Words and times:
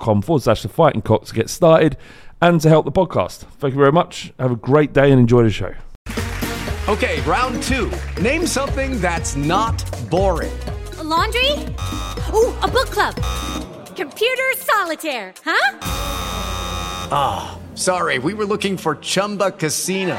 forward 0.00 0.42
slash 0.42 0.62
the 0.62 0.68
fighting 0.68 1.02
cock 1.02 1.24
to 1.26 1.34
get 1.34 1.50
started 1.50 1.96
and 2.40 2.60
to 2.60 2.68
help 2.68 2.84
the 2.84 2.92
podcast. 2.92 3.38
Thank 3.58 3.74
you 3.74 3.78
very 3.78 3.92
much. 3.92 4.32
Have 4.38 4.52
a 4.52 4.56
great 4.56 4.92
day 4.92 5.10
and 5.10 5.20
enjoy 5.20 5.42
the 5.44 5.50
show. 5.50 5.74
Okay, 6.88 7.20
round 7.20 7.62
two. 7.62 7.90
Name 8.20 8.44
something 8.46 9.00
that's 9.00 9.36
not 9.36 9.78
boring. 10.10 10.52
A 10.98 11.04
laundry? 11.04 11.52
Ooh, 12.34 12.52
a 12.60 12.68
book 12.68 12.90
club. 12.90 13.14
Computer 13.94 14.50
solitaire, 14.56 15.32
huh? 15.44 15.78
Ah, 17.14 17.54
oh, 17.54 17.76
sorry, 17.76 18.18
we 18.18 18.34
were 18.34 18.44
looking 18.46 18.76
for 18.76 18.96
Chumba 18.96 19.52
Casino. 19.52 20.18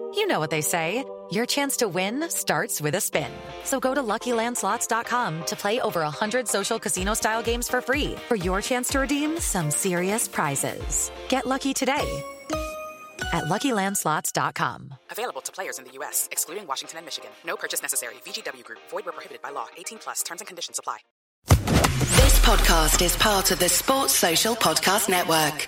You 0.13 0.27
know 0.27 0.39
what 0.39 0.49
they 0.49 0.61
say. 0.61 1.05
Your 1.31 1.45
chance 1.45 1.77
to 1.77 1.87
win 1.87 2.29
starts 2.29 2.81
with 2.81 2.95
a 2.95 3.01
spin. 3.01 3.31
So 3.63 3.79
go 3.79 3.93
to 3.93 4.03
LuckyLandSlots.com 4.03 5.45
to 5.45 5.55
play 5.55 5.79
over 5.79 6.01
100 6.01 6.47
social 6.47 6.77
casino-style 6.79 7.41
games 7.43 7.69
for 7.69 7.79
free 7.81 8.15
for 8.27 8.35
your 8.35 8.61
chance 8.61 8.89
to 8.89 8.99
redeem 8.99 9.39
some 9.39 9.71
serious 9.71 10.27
prizes. 10.27 11.09
Get 11.29 11.45
lucky 11.45 11.73
today 11.73 12.23
at 13.31 13.45
LuckyLandSlots.com. 13.45 14.93
Available 15.09 15.41
to 15.41 15.51
players 15.53 15.79
in 15.79 15.85
the 15.85 15.91
U.S., 15.93 16.27
excluding 16.31 16.67
Washington 16.67 16.97
and 16.97 17.05
Michigan. 17.05 17.31
No 17.45 17.55
purchase 17.55 17.81
necessary. 17.81 18.15
VGW 18.25 18.65
Group. 18.65 18.79
Void 18.89 19.05
where 19.05 19.13
prohibited 19.13 19.41
by 19.41 19.51
law. 19.51 19.67
18 19.77 19.99
plus. 19.99 20.23
Terms 20.23 20.41
and 20.41 20.47
conditions 20.47 20.79
apply. 20.79 20.97
This 21.47 22.39
podcast 22.39 23.01
is 23.01 23.15
part 23.15 23.51
of 23.51 23.59
the 23.59 23.69
Sports 23.69 24.15
Social 24.15 24.55
Podcast 24.55 25.07
Network. 25.07 25.67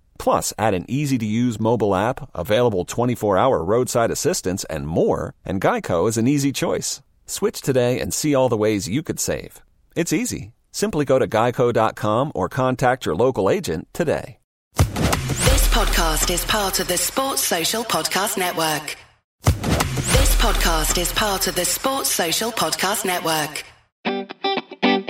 Plus, 0.21 0.53
add 0.55 0.75
an 0.75 0.85
easy 0.87 1.17
to 1.17 1.25
use 1.25 1.59
mobile 1.59 1.95
app, 1.95 2.29
available 2.35 2.85
24 2.85 3.39
hour 3.39 3.63
roadside 3.63 4.11
assistance, 4.11 4.63
and 4.65 4.85
more, 4.87 5.33
and 5.43 5.59
Geico 5.59 6.07
is 6.07 6.15
an 6.15 6.27
easy 6.27 6.51
choice. 6.51 7.01
Switch 7.25 7.59
today 7.59 7.99
and 7.99 8.13
see 8.13 8.35
all 8.35 8.47
the 8.47 8.55
ways 8.55 8.87
you 8.87 9.01
could 9.01 9.19
save. 9.19 9.63
It's 9.95 10.13
easy. 10.13 10.51
Simply 10.71 11.05
go 11.05 11.17
to 11.17 11.27
geico.com 11.27 12.33
or 12.35 12.49
contact 12.49 13.03
your 13.03 13.15
local 13.15 13.49
agent 13.49 13.87
today. 13.93 14.37
This 14.75 15.67
podcast 15.69 16.29
is 16.31 16.45
part 16.45 16.79
of 16.79 16.87
the 16.87 16.97
Sports 16.97 17.41
Social 17.41 17.83
Podcast 17.83 18.37
Network. 18.37 18.95
This 19.41 20.35
podcast 20.35 21.01
is 21.01 21.11
part 21.13 21.47
of 21.47 21.55
the 21.55 21.65
Sports 21.65 22.11
Social 22.11 22.51
Podcast 22.51 23.05
Network. 23.05 23.63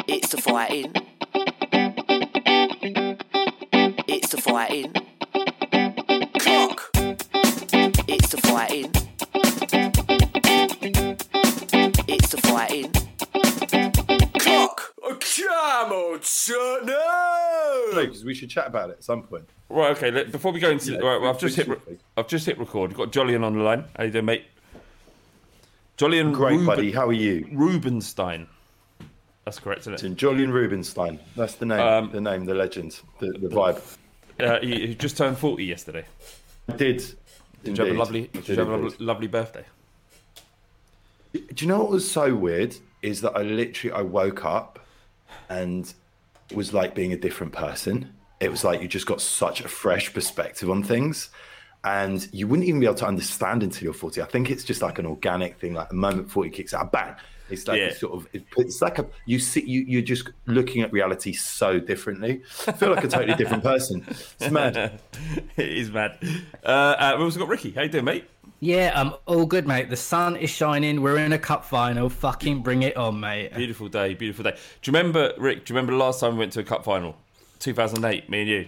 It's 0.07 0.29
the 0.29 0.37
fighting. 0.37 0.93
It's 0.95 1.10
fighting. 4.51 4.91
Clock. 6.39 6.89
It's 8.09 8.29
the 8.31 8.41
fighting. 8.43 8.91
It's 12.09 12.29
the 12.31 12.41
fighting. 12.43 12.91
Clock. 14.39 14.93
Come 15.01 15.91
on, 15.93 16.21
son. 16.21 16.85
No. 16.85 17.91
because 17.95 18.25
we 18.25 18.33
should 18.33 18.49
chat 18.49 18.67
about 18.67 18.89
it 18.89 18.97
at 18.97 19.03
some 19.05 19.23
point. 19.23 19.47
Right, 19.69 19.95
okay. 19.95 20.11
Let, 20.11 20.33
before 20.33 20.51
we 20.51 20.59
go 20.59 20.69
into, 20.69 20.91
Yeah, 20.91 20.97
right, 20.97 21.21
well, 21.21 21.29
I've 21.29 21.39
just 21.39 21.55
hit, 21.55 21.67
quickly. 21.67 21.99
I've 22.17 22.27
just 22.27 22.45
hit 22.45 22.59
record. 22.59 22.91
You've 22.91 22.97
got 22.97 23.13
Jolyon 23.13 23.45
on 23.45 23.53
the 23.57 23.63
line. 23.63 23.85
How 23.95 24.03
you 24.03 24.11
doing, 24.11 24.25
mate? 24.25 24.43
Jolyon 25.97 26.33
Great, 26.33 26.51
Ruben- 26.51 26.65
buddy. 26.65 26.91
How 26.91 27.07
are 27.07 27.13
you? 27.13 27.47
Rubinstein. 27.53 28.47
That's 29.45 29.59
correct, 29.59 29.81
isn't 29.81 29.93
it? 29.93 30.03
It's 30.03 30.15
Julian 30.15 30.51
Rubinstein. 30.51 31.19
That's 31.37 31.55
the 31.55 31.65
name. 31.67 31.79
Um, 31.79 32.11
the 32.11 32.19
name. 32.21 32.45
The 32.45 32.53
legend. 32.53 32.99
The, 33.19 33.27
the 33.27 33.47
vibe. 33.47 33.81
Uh, 34.41 34.59
he, 34.61 34.87
he 34.87 34.95
just 34.95 35.17
turned 35.17 35.37
forty 35.37 35.65
yesterday. 35.65 36.05
I 36.67 36.75
did. 36.75 37.03
Did 37.63 37.77
you 37.77 37.85
have 37.85 37.95
a 37.95 37.97
lovely? 37.97 38.27
Did 38.27 38.47
you 38.47 38.55
have 38.55 38.67
a 38.67 38.77
lovely, 38.77 39.05
lovely 39.05 39.27
birthday? 39.27 39.65
Do 41.33 41.41
you 41.57 41.67
know 41.67 41.79
what 41.79 41.89
was 41.89 42.09
so 42.09 42.35
weird? 42.35 42.75
Is 43.01 43.21
that 43.21 43.35
I 43.35 43.43
literally 43.43 43.95
I 43.95 44.01
woke 44.01 44.43
up 44.45 44.79
and 45.49 45.93
was 46.53 46.73
like 46.73 46.95
being 46.95 47.13
a 47.13 47.17
different 47.17 47.53
person. 47.53 48.13
It 48.39 48.49
was 48.49 48.63
like 48.63 48.81
you 48.81 48.87
just 48.87 49.05
got 49.05 49.21
such 49.21 49.61
a 49.61 49.67
fresh 49.67 50.13
perspective 50.13 50.69
on 50.69 50.83
things. 50.83 51.29
And 51.83 52.27
you 52.31 52.47
wouldn't 52.47 52.67
even 52.67 52.79
be 52.79 52.85
able 52.85 52.95
to 52.95 53.07
understand 53.07 53.63
until 53.63 53.85
you're 53.85 53.93
40. 53.93 54.21
I 54.21 54.25
think 54.25 54.51
it's 54.51 54.63
just 54.63 54.81
like 54.81 54.99
an 54.99 55.05
organic 55.05 55.59
thing. 55.59 55.73
Like 55.73 55.89
the 55.89 55.95
moment 55.95 56.29
40 56.29 56.51
kicks 56.51 56.73
out, 56.73 56.91
bang. 56.91 57.15
It's 57.51 57.67
like 57.67 57.79
Yeah. 57.79 57.87
a 57.87 57.95
sort 57.95 58.13
of, 58.13 58.27
it's 58.57 58.81
like 58.81 58.99
a, 58.99 59.05
you 59.25 59.39
see, 59.39 59.63
you, 59.65 59.81
you're 59.81 60.01
just 60.01 60.29
looking 60.45 60.81
at 60.81 60.91
reality 60.91 61.33
so 61.33 61.79
differently. 61.79 62.41
I 62.67 62.71
feel 62.71 62.89
like 62.93 63.03
a 63.03 63.07
totally 63.07 63.35
different 63.35 63.63
person. 63.63 64.05
It's 64.07 64.49
mad. 64.51 64.99
it 65.57 65.69
is 65.69 65.91
mad. 65.91 66.17
Uh, 66.63 66.67
uh, 66.67 67.15
we 67.17 67.23
also 67.23 67.39
got 67.39 67.47
Ricky. 67.49 67.71
How 67.71 67.81
you 67.83 67.89
doing, 67.89 68.05
mate? 68.05 68.25
Yeah, 68.59 68.91
I'm 68.95 69.13
all 69.25 69.45
good, 69.47 69.67
mate. 69.67 69.89
The 69.89 69.95
sun 69.97 70.35
is 70.35 70.49
shining. 70.51 71.01
We're 71.01 71.17
in 71.17 71.33
a 71.33 71.39
cup 71.39 71.65
final. 71.65 72.09
Fucking 72.09 72.61
bring 72.61 72.83
it 72.83 72.95
on, 72.95 73.19
mate. 73.19 73.55
Beautiful 73.55 73.87
day, 73.89 74.13
beautiful 74.13 74.43
day. 74.43 74.51
Do 74.51 74.91
you 74.91 74.97
remember, 74.97 75.33
Rick? 75.37 75.65
Do 75.65 75.73
you 75.73 75.75
remember 75.75 75.93
the 75.93 75.97
last 75.97 76.19
time 76.19 76.33
we 76.33 76.39
went 76.39 76.53
to 76.53 76.59
a 76.59 76.63
cup 76.63 76.83
final? 76.83 77.15
2008, 77.59 78.29
me 78.29 78.41
and 78.41 78.49
you. 78.49 78.67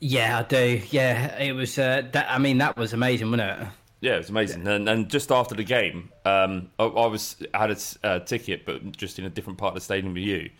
Yeah, 0.00 0.38
I 0.38 0.42
do. 0.44 0.80
Yeah, 0.90 1.36
it 1.38 1.52
was. 1.52 1.78
Uh, 1.78 2.02
that, 2.12 2.30
I 2.30 2.38
mean, 2.38 2.58
that 2.58 2.76
was 2.76 2.92
amazing, 2.92 3.30
wasn't 3.30 3.50
it? 3.62 3.68
Yeah, 4.00 4.14
it 4.14 4.18
was 4.18 4.30
amazing. 4.30 4.66
And, 4.66 4.88
and 4.88 5.10
just 5.10 5.30
after 5.30 5.54
the 5.54 5.64
game, 5.64 6.10
um, 6.24 6.70
I, 6.78 6.84
I 6.84 7.06
was 7.06 7.36
I 7.52 7.58
had 7.58 7.70
a 7.70 8.06
uh, 8.06 8.20
ticket, 8.20 8.64
but 8.64 8.96
just 8.96 9.18
in 9.18 9.24
a 9.26 9.30
different 9.30 9.58
part 9.58 9.70
of 9.70 9.74
the 9.74 9.80
stadium 9.82 10.14
with 10.14 10.22
you. 10.22 10.50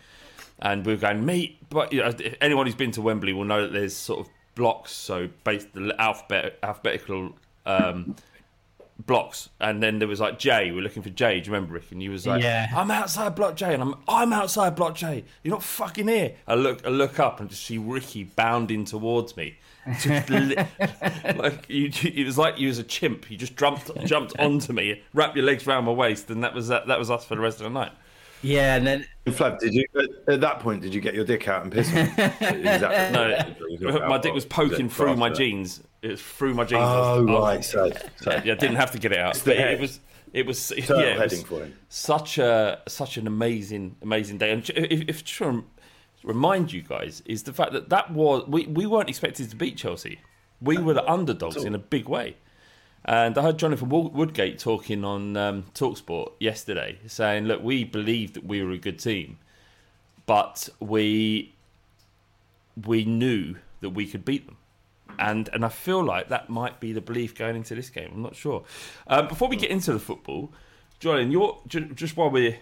and 0.60 0.84
we 0.84 0.92
were 0.94 1.00
going, 1.00 1.24
mate. 1.24 1.58
But 1.70 1.92
you 1.92 2.00
know, 2.00 2.12
anyone 2.40 2.66
who's 2.66 2.74
been 2.74 2.90
to 2.92 3.02
Wembley 3.02 3.32
will 3.32 3.44
know 3.44 3.62
that 3.62 3.72
there's 3.72 3.96
sort 3.96 4.20
of 4.20 4.28
blocks, 4.54 4.92
so 4.92 5.28
based 5.44 5.72
the 5.72 5.94
alphabet 5.98 6.58
alphabetical 6.62 7.34
um, 7.66 8.16
blocks, 9.06 9.48
and 9.60 9.82
then 9.82 9.98
there 9.98 10.08
was 10.08 10.20
like 10.20 10.38
Jay. 10.38 10.70
We're 10.70 10.82
looking 10.82 11.02
for 11.02 11.10
Jay. 11.10 11.40
Do 11.40 11.46
you 11.50 11.54
remember, 11.54 11.74
Rick? 11.74 11.90
And 11.90 12.02
you 12.02 12.10
was 12.10 12.26
like, 12.26 12.42
Yeah. 12.42 12.68
I'm 12.74 12.90
outside 12.90 13.34
block 13.34 13.56
J, 13.56 13.74
and 13.74 13.82
I'm 13.82 13.94
I'm 14.08 14.32
outside 14.32 14.74
block 14.76 14.94
J. 14.94 15.24
You're 15.42 15.54
not 15.54 15.62
fucking 15.62 16.08
here. 16.08 16.34
I 16.46 16.54
look 16.54 16.86
I 16.86 16.90
look 16.90 17.18
up 17.18 17.40
and 17.40 17.48
just 17.50 17.64
see 17.64 17.78
Ricky 17.78 18.24
bounding 18.24 18.84
towards 18.84 19.36
me. 19.36 19.56
Just 20.00 20.28
li- 20.30 20.56
like 21.36 21.64
you, 21.68 21.90
it 22.02 22.24
was 22.26 22.36
like 22.38 22.58
you 22.58 22.68
was 22.68 22.78
a 22.78 22.84
chimp. 22.84 23.30
You 23.30 23.36
just 23.36 23.56
jumped 23.56 23.90
jumped 24.04 24.38
onto 24.38 24.72
me, 24.72 25.02
wrapped 25.14 25.36
your 25.36 25.44
legs 25.44 25.66
around 25.66 25.84
my 25.84 25.92
waist, 25.92 26.30
and 26.30 26.44
that 26.44 26.54
was 26.54 26.68
that. 26.68 26.86
That 26.86 26.98
was 26.98 27.10
us 27.10 27.24
for 27.24 27.34
the 27.34 27.40
rest 27.40 27.58
of 27.60 27.64
the 27.64 27.70
night. 27.70 27.92
Yeah, 28.42 28.76
and 28.76 28.86
then 28.86 29.06
Flav, 29.26 29.58
did 29.58 29.74
you 29.74 29.84
at, 29.96 30.34
at 30.34 30.40
that 30.40 30.60
point? 30.60 30.82
Did 30.82 30.94
you 30.94 31.00
get 31.00 31.14
your 31.14 31.24
dick 31.24 31.46
out 31.46 31.62
and 31.62 31.72
piss? 31.72 31.88
on 31.94 32.06
him? 32.06 33.12
No, 33.80 34.08
my 34.08 34.18
dick 34.18 34.32
was 34.32 34.44
poking 34.44 34.86
it 34.86 34.92
through 34.92 35.16
my 35.16 35.30
jeans. 35.30 35.82
It 36.02 36.12
was 36.12 36.22
through 36.22 36.54
my 36.54 36.64
jeans. 36.64 36.82
Oh 36.82 37.18
I 37.18 37.20
was- 37.20 37.44
right, 37.44 37.64
so, 37.64 37.92
so 38.16 38.30
yeah, 38.44 38.52
I 38.52 38.56
didn't 38.56 38.76
have 38.76 38.92
to 38.92 38.98
get 38.98 39.12
it 39.12 39.18
out. 39.18 39.36
It's 39.36 39.44
But 39.44 39.58
it, 39.58 39.78
was 39.80 40.00
it 40.32 40.46
was 40.46 40.68
Turtle 40.68 41.00
yeah, 41.00 41.22
it 41.22 41.30
was 41.30 41.42
for 41.42 41.64
him. 41.64 41.74
such 41.88 42.38
a 42.38 42.80
such 42.88 43.16
an 43.16 43.26
amazing 43.26 43.96
amazing 44.02 44.38
day. 44.38 44.52
And 44.52 44.68
if, 44.70 45.08
if 45.08 45.24
to 45.36 45.64
remind 46.24 46.72
you 46.72 46.82
guys 46.82 47.22
is 47.26 47.42
the 47.44 47.52
fact 47.52 47.72
that 47.72 47.88
that 47.90 48.10
was 48.10 48.46
we, 48.46 48.66
we 48.66 48.86
weren't 48.86 49.08
expected 49.08 49.50
to 49.50 49.56
beat 49.56 49.76
Chelsea. 49.76 50.20
We 50.62 50.76
were 50.78 50.92
the 50.94 51.10
underdogs 51.10 51.64
in 51.64 51.74
a 51.74 51.78
big 51.78 52.08
way. 52.08 52.36
And 53.04 53.36
I 53.38 53.42
heard 53.42 53.58
Jonathan 53.58 53.88
Woodgate 53.88 54.58
talking 54.58 55.04
on 55.04 55.36
um, 55.36 55.64
Talksport 55.74 56.32
yesterday, 56.38 56.98
saying, 57.06 57.44
"Look, 57.46 57.62
we 57.62 57.84
believed 57.84 58.34
that 58.34 58.44
we 58.44 58.62
were 58.62 58.72
a 58.72 58.78
good 58.78 58.98
team, 58.98 59.38
but 60.26 60.68
we 60.80 61.54
we 62.86 63.04
knew 63.04 63.56
that 63.80 63.90
we 63.90 64.06
could 64.06 64.24
beat 64.24 64.46
them." 64.46 64.56
And 65.18 65.48
and 65.52 65.64
I 65.64 65.68
feel 65.70 66.04
like 66.04 66.28
that 66.28 66.50
might 66.50 66.78
be 66.78 66.92
the 66.92 67.00
belief 67.00 67.34
going 67.34 67.56
into 67.56 67.74
this 67.74 67.88
game. 67.90 68.10
I'm 68.14 68.22
not 68.22 68.36
sure. 68.36 68.64
Um, 69.06 69.28
before 69.28 69.48
we 69.48 69.56
get 69.56 69.70
into 69.70 69.92
the 69.92 69.98
football, 69.98 70.52
Julian, 70.98 71.30
you're 71.32 71.58
just 71.66 72.16
while 72.16 72.30
we're 72.30 72.58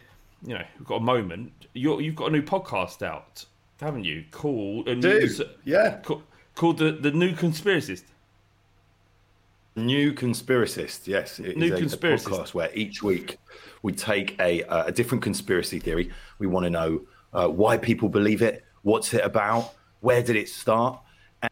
you 0.46 0.54
know 0.54 0.64
we've 0.78 0.86
got 0.86 0.96
a 0.96 1.04
moment. 1.04 1.52
You're, 1.74 2.00
you've 2.00 2.16
got 2.16 2.28
a 2.28 2.32
new 2.32 2.42
podcast 2.42 3.02
out, 3.02 3.44
haven't 3.80 4.04
you? 4.04 4.24
Called 4.30 4.88
a 4.88 4.94
Do, 4.94 5.18
new, 5.20 5.44
yeah. 5.64 5.98
ca- 6.02 6.22
called 6.54 6.78
the 6.78 6.92
the 6.92 7.10
new 7.10 7.32
conspiracist. 7.32 8.04
New 9.78 10.12
Conspiracist, 10.12 11.06
yes. 11.06 11.38
It 11.38 11.50
is 11.50 11.56
New 11.56 11.74
a, 11.74 11.78
a 11.78 11.80
Conspiracist. 11.80 12.24
podcast 12.28 12.54
where 12.54 12.70
each 12.74 13.02
week 13.02 13.38
we 13.82 13.92
take 13.92 14.38
a, 14.40 14.62
uh, 14.64 14.84
a 14.86 14.92
different 14.92 15.22
conspiracy 15.22 15.78
theory. 15.78 16.10
We 16.38 16.46
want 16.46 16.64
to 16.64 16.70
know 16.70 17.02
uh, 17.32 17.48
why 17.48 17.76
people 17.78 18.08
believe 18.08 18.42
it, 18.42 18.64
what's 18.82 19.14
it 19.14 19.24
about, 19.24 19.74
where 20.00 20.22
did 20.22 20.36
it 20.36 20.48
start, 20.48 21.00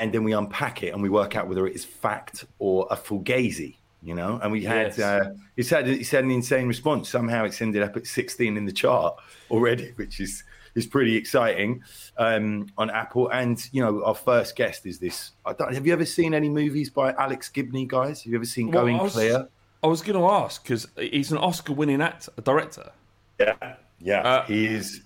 and 0.00 0.12
then 0.12 0.24
we 0.24 0.32
unpack 0.32 0.82
it 0.82 0.92
and 0.92 1.02
we 1.02 1.08
work 1.08 1.36
out 1.36 1.48
whether 1.48 1.66
it 1.66 1.74
is 1.74 1.84
fact 1.84 2.44
or 2.58 2.86
a 2.90 2.96
fugazi. 2.96 3.76
You 4.02 4.14
know, 4.14 4.38
and 4.40 4.52
we 4.52 4.62
had 4.62 4.96
Yes. 4.96 5.00
uh, 5.00 5.34
it's 5.56 5.70
had 5.70 5.88
it's 5.88 6.10
had 6.10 6.22
an 6.22 6.30
insane 6.30 6.68
response. 6.68 7.08
Somehow 7.08 7.44
it's 7.44 7.60
ended 7.60 7.82
up 7.82 7.96
at 7.96 8.06
16 8.06 8.56
in 8.56 8.64
the 8.64 8.70
chart 8.72 9.16
already, 9.50 9.92
which 9.96 10.20
is 10.20 10.44
is 10.76 10.86
pretty 10.86 11.16
exciting 11.16 11.82
um, 12.18 12.68
on 12.78 12.88
Apple. 12.90 13.28
And 13.30 13.60
you 13.72 13.82
know, 13.82 14.04
our 14.04 14.14
first 14.14 14.54
guest 14.54 14.86
is 14.86 15.00
this. 15.00 15.32
I 15.44 15.52
don't, 15.54 15.74
have 15.74 15.84
you 15.86 15.92
ever 15.92 16.04
seen 16.04 16.32
any 16.34 16.48
movies 16.48 16.88
by 16.90 17.12
Alex 17.14 17.48
Gibney, 17.48 17.86
guys? 17.86 18.22
Have 18.22 18.30
you 18.30 18.38
ever 18.38 18.44
seen 18.44 18.70
Well, 18.70 18.82
Going 18.84 19.00
I 19.00 19.02
was- 19.02 19.12
Clear? 19.12 19.48
I 19.82 19.88
was 19.88 20.02
going 20.02 20.18
to 20.18 20.26
ask 20.26 20.62
because 20.62 20.86
he's 20.96 21.30
an 21.32 21.38
Oscar-winning 21.38 22.00
actor, 22.00 22.32
director. 22.42 22.90
Yeah, 23.38 23.74
yeah. 24.00 24.22
Uh, 24.22 24.44
he 24.46 24.66
is. 24.66 25.02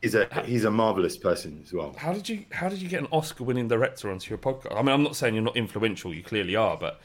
He's 0.00 0.14
a 0.14 0.28
he's 0.44 0.64
a 0.64 0.70
marvelous 0.70 1.16
person 1.16 1.60
as 1.64 1.72
well. 1.72 1.94
How 1.98 2.12
did 2.12 2.28
you 2.28 2.44
How 2.52 2.68
did 2.68 2.80
you 2.80 2.88
get 2.88 3.00
an 3.00 3.08
Oscar-winning 3.10 3.66
director 3.66 4.10
onto 4.10 4.28
your 4.30 4.38
podcast? 4.38 4.72
I 4.76 4.82
mean, 4.82 4.90
I'm 4.90 5.02
not 5.02 5.16
saying 5.16 5.34
you're 5.34 5.42
not 5.42 5.56
influential. 5.56 6.14
You 6.14 6.22
clearly 6.22 6.54
are, 6.54 6.76
but 6.76 7.00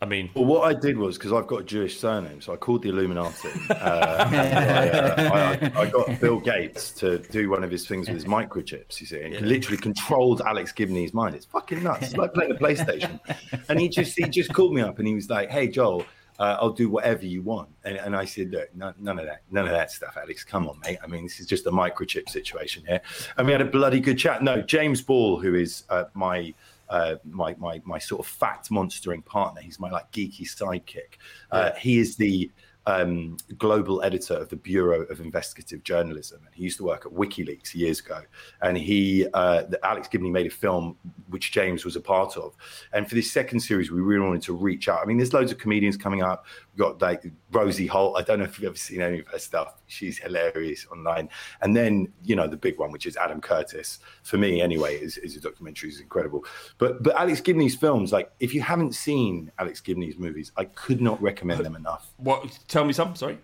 I 0.00 0.06
mean, 0.06 0.30
Well, 0.34 0.44
what 0.44 0.62
I 0.62 0.78
did 0.78 0.96
was 0.96 1.18
because 1.18 1.32
I've 1.32 1.48
got 1.48 1.62
a 1.62 1.64
Jewish 1.64 1.98
surname, 1.98 2.40
so 2.40 2.52
I 2.52 2.56
called 2.56 2.82
the 2.82 2.90
Illuminati. 2.90 3.48
Uh, 3.70 4.28
I, 4.30 4.88
uh, 4.90 5.70
I, 5.74 5.80
I 5.80 5.90
got 5.90 6.20
Bill 6.20 6.40
Gates 6.40 6.90
to 6.92 7.18
do 7.18 7.48
one 7.50 7.62
of 7.62 7.70
his 7.70 7.86
things 7.86 8.08
with 8.08 8.14
his 8.14 8.24
microchips. 8.24 9.00
You 9.00 9.06
see, 9.06 9.20
and 9.20 9.46
literally 9.46 9.76
controlled 9.76 10.42
Alex 10.42 10.72
Gibney's 10.72 11.14
mind. 11.14 11.34
It's 11.34 11.46
fucking 11.46 11.82
nuts. 11.82 12.08
It's 12.08 12.16
like 12.16 12.34
playing 12.34 12.52
a 12.52 12.54
PlayStation. 12.54 13.20
And 13.68 13.80
he 13.80 13.88
just 13.88 14.16
he 14.18 14.24
just 14.24 14.52
called 14.52 14.74
me 14.74 14.80
up 14.80 14.98
and 14.98 15.06
he 15.06 15.14
was 15.14 15.30
like, 15.30 15.50
"Hey, 15.50 15.68
Joel." 15.68 16.04
Uh, 16.38 16.56
I'll 16.60 16.70
do 16.70 16.88
whatever 16.88 17.26
you 17.26 17.42
want, 17.42 17.68
and, 17.84 17.96
and 17.96 18.14
I 18.14 18.24
said, 18.24 18.52
"Look, 18.52 18.74
no, 18.76 18.94
none 19.00 19.18
of 19.18 19.26
that, 19.26 19.42
none 19.50 19.64
of 19.64 19.72
that 19.72 19.90
stuff, 19.90 20.16
Alex. 20.16 20.44
Come 20.44 20.68
on, 20.68 20.78
mate. 20.84 20.98
I 21.02 21.08
mean, 21.08 21.24
this 21.24 21.40
is 21.40 21.46
just 21.46 21.66
a 21.66 21.70
microchip 21.70 22.28
situation 22.28 22.84
here." 22.86 23.00
And 23.36 23.46
we 23.46 23.52
had 23.52 23.60
a 23.60 23.64
bloody 23.64 23.98
good 23.98 24.18
chat. 24.18 24.40
No, 24.42 24.62
James 24.62 25.02
Ball, 25.02 25.40
who 25.40 25.56
is 25.56 25.82
uh, 25.90 26.04
my 26.14 26.54
uh, 26.90 27.16
my 27.24 27.54
my 27.58 27.80
my 27.84 27.98
sort 27.98 28.20
of 28.20 28.26
fact 28.26 28.70
monstering 28.70 29.22
partner. 29.22 29.60
He's 29.60 29.78
my 29.78 29.90
like 29.90 30.10
geeky 30.12 30.42
sidekick. 30.42 31.18
Uh, 31.50 31.72
he 31.72 31.98
is 31.98 32.16
the 32.16 32.50
um, 32.88 33.36
global 33.58 34.02
editor 34.02 34.32
of 34.34 34.48
the 34.48 34.56
Bureau 34.56 35.02
of 35.02 35.20
Investigative 35.20 35.84
Journalism, 35.84 36.40
and 36.46 36.54
he 36.54 36.64
used 36.64 36.78
to 36.78 36.84
work 36.84 37.04
at 37.04 37.12
WikiLeaks 37.12 37.74
years 37.74 38.00
ago. 38.00 38.22
And 38.62 38.78
he, 38.78 39.26
uh, 39.34 39.64
the, 39.64 39.78
Alex 39.86 40.08
Gibney, 40.08 40.30
made 40.30 40.46
a 40.46 40.50
film 40.50 40.96
which 41.28 41.52
James 41.52 41.84
was 41.84 41.96
a 41.96 42.00
part 42.00 42.38
of. 42.38 42.56
And 42.94 43.06
for 43.06 43.14
this 43.14 43.30
second 43.30 43.60
series, 43.60 43.90
we 43.90 44.00
really 44.00 44.24
wanted 44.24 44.42
to 44.42 44.54
reach 44.54 44.88
out. 44.88 45.00
I 45.02 45.04
mean, 45.04 45.18
there's 45.18 45.34
loads 45.34 45.52
of 45.52 45.58
comedians 45.58 45.98
coming 45.98 46.22
up. 46.22 46.46
Got 46.78 47.02
like 47.02 47.24
Rosie 47.50 47.86
Holt. 47.86 48.16
I 48.16 48.22
don't 48.22 48.38
know 48.38 48.44
if 48.44 48.58
you've 48.58 48.68
ever 48.68 48.76
seen 48.76 49.02
any 49.02 49.18
of 49.18 49.26
her 49.28 49.38
stuff. 49.38 49.74
She's 49.86 50.16
hilarious 50.16 50.86
online. 50.92 51.28
And 51.60 51.76
then 51.76 52.12
you 52.22 52.36
know 52.36 52.46
the 52.46 52.56
big 52.56 52.78
one, 52.78 52.92
which 52.92 53.04
is 53.04 53.16
Adam 53.16 53.40
Curtis. 53.40 53.98
For 54.22 54.38
me, 54.38 54.60
anyway, 54.62 54.96
is, 54.96 55.18
is 55.18 55.36
a 55.36 55.40
documentary. 55.40 55.90
is 55.90 56.00
incredible. 56.00 56.44
But 56.78 57.02
but 57.02 57.16
Alex 57.16 57.40
Gibney's 57.40 57.74
films, 57.74 58.12
like 58.12 58.30
if 58.40 58.54
you 58.54 58.62
haven't 58.62 58.94
seen 58.94 59.50
Alex 59.58 59.80
Gibney's 59.80 60.18
movies, 60.18 60.52
I 60.56 60.64
could 60.64 61.00
not 61.00 61.20
recommend 61.20 61.64
them 61.64 61.76
enough. 61.76 62.12
what? 62.18 62.58
Tell 62.68 62.84
me 62.84 62.92
some. 62.92 63.14
Sorry. 63.16 63.38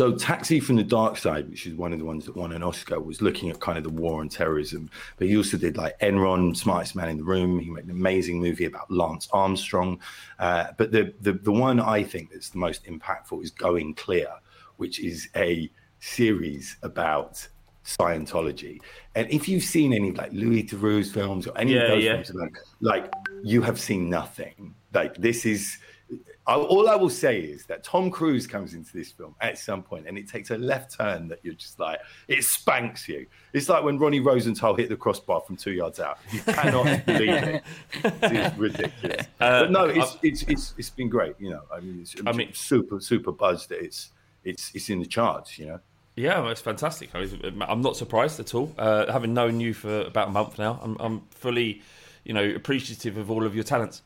So, 0.00 0.12
Taxi 0.12 0.60
from 0.60 0.76
the 0.76 0.82
Dark 0.82 1.18
Side, 1.18 1.50
which 1.50 1.66
is 1.66 1.74
one 1.74 1.92
of 1.92 1.98
the 1.98 2.06
ones 2.06 2.24
that 2.24 2.34
won 2.34 2.52
an 2.52 2.62
Oscar, 2.62 2.98
was 2.98 3.20
looking 3.20 3.50
at 3.50 3.60
kind 3.60 3.76
of 3.76 3.84
the 3.84 3.90
war 3.90 4.20
on 4.20 4.30
terrorism. 4.30 4.88
But 5.18 5.26
he 5.28 5.36
also 5.36 5.58
did 5.58 5.76
like 5.76 5.98
Enron, 5.98 6.56
Smartest 6.56 6.96
Man 6.96 7.10
in 7.10 7.18
the 7.18 7.22
Room. 7.22 7.58
He 7.58 7.68
made 7.68 7.84
an 7.84 7.90
amazing 7.90 8.40
movie 8.40 8.64
about 8.64 8.90
Lance 8.90 9.28
Armstrong. 9.34 10.00
Uh, 10.38 10.68
but 10.78 10.90
the, 10.90 11.12
the 11.20 11.34
the 11.34 11.52
one 11.52 11.80
I 11.80 12.02
think 12.02 12.32
that's 12.32 12.48
the 12.48 12.56
most 12.56 12.86
impactful 12.86 13.44
is 13.44 13.50
Going 13.50 13.92
Clear, 13.92 14.30
which 14.78 15.00
is 15.00 15.28
a 15.36 15.70
series 15.98 16.78
about 16.82 17.46
Scientology. 17.84 18.80
And 19.16 19.28
if 19.30 19.50
you've 19.50 19.62
seen 19.62 19.92
any 19.92 20.12
like 20.12 20.32
Louis 20.32 20.62
Theroux's 20.62 21.12
films 21.12 21.46
or 21.46 21.58
any 21.58 21.74
Yeah, 21.74 21.80
of 21.82 21.88
those 21.88 22.04
yeah. 22.04 22.12
films 22.12 22.30
about 22.30 22.50
like 22.80 23.12
you 23.42 23.60
have 23.60 23.78
seen 23.78 24.08
nothing. 24.08 24.74
Like 24.94 25.16
this 25.16 25.44
is 25.44 25.76
I, 26.50 26.56
all 26.56 26.88
I 26.88 26.96
will 26.96 27.08
say 27.10 27.38
is 27.38 27.64
that 27.66 27.84
Tom 27.84 28.10
Cruise 28.10 28.44
comes 28.44 28.74
into 28.74 28.92
this 28.92 29.12
film 29.12 29.36
at 29.40 29.56
some 29.56 29.84
point 29.84 30.08
and 30.08 30.18
it 30.18 30.28
takes 30.28 30.50
a 30.50 30.58
left 30.58 30.96
turn 30.96 31.28
that 31.28 31.38
you're 31.44 31.54
just 31.54 31.78
like 31.78 32.00
it 32.26 32.42
spanks 32.42 33.08
you. 33.08 33.26
It's 33.52 33.68
like 33.68 33.84
when 33.84 33.98
Ronnie 34.00 34.18
Rosenthal 34.18 34.74
hit 34.74 34.88
the 34.88 34.96
crossbar 34.96 35.42
from 35.42 35.56
two 35.56 35.70
yards 35.70 36.00
out. 36.00 36.18
You 36.32 36.40
cannot 36.40 37.06
believe 37.06 37.30
it. 37.30 37.62
It's 38.02 38.58
ridiculous. 38.58 39.26
Uh, 39.40 39.60
but 39.60 39.70
no, 39.70 39.84
it's, 39.84 40.18
it's 40.22 40.42
it's 40.42 40.74
it's 40.76 40.90
been 40.90 41.08
great. 41.08 41.36
You 41.38 41.50
know, 41.50 41.62
I 41.72 41.78
mean, 41.78 42.00
it's, 42.00 42.16
I 42.26 42.32
mean- 42.32 42.52
super 42.52 43.00
super 43.00 43.30
buzzed 43.30 43.68
that 43.68 43.80
it's 43.84 44.10
it's 44.42 44.72
it's 44.74 44.90
in 44.90 44.98
the 44.98 45.06
charts. 45.06 45.56
You 45.56 45.66
know. 45.66 45.80
Yeah, 46.16 46.40
well, 46.40 46.50
it's 46.50 46.60
fantastic. 46.60 47.14
I 47.14 47.24
mean, 47.24 47.62
I'm 47.62 47.80
not 47.80 47.96
surprised 47.96 48.40
at 48.40 48.54
all. 48.56 48.74
Uh, 48.76 49.10
having 49.10 49.32
known 49.32 49.60
you 49.60 49.72
for 49.72 50.00
about 50.00 50.28
a 50.28 50.30
month 50.32 50.58
now, 50.58 50.80
I'm, 50.82 50.96
I'm 50.98 51.20
fully, 51.30 51.82
you 52.24 52.34
know, 52.34 52.44
appreciative 52.44 53.16
of 53.16 53.30
all 53.30 53.46
of 53.46 53.54
your 53.54 53.64
talents. 53.64 54.02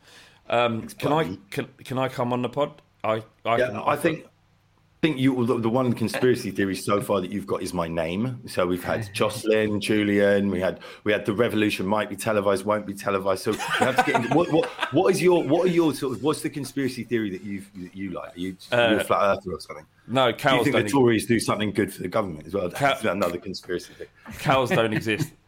Um, 0.48 0.88
can 0.88 1.12
I 1.12 1.38
can, 1.50 1.68
can 1.84 1.98
I 1.98 2.08
come 2.08 2.32
on 2.32 2.42
the 2.42 2.48
pod? 2.48 2.82
I 3.02 3.22
I, 3.44 3.58
Yeah, 3.58 3.68
can 3.68 3.76
I 3.76 3.96
think 3.96 4.24
I 4.24 5.06
think 5.06 5.18
you 5.18 5.44
the, 5.44 5.58
the 5.58 5.68
one 5.68 5.92
conspiracy 5.92 6.50
theory 6.50 6.74
so 6.74 7.00
far 7.02 7.20
that 7.20 7.30
you've 7.30 7.46
got 7.46 7.62
is 7.62 7.74
my 7.74 7.86
name. 7.86 8.40
So 8.46 8.66
we've 8.66 8.82
had 8.82 9.08
Jocelyn, 9.14 9.80
Julian, 9.80 10.50
we 10.50 10.60
had 10.60 10.80
we 11.04 11.12
had 11.12 11.26
the 11.26 11.34
revolution 11.34 11.86
might 11.86 12.08
be 12.08 12.16
televised, 12.16 12.64
won't 12.64 12.86
be 12.86 12.94
televised. 12.94 13.44
So 13.44 13.52
we 13.52 13.58
have 13.58 13.96
to 13.96 14.02
get 14.10 14.22
into 14.22 14.34
what 14.34 14.50
what 14.52 14.66
what 14.94 15.12
is 15.12 15.22
your 15.22 15.44
what 15.44 15.66
are 15.66 15.70
your 15.70 15.94
sort 15.94 16.16
of 16.16 16.22
what's 16.22 16.40
the 16.40 16.50
conspiracy 16.50 17.04
theory 17.04 17.30
that 17.30 17.42
you 17.42 17.62
that 17.76 17.94
you 17.94 18.10
like? 18.10 18.34
Are 18.34 18.40
you 18.40 18.50
you 18.50 18.56
a 18.70 19.04
flat 19.04 19.36
earther 19.38 19.52
or 19.52 19.60
something? 19.60 19.86
no 20.06 20.32
Do 20.32 20.56
you 20.56 20.64
think 20.64 20.76
don't 20.76 20.84
the 20.84 20.90
Tories 20.90 21.26
do 21.26 21.40
something 21.40 21.72
good 21.72 21.92
for 21.92 22.02
the 22.02 22.08
government 22.08 22.46
as 22.46 22.54
well? 22.54 22.68
That's 22.68 23.04
another 23.04 23.38
conspiracy 23.38 23.92
thing. 23.94 24.08
cows 24.38 24.70
don't 24.70 24.92
exist. 24.92 25.32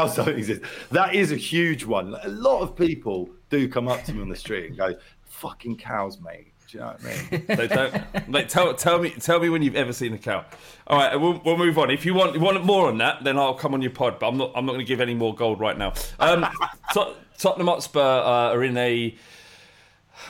Oh, 0.04 0.08
so 0.08 0.24
exists. 0.24 0.66
That 0.90 1.14
is 1.14 1.32
a 1.32 1.36
huge 1.36 1.84
one. 1.84 2.14
A 2.22 2.28
lot 2.28 2.60
of 2.62 2.76
people 2.76 3.28
do 3.50 3.68
come 3.68 3.88
up 3.88 4.04
to 4.04 4.12
me 4.14 4.22
on 4.22 4.28
the 4.28 4.36
street 4.36 4.66
and 4.66 4.76
go, 4.76 4.94
"Fucking 5.24 5.76
cows, 5.76 6.20
mate." 6.20 6.52
Do 6.70 6.78
you 6.78 6.84
know 6.84 6.94
what 7.00 7.04
I 7.04 7.30
mean? 7.30 7.44
They 7.56 7.66
don't. 7.66 8.30
Like, 8.30 8.48
tell 8.48 8.72
tell 8.74 8.98
me 9.00 9.10
tell 9.10 9.40
me 9.40 9.48
when 9.48 9.60
you've 9.62 9.76
ever 9.76 9.92
seen 9.92 10.12
a 10.14 10.18
cow. 10.18 10.44
All 10.86 10.98
right, 10.98 11.16
we'll, 11.16 11.40
we'll 11.44 11.56
move 11.56 11.78
on. 11.78 11.90
If 11.90 12.06
you 12.06 12.14
want 12.14 12.34
you 12.34 12.40
want 12.40 12.64
more 12.64 12.86
on 12.88 12.98
that, 12.98 13.24
then 13.24 13.38
I'll 13.38 13.54
come 13.54 13.74
on 13.74 13.82
your 13.82 13.90
pod. 13.90 14.18
But 14.20 14.28
I'm 14.28 14.36
not 14.38 14.52
I'm 14.54 14.64
not 14.66 14.72
going 14.72 14.84
to 14.84 14.88
give 14.88 15.00
any 15.00 15.14
more 15.14 15.34
gold 15.34 15.58
right 15.60 15.76
now. 15.76 15.94
Um, 16.20 16.46
Tot- 16.94 17.16
Tottenham 17.38 17.66
Hotspur 17.66 18.00
uh, 18.00 18.52
are 18.52 18.62
in 18.62 18.76
a, 18.76 19.14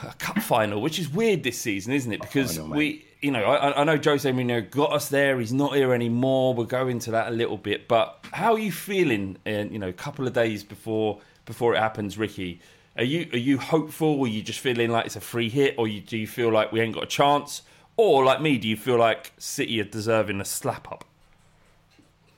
a 0.03 0.13
cup 0.15 0.39
final, 0.39 0.81
which 0.81 0.97
is 0.97 1.09
weird 1.09 1.43
this 1.43 1.59
season, 1.59 1.93
isn't 1.93 2.11
it? 2.11 2.21
Because 2.21 2.57
final, 2.57 2.75
we 2.75 3.05
you 3.21 3.31
know, 3.31 3.43
I, 3.43 3.81
I 3.81 3.83
know 3.83 3.99
Jose 4.03 4.29
Mourinho 4.29 4.69
got 4.69 4.93
us 4.93 5.09
there. 5.09 5.39
He's 5.39 5.53
not 5.53 5.75
here 5.75 5.93
anymore. 5.93 6.53
We'll 6.53 6.65
go 6.65 6.87
into 6.87 7.11
that 7.11 7.27
a 7.27 7.31
little 7.31 7.57
bit. 7.57 7.87
But 7.87 8.25
how 8.31 8.53
are 8.53 8.59
you 8.59 8.71
feeling? 8.71 9.37
In, 9.45 9.71
you 9.71 9.79
know, 9.79 9.89
a 9.89 9.93
couple 9.93 10.25
of 10.25 10.33
days 10.33 10.63
before 10.63 11.19
before 11.45 11.75
it 11.75 11.79
happens, 11.79 12.17
Ricky. 12.17 12.59
Are 12.97 13.03
you 13.03 13.29
are 13.31 13.37
you 13.37 13.57
hopeful? 13.57 14.21
Are 14.21 14.27
you 14.27 14.41
just 14.41 14.59
feeling 14.59 14.89
like 14.89 15.05
it's 15.05 15.15
a 15.15 15.21
free 15.21 15.49
hit, 15.49 15.75
or 15.77 15.87
you, 15.87 16.01
do 16.01 16.17
you 16.17 16.27
feel 16.27 16.51
like 16.51 16.71
we 16.71 16.81
ain't 16.81 16.95
got 16.95 17.03
a 17.03 17.07
chance? 17.07 17.61
Or 17.95 18.23
like 18.23 18.41
me, 18.41 18.57
do 18.57 18.67
you 18.67 18.77
feel 18.77 18.97
like 18.97 19.31
City 19.37 19.79
are 19.81 19.85
deserving 19.85 20.41
a 20.41 20.45
slap 20.45 20.91
up? 20.91 21.05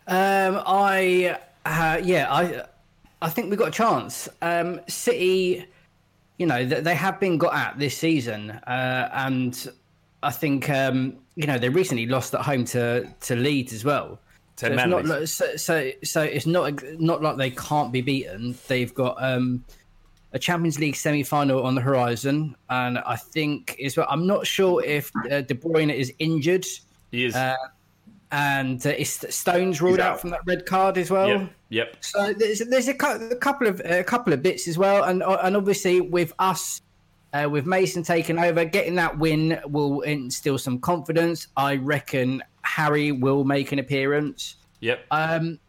Um, 0.06 0.62
I 0.66 1.40
uh, 1.66 2.02
yeah, 2.04 2.28
I 2.30 2.64
I 3.22 3.30
think 3.30 3.50
we 3.50 3.56
got 3.56 3.70
a 3.70 3.72
chance. 3.72 4.28
Um, 4.42 4.82
City, 4.90 5.66
you 6.38 6.46
know, 6.46 6.66
they 6.66 6.96
have 6.96 7.22
been 7.22 7.38
got 7.38 7.56
at 7.56 7.80
this 7.80 7.98
season, 7.98 8.52
uh, 8.52 9.10
and 9.14 9.72
I 10.24 10.32
think 10.32 10.70
um, 10.70 11.18
you 11.36 11.48
know 11.48 11.58
they 11.58 11.70
recently 11.70 12.06
lost 12.06 12.34
at 12.34 12.42
home 12.42 12.66
to 12.66 13.08
to 13.22 13.36
Leeds 13.36 13.74
as 13.74 13.84
well. 13.86 14.20
So, 14.56 14.68
it's 14.68 14.76
not, 14.86 15.06
like- 15.06 15.28
so 15.28 15.56
so 15.56 15.92
so 16.04 16.22
it's 16.22 16.46
not 16.46 16.82
not 17.00 17.22
like 17.22 17.38
they 17.38 17.50
can't 17.52 17.92
be 17.92 18.02
beaten. 18.02 18.56
They've 18.68 18.94
got 18.94 19.22
um, 19.22 19.64
a 20.32 20.40
Champions 20.40 20.80
League 20.80 20.96
semi 20.96 21.24
final 21.24 21.64
on 21.64 21.76
the 21.76 21.82
horizon, 21.82 22.56
and 22.70 23.00
I 23.00 23.16
think 23.16 23.76
is 23.80 23.98
well. 23.98 24.08
I'm 24.10 24.28
not 24.28 24.46
sure 24.46 24.84
if 24.84 25.12
uh, 25.32 25.42
De 25.42 25.56
Bruyne 25.56 25.94
is 25.94 26.14
injured. 26.20 26.66
He 27.12 27.26
is. 27.26 27.36
Uh, 27.36 27.56
and 28.32 28.84
uh, 28.88 28.90
is 28.90 29.26
Stones 29.30 29.80
ruled 29.80 30.00
out 30.00 30.20
from 30.20 30.32
that 30.32 30.42
red 30.48 30.66
card 30.66 30.98
as 30.98 31.12
well. 31.12 31.28
Yep. 31.28 31.50
Yep. 31.70 31.98
So 32.02 32.34
there's 32.34 32.60
there's 32.60 32.88
a, 32.88 32.96
a 32.96 33.36
couple 33.36 33.68
of 33.68 33.80
a 33.86 34.04
couple 34.04 34.34
of 34.34 34.42
bits 34.42 34.68
as 34.68 34.78
well, 34.78 35.04
and 35.04 35.22
uh, 35.22 35.38
and 35.44 35.56
obviously 35.56 36.02
with 36.02 36.34
us, 36.40 36.82
uh, 37.34 37.50
with 37.50 37.66
Mason 37.66 38.04
taking 38.04 38.38
over, 38.38 38.64
getting 38.64 38.96
that 38.96 39.18
win 39.18 39.60
will 39.66 40.02
instill 40.02 40.58
some 40.58 40.80
confidence. 40.80 41.48
I 41.58 41.78
reckon 41.78 42.44
Harry 42.62 43.12
will 43.12 43.44
make 43.44 43.72
an 43.72 43.80
appearance. 43.80 44.56
Yep. 44.82 45.06
Um, 45.12 45.60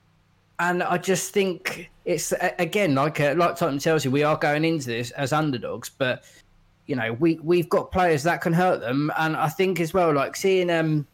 and 0.59 0.83
I 0.83 0.99
just 0.99 1.33
think 1.33 1.91
it's 2.05 2.33
again 2.59 2.95
like 2.95 3.19
uh, 3.21 3.35
like 3.37 3.57
Tottenham 3.57 3.79
tells 3.81 4.05
you, 4.05 4.11
we 4.11 4.23
are 4.23 4.37
going 4.37 4.65
into 4.65 4.87
this 4.87 5.11
as 5.13 5.33
underdogs, 5.33 5.91
but 5.91 6.25
you 6.87 6.95
know 6.95 7.15
we 7.15 7.39
we've 7.43 7.69
got 7.69 7.91
players 7.91 8.23
that 8.25 8.41
can 8.41 8.53
hurt 8.53 8.81
them, 8.81 9.11
and 9.19 9.37
I 9.37 9.49
think 9.49 9.81
as 9.81 9.95
well 9.95 10.13
like 10.13 10.37
seeing 10.37 10.71
um 10.71 11.07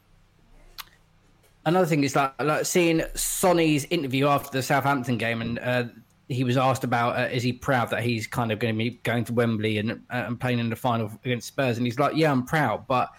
another 1.64 1.86
thing 1.86 2.04
is 2.04 2.16
like 2.16 2.34
like 2.42 2.66
seeing 2.66 3.02
Sonny's 3.14 3.84
interview 3.86 4.26
after 4.26 4.50
the 4.50 4.62
Southampton 4.62 5.16
game, 5.16 5.40
and 5.40 5.58
uh, 5.60 5.84
he 6.30 6.44
was 6.44 6.56
asked 6.56 6.84
about 6.84 7.18
uh, 7.18 7.28
is 7.30 7.42
he 7.42 7.52
proud 7.52 7.90
that 7.90 8.02
he's 8.02 8.26
kind 8.26 8.52
of 8.52 8.58
going 8.58 8.74
to 8.74 8.78
be 8.78 8.90
going 9.02 9.24
to 9.24 9.32
Wembley 9.32 9.78
and 9.78 9.90
uh, 9.92 9.96
and 10.10 10.40
playing 10.40 10.60
in 10.60 10.70
the 10.70 10.76
final 10.76 11.10
against 11.24 11.48
Spurs, 11.48 11.76
and 11.76 11.86
he's 11.86 11.98
like, 11.98 12.14
yeah, 12.16 12.30
I'm 12.30 12.44
proud, 12.44 12.86
but 12.86 13.10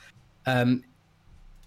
um, 0.45 0.83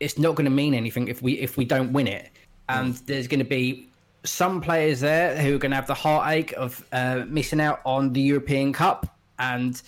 it's 0.00 0.18
not 0.18 0.34
going 0.34 0.46
to 0.46 0.50
mean 0.50 0.74
anything 0.74 1.08
if 1.08 1.22
we 1.22 1.34
if 1.34 1.56
we 1.56 1.64
don't 1.64 1.92
win 1.92 2.08
it, 2.08 2.30
and 2.68 2.94
there's 3.06 3.28
going 3.28 3.38
to 3.38 3.44
be 3.44 3.88
some 4.24 4.60
players 4.60 5.00
there 5.00 5.36
who 5.36 5.54
are 5.54 5.58
going 5.58 5.70
to 5.70 5.76
have 5.76 5.86
the 5.86 5.94
heartache 5.94 6.52
of 6.52 6.84
uh, 6.92 7.24
missing 7.28 7.60
out 7.60 7.80
on 7.84 8.12
the 8.12 8.20
European 8.20 8.72
Cup. 8.72 9.06
And 9.38 9.80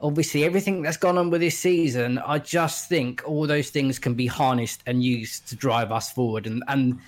obviously 0.00 0.44
everything 0.44 0.82
that's 0.82 0.96
gone 0.96 1.16
on 1.16 1.30
with 1.30 1.40
this 1.40 1.58
season, 1.58 2.18
I 2.18 2.38
just 2.38 2.88
think 2.88 3.22
all 3.26 3.46
those 3.46 3.70
things 3.70 3.98
can 3.98 4.14
be 4.14 4.26
harnessed 4.26 4.82
and 4.86 5.02
used 5.02 5.48
to 5.48 5.56
drive 5.56 5.90
us 5.90 6.12
forward. 6.12 6.46
And 6.46 6.62
and 6.68 6.98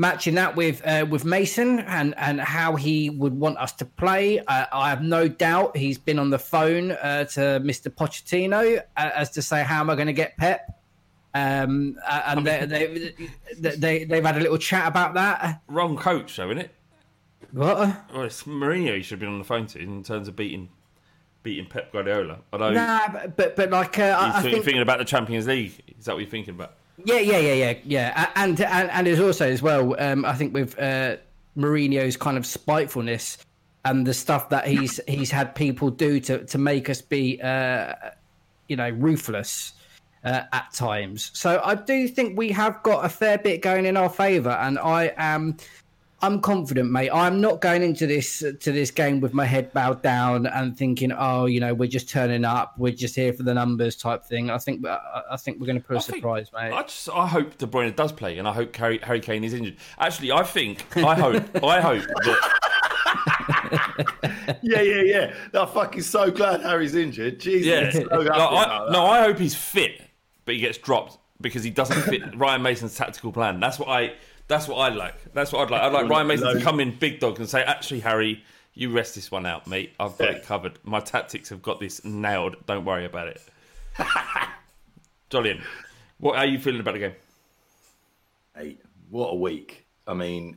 matching 0.00 0.34
that 0.34 0.56
with 0.56 0.84
uh, 0.86 1.06
with 1.08 1.26
Mason 1.26 1.80
and 1.80 2.14
and 2.16 2.40
how 2.40 2.74
he 2.74 3.10
would 3.10 3.38
want 3.38 3.58
us 3.58 3.72
to 3.72 3.84
play, 3.84 4.38
uh, 4.40 4.64
I 4.72 4.88
have 4.88 5.02
no 5.02 5.28
doubt 5.28 5.76
he's 5.76 5.98
been 5.98 6.18
on 6.18 6.30
the 6.30 6.38
phone 6.38 6.92
uh, 6.92 7.24
to 7.24 7.40
Mr. 7.60 7.94
Pochettino 7.94 8.78
uh, 8.78 9.10
as 9.14 9.30
to 9.32 9.42
say 9.42 9.62
how 9.62 9.80
am 9.80 9.90
I 9.90 9.94
going 9.94 10.06
to 10.06 10.14
get 10.14 10.36
Pep. 10.38 10.78
Um, 11.32 11.96
and 12.08 12.44
they, 12.44 12.66
they, 12.66 13.14
they, 13.56 13.76
they, 13.76 14.04
they've 14.04 14.24
had 14.24 14.36
a 14.36 14.40
little 14.40 14.58
chat 14.58 14.88
about 14.88 15.14
that. 15.14 15.62
Wrong 15.68 15.96
coach, 15.96 16.36
though, 16.36 16.50
isn't 16.50 16.58
it? 16.58 16.74
What? 17.52 17.78
Well, 18.12 18.24
it's 18.24 18.42
Mourinho 18.44 18.96
you 18.96 19.02
should 19.02 19.12
have 19.12 19.20
been 19.20 19.28
on 19.28 19.38
the 19.38 19.44
phone 19.44 19.66
to 19.68 19.78
in 19.78 20.02
terms 20.02 20.26
of 20.26 20.34
beating 20.34 20.70
beating 21.42 21.66
Pep 21.66 21.92
Guardiola. 21.92 22.38
Although 22.52 22.72
Nah, 22.72 23.08
but, 23.12 23.36
but, 23.36 23.56
but 23.56 23.70
like, 23.70 23.98
uh, 23.98 24.02
I, 24.02 24.06
you're 24.06 24.36
I 24.36 24.42
thi- 24.42 24.50
think 24.50 24.64
thinking 24.64 24.82
about 24.82 24.98
the 24.98 25.04
Champions 25.04 25.46
League. 25.46 25.94
Is 25.98 26.06
that 26.06 26.14
what 26.14 26.20
you're 26.20 26.30
thinking 26.30 26.54
about? 26.54 26.74
Yeah, 27.04 27.18
yeah, 27.18 27.38
yeah, 27.38 27.52
yeah, 27.54 27.74
yeah. 27.84 28.30
And 28.36 28.60
and 28.60 28.90
and 28.90 29.08
it's 29.08 29.20
also 29.20 29.48
as 29.48 29.62
well. 29.62 29.94
Um, 29.98 30.24
I 30.24 30.34
think 30.34 30.54
with 30.54 30.78
uh, 30.78 31.16
Mourinho's 31.56 32.16
kind 32.16 32.36
of 32.36 32.46
spitefulness 32.46 33.38
and 33.84 34.06
the 34.06 34.14
stuff 34.14 34.48
that 34.50 34.66
he's 34.66 35.00
he's 35.08 35.30
had 35.30 35.54
people 35.54 35.90
do 35.90 36.20
to 36.20 36.44
to 36.44 36.58
make 36.58 36.90
us 36.90 37.00
be, 37.00 37.40
uh, 37.40 37.94
you 38.68 38.76
know, 38.76 38.90
ruthless 38.90 39.72
uh, 40.24 40.42
at 40.52 40.72
times. 40.72 41.30
So 41.34 41.60
I 41.64 41.74
do 41.74 42.08
think 42.08 42.36
we 42.36 42.50
have 42.50 42.82
got 42.82 43.04
a 43.04 43.08
fair 43.08 43.38
bit 43.38 43.62
going 43.62 43.86
in 43.86 43.96
our 43.96 44.10
favour, 44.10 44.50
and 44.50 44.78
I 44.78 45.12
am. 45.16 45.56
I'm 46.22 46.40
confident, 46.40 46.90
mate. 46.90 47.10
I'm 47.10 47.40
not 47.40 47.60
going 47.60 47.82
into 47.82 48.06
this 48.06 48.40
to 48.40 48.72
this 48.72 48.90
game 48.90 49.20
with 49.20 49.32
my 49.32 49.44
head 49.46 49.72
bowed 49.72 50.02
down 50.02 50.46
and 50.46 50.76
thinking, 50.76 51.12
"Oh, 51.12 51.46
you 51.46 51.60
know, 51.60 51.72
we're 51.72 51.88
just 51.88 52.08
turning 52.08 52.44
up. 52.44 52.74
We're 52.76 52.92
just 52.92 53.14
here 53.16 53.32
for 53.32 53.42
the 53.42 53.54
numbers," 53.54 53.96
type 53.96 54.24
thing. 54.24 54.50
I 54.50 54.58
think, 54.58 54.86
I 54.86 55.22
I 55.32 55.36
think 55.36 55.60
we're 55.60 55.66
going 55.66 55.80
to 55.80 55.86
put 55.86 55.96
a 55.96 55.98
I 55.98 56.02
think- 56.02 56.16
surprise, 56.18 56.50
mate. 56.52 56.72
I 56.72 56.82
just 56.82 57.08
I 57.08 57.26
hope 57.26 57.56
De 57.58 57.66
Bruyne 57.66 57.94
does 57.96 58.12
play, 58.12 58.38
and 58.38 58.46
I 58.46 58.52
hope 58.52 58.74
Harry, 58.76 58.98
Harry 59.02 59.20
Kane 59.20 59.44
is 59.44 59.54
injured. 59.54 59.76
Actually, 59.98 60.32
I 60.32 60.42
think 60.42 60.84
I 60.96 61.14
hope 61.14 61.64
I 61.64 61.80
hope 61.80 62.02
that 62.04 62.56
yeah, 64.62 64.80
yeah, 64.82 65.02
yeah. 65.02 65.34
I'm 65.54 65.68
fucking 65.68 66.02
so 66.02 66.30
glad 66.30 66.60
Harry's 66.60 66.94
injured. 66.94 67.40
Jesus. 67.40 67.66
yeah. 67.66 67.90
so 67.90 68.22
No, 68.22 68.32
I, 68.32 68.88
no, 68.90 69.06
I 69.06 69.22
hope 69.22 69.38
he's 69.38 69.54
fit, 69.54 70.02
but 70.44 70.54
he 70.54 70.60
gets 70.60 70.78
dropped 70.78 71.18
because 71.40 71.62
he 71.64 71.70
doesn't 71.70 72.02
fit 72.02 72.22
Ryan 72.36 72.62
Mason's 72.62 72.94
tactical 72.94 73.32
plan. 73.32 73.60
That's 73.60 73.78
what 73.78 73.88
I. 73.88 74.14
That's 74.50 74.66
what 74.66 74.78
I'd 74.78 74.96
like. 74.96 75.32
That's 75.32 75.52
what 75.52 75.62
I'd 75.62 75.70
like. 75.70 75.80
I'd 75.80 75.92
like 75.92 76.08
Ryan 76.08 76.26
Mason 76.26 76.56
to 76.56 76.60
come 76.60 76.80
in 76.80 76.90
big 76.96 77.20
dog 77.20 77.38
and 77.38 77.48
say, 77.48 77.62
"Actually, 77.62 78.00
Harry, 78.00 78.42
you 78.74 78.90
rest 78.90 79.14
this 79.14 79.30
one 79.30 79.46
out, 79.46 79.68
mate. 79.68 79.94
I've 80.00 80.18
got 80.18 80.28
it 80.28 80.42
covered. 80.44 80.76
My 80.82 80.98
tactics 80.98 81.50
have 81.50 81.62
got 81.62 81.78
this 81.78 82.04
nailed. 82.04 82.56
Don't 82.66 82.84
worry 82.84 83.04
about 83.04 83.28
it." 83.28 83.40
Jolyon, 85.30 85.62
what 86.18 86.36
are 86.36 86.46
you 86.46 86.58
feeling 86.58 86.80
about 86.80 86.94
the 86.94 86.98
game? 86.98 87.14
Eight. 88.56 88.80
what 89.08 89.28
a 89.28 89.36
week. 89.36 89.86
I 90.08 90.14
mean, 90.14 90.56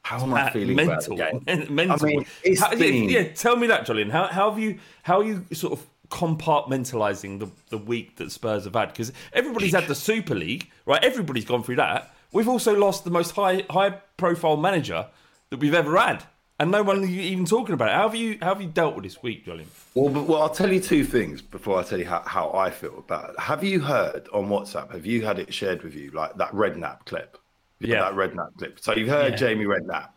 how 0.00 0.22
am 0.22 0.32
I 0.32 0.50
feeling 0.50 0.74
mental, 0.74 1.14
about 1.14 1.44
the 1.44 1.54
game? 1.56 1.74
mental. 1.74 2.06
I 2.06 2.08
mean, 2.08 2.26
it's 2.42 2.62
How- 2.62 2.70
yeah, 2.72 2.78
been- 2.78 3.10
yeah, 3.10 3.24
tell 3.34 3.56
me 3.56 3.66
that, 3.66 3.86
Jolyon. 3.86 4.10
How, 4.10 4.28
how 4.28 4.48
have 4.48 4.58
you 4.58 4.78
how 5.02 5.20
are 5.20 5.24
you 5.24 5.44
sort 5.52 5.74
of 5.74 5.86
compartmentalizing 6.08 7.40
the, 7.40 7.50
the 7.68 7.76
week 7.76 8.16
that 8.16 8.32
Spurs 8.32 8.64
have 8.64 8.74
had? 8.74 8.88
Because 8.88 9.12
everybody's 9.34 9.74
had 9.74 9.88
the 9.88 9.94
Super 9.94 10.34
League, 10.34 10.70
right? 10.86 11.04
Everybody's 11.04 11.44
gone 11.44 11.62
through 11.62 11.76
that. 11.76 12.13
We've 12.34 12.48
also 12.48 12.76
lost 12.76 13.04
the 13.04 13.10
most 13.10 13.30
high 13.30 13.64
high 13.70 13.90
profile 14.16 14.56
manager 14.56 15.06
that 15.50 15.60
we've 15.60 15.72
ever 15.72 15.96
had, 15.96 16.24
and 16.58 16.70
no 16.72 16.82
one 16.82 17.04
even 17.04 17.44
talking 17.46 17.74
about 17.74 17.88
it. 17.88 17.94
How 17.94 18.08
have 18.08 18.16
you 18.16 18.38
how 18.42 18.48
have 18.48 18.60
you 18.60 18.68
dealt 18.68 18.96
with 18.96 19.04
this 19.04 19.22
week, 19.22 19.46
Jolyon? 19.46 19.66
Well, 19.94 20.08
well, 20.08 20.42
I'll 20.42 20.48
tell 20.50 20.72
you 20.72 20.80
two 20.80 21.04
things 21.04 21.40
before 21.40 21.78
I 21.78 21.84
tell 21.84 21.98
you 22.00 22.06
how, 22.06 22.22
how 22.26 22.52
I 22.52 22.70
feel 22.70 22.98
about 22.98 23.30
it. 23.30 23.38
Have 23.38 23.62
you 23.62 23.78
heard 23.80 24.28
on 24.32 24.48
WhatsApp? 24.48 24.90
Have 24.90 25.06
you 25.06 25.24
had 25.24 25.38
it 25.38 25.54
shared 25.54 25.84
with 25.84 25.94
you, 25.94 26.10
like 26.10 26.36
that 26.36 26.50
Redknapp 26.50 27.06
clip? 27.06 27.38
Yeah. 27.78 28.00
that 28.00 28.14
Redknapp 28.14 28.56
clip. 28.58 28.80
So 28.80 28.94
you've 28.96 29.08
heard 29.08 29.32
Yeah. 29.32 29.36
Jamie 29.36 29.66
Redknapp 29.66 30.08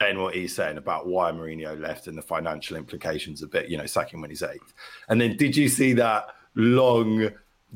saying 0.00 0.20
what 0.20 0.34
he's 0.34 0.52
saying 0.52 0.78
about 0.78 1.06
why 1.06 1.30
Mourinho 1.30 1.78
left 1.78 2.08
and 2.08 2.18
the 2.18 2.22
financial 2.22 2.76
implications 2.76 3.40
of 3.40 3.54
it. 3.54 3.68
You 3.68 3.76
know, 3.78 3.86
sacking 3.86 4.20
when 4.20 4.30
he's 4.30 4.42
eighth. 4.42 4.74
And 5.08 5.20
then 5.20 5.36
did 5.36 5.56
you 5.56 5.68
see 5.68 5.92
that 5.92 6.26
long, 6.56 7.30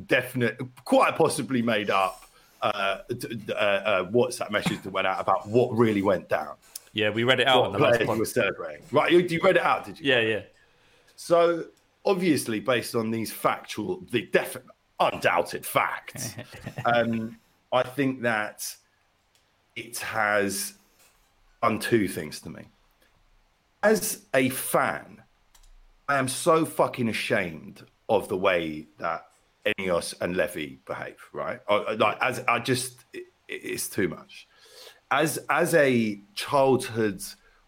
definite, 0.06 0.60
quite 0.84 1.14
possibly 1.14 1.62
made 1.62 1.88
up 1.90 2.25
uh, 2.62 2.66
uh, 2.68 3.52
uh, 3.52 4.04
WhatsApp 4.10 4.50
message 4.50 4.82
that 4.82 4.90
went 4.90 5.06
out 5.06 5.20
about 5.20 5.46
what 5.48 5.76
really 5.76 6.02
went 6.02 6.28
down? 6.28 6.54
Yeah, 6.92 7.10
we 7.10 7.24
read 7.24 7.40
it 7.40 7.46
out 7.46 7.60
What 7.60 7.66
on 7.66 7.72
the 7.72 7.78
last 7.78 8.18
were 8.18 8.24
celebrating? 8.24 8.82
Right, 8.90 9.12
you, 9.12 9.18
you 9.18 9.40
read 9.42 9.56
it 9.56 9.62
out, 9.62 9.84
did 9.84 10.00
you? 10.00 10.12
Yeah, 10.12 10.20
yeah. 10.20 10.42
So 11.16 11.66
obviously, 12.04 12.60
based 12.60 12.94
on 12.94 13.10
these 13.10 13.32
factual, 13.32 14.02
the 14.10 14.22
definite, 14.32 14.68
undoubted 14.98 15.66
facts, 15.66 16.34
um, 16.86 17.36
I 17.72 17.82
think 17.82 18.22
that 18.22 18.74
it 19.74 19.98
has 19.98 20.74
done 21.62 21.78
two 21.78 22.08
things 22.08 22.40
to 22.40 22.50
me. 22.50 22.62
As 23.82 24.22
a 24.34 24.48
fan, 24.48 25.22
I 26.08 26.18
am 26.18 26.28
so 26.28 26.64
fucking 26.64 27.08
ashamed 27.08 27.84
of 28.08 28.28
the 28.28 28.36
way 28.36 28.86
that 28.98 29.25
ENIC's 29.66 30.14
and 30.20 30.36
Levy 30.36 30.80
behave. 30.86 31.18
Right, 31.32 31.60
like 31.98 32.18
as 32.20 32.42
I 32.48 32.58
just, 32.58 33.04
it, 33.12 33.24
it's 33.48 33.88
too 33.88 34.08
much. 34.08 34.48
As 35.10 35.38
as 35.50 35.74
a 35.74 36.20
childhood 36.34 37.22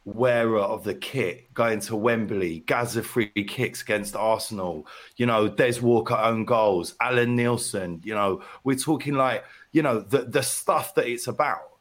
wearer 0.05 0.61
of 0.61 0.85
the 0.85 0.95
kit, 0.95 1.53
going 1.55 1.81
to 1.81 1.95
Wembley, 1.95 2.61
Gaza 2.61 3.03
free 3.03 3.29
kicks 3.29 3.83
against 3.83 4.17
Arsenal, 4.17 4.87
you 5.17 5.27
know, 5.27 5.49
Des 5.49 5.81
Walker 5.81 6.17
own 6.17 6.45
goals, 6.45 6.95
Allan 7.01 7.37
Nielsen, 7.37 8.01
you 8.05 8.15
know, 8.15 8.43
we're 8.65 8.77
talking 8.77 9.15
like, 9.15 9.45
you 9.73 9.83
know, 9.83 10.01
the 10.01 10.23
the 10.23 10.43
stuff 10.43 10.95
that 10.95 11.07
it's 11.07 11.27
about. 11.27 11.79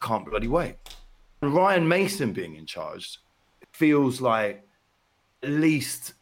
Can't 0.00 0.26
bloody 0.26 0.48
wait. 0.48 0.76
Ryan 1.42 1.86
Mason 1.86 2.32
being 2.32 2.56
in 2.56 2.66
charge 2.66 3.18
feels 3.72 4.20
like 4.20 4.66
at 5.42 5.50
least 5.50 6.14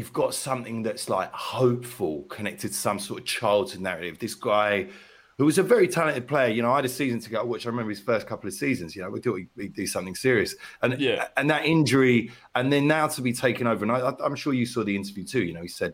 you've 0.00 0.14
got 0.14 0.32
something 0.32 0.82
that's 0.82 1.10
like 1.10 1.30
hopeful, 1.30 2.22
connected 2.30 2.68
to 2.68 2.74
some 2.74 2.98
sort 2.98 3.20
of 3.20 3.26
childhood 3.26 3.82
narrative. 3.82 4.18
This 4.18 4.34
guy 4.34 4.88
who 5.36 5.44
was 5.44 5.58
a 5.58 5.62
very 5.62 5.86
talented 5.86 6.26
player. 6.26 6.48
You 6.48 6.62
know, 6.62 6.72
I 6.72 6.76
had 6.76 6.86
a 6.86 6.88
season 6.88 7.20
to 7.20 7.28
go, 7.28 7.44
which 7.44 7.66
I 7.66 7.68
remember 7.68 7.90
his 7.90 8.00
first 8.00 8.26
couple 8.26 8.48
of 8.48 8.54
seasons. 8.54 8.96
You 8.96 9.02
know, 9.02 9.10
we 9.10 9.20
thought 9.20 9.36
he'd, 9.36 9.48
he'd 9.58 9.74
do 9.74 9.86
something 9.86 10.14
serious, 10.14 10.54
and 10.80 10.98
Yeah. 10.98 11.28
and 11.36 11.50
that 11.50 11.66
injury, 11.66 12.30
and 12.54 12.72
then 12.72 12.86
now 12.86 13.08
to 13.08 13.20
be 13.20 13.34
taken 13.34 13.66
over. 13.66 13.84
And 13.84 13.92
I, 13.92 14.14
I'm 14.24 14.34
sure 14.36 14.54
you 14.54 14.64
saw 14.64 14.84
the 14.84 14.96
interview 14.96 15.24
too. 15.24 15.42
You 15.44 15.52
know, 15.52 15.60
he 15.60 15.68
said 15.68 15.92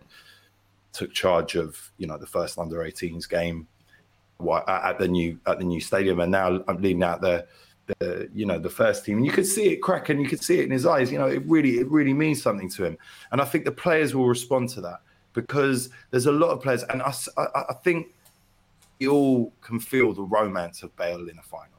took 0.92 1.12
charge 1.12 1.56
of 1.56 1.76
you 1.98 2.06
know 2.06 2.16
the 2.16 2.26
first 2.28 2.58
under 2.58 2.76
18s 2.78 3.28
game 3.28 3.66
at 4.40 4.68
at 4.68 4.98
the 5.00 5.08
new 5.08 5.36
at 5.48 5.58
the 5.58 5.64
new 5.64 5.80
stadium, 5.80 6.20
and 6.20 6.30
now 6.30 6.62
I'm 6.68 6.80
leading 6.80 7.02
out 7.02 7.20
the. 7.20 7.44
The, 7.86 8.28
you 8.34 8.46
know 8.46 8.58
the 8.58 8.68
first 8.68 9.04
team, 9.04 9.18
and 9.18 9.26
you 9.26 9.30
could 9.30 9.46
see 9.46 9.68
it 9.68 9.76
crack, 9.76 10.08
and 10.08 10.20
you 10.20 10.28
could 10.28 10.42
see 10.42 10.58
it 10.58 10.64
in 10.64 10.72
his 10.72 10.86
eyes. 10.86 11.12
You 11.12 11.18
know, 11.18 11.28
it 11.28 11.42
really, 11.46 11.78
it 11.78 11.88
really 11.88 12.12
means 12.12 12.42
something 12.42 12.68
to 12.70 12.84
him, 12.84 12.98
and 13.30 13.40
I 13.40 13.44
think 13.44 13.64
the 13.64 13.70
players 13.70 14.12
will 14.12 14.26
respond 14.26 14.70
to 14.70 14.80
that 14.80 15.02
because 15.34 15.90
there's 16.10 16.26
a 16.26 16.32
lot 16.32 16.48
of 16.48 16.60
players, 16.60 16.82
and 16.84 17.00
I 17.00 17.74
think 17.84 18.08
you 18.98 19.12
all 19.12 19.52
can 19.60 19.78
feel 19.78 20.12
the 20.12 20.22
romance 20.22 20.82
of 20.82 20.96
Bale 20.96 21.28
in 21.28 21.38
a 21.38 21.42
final. 21.42 21.76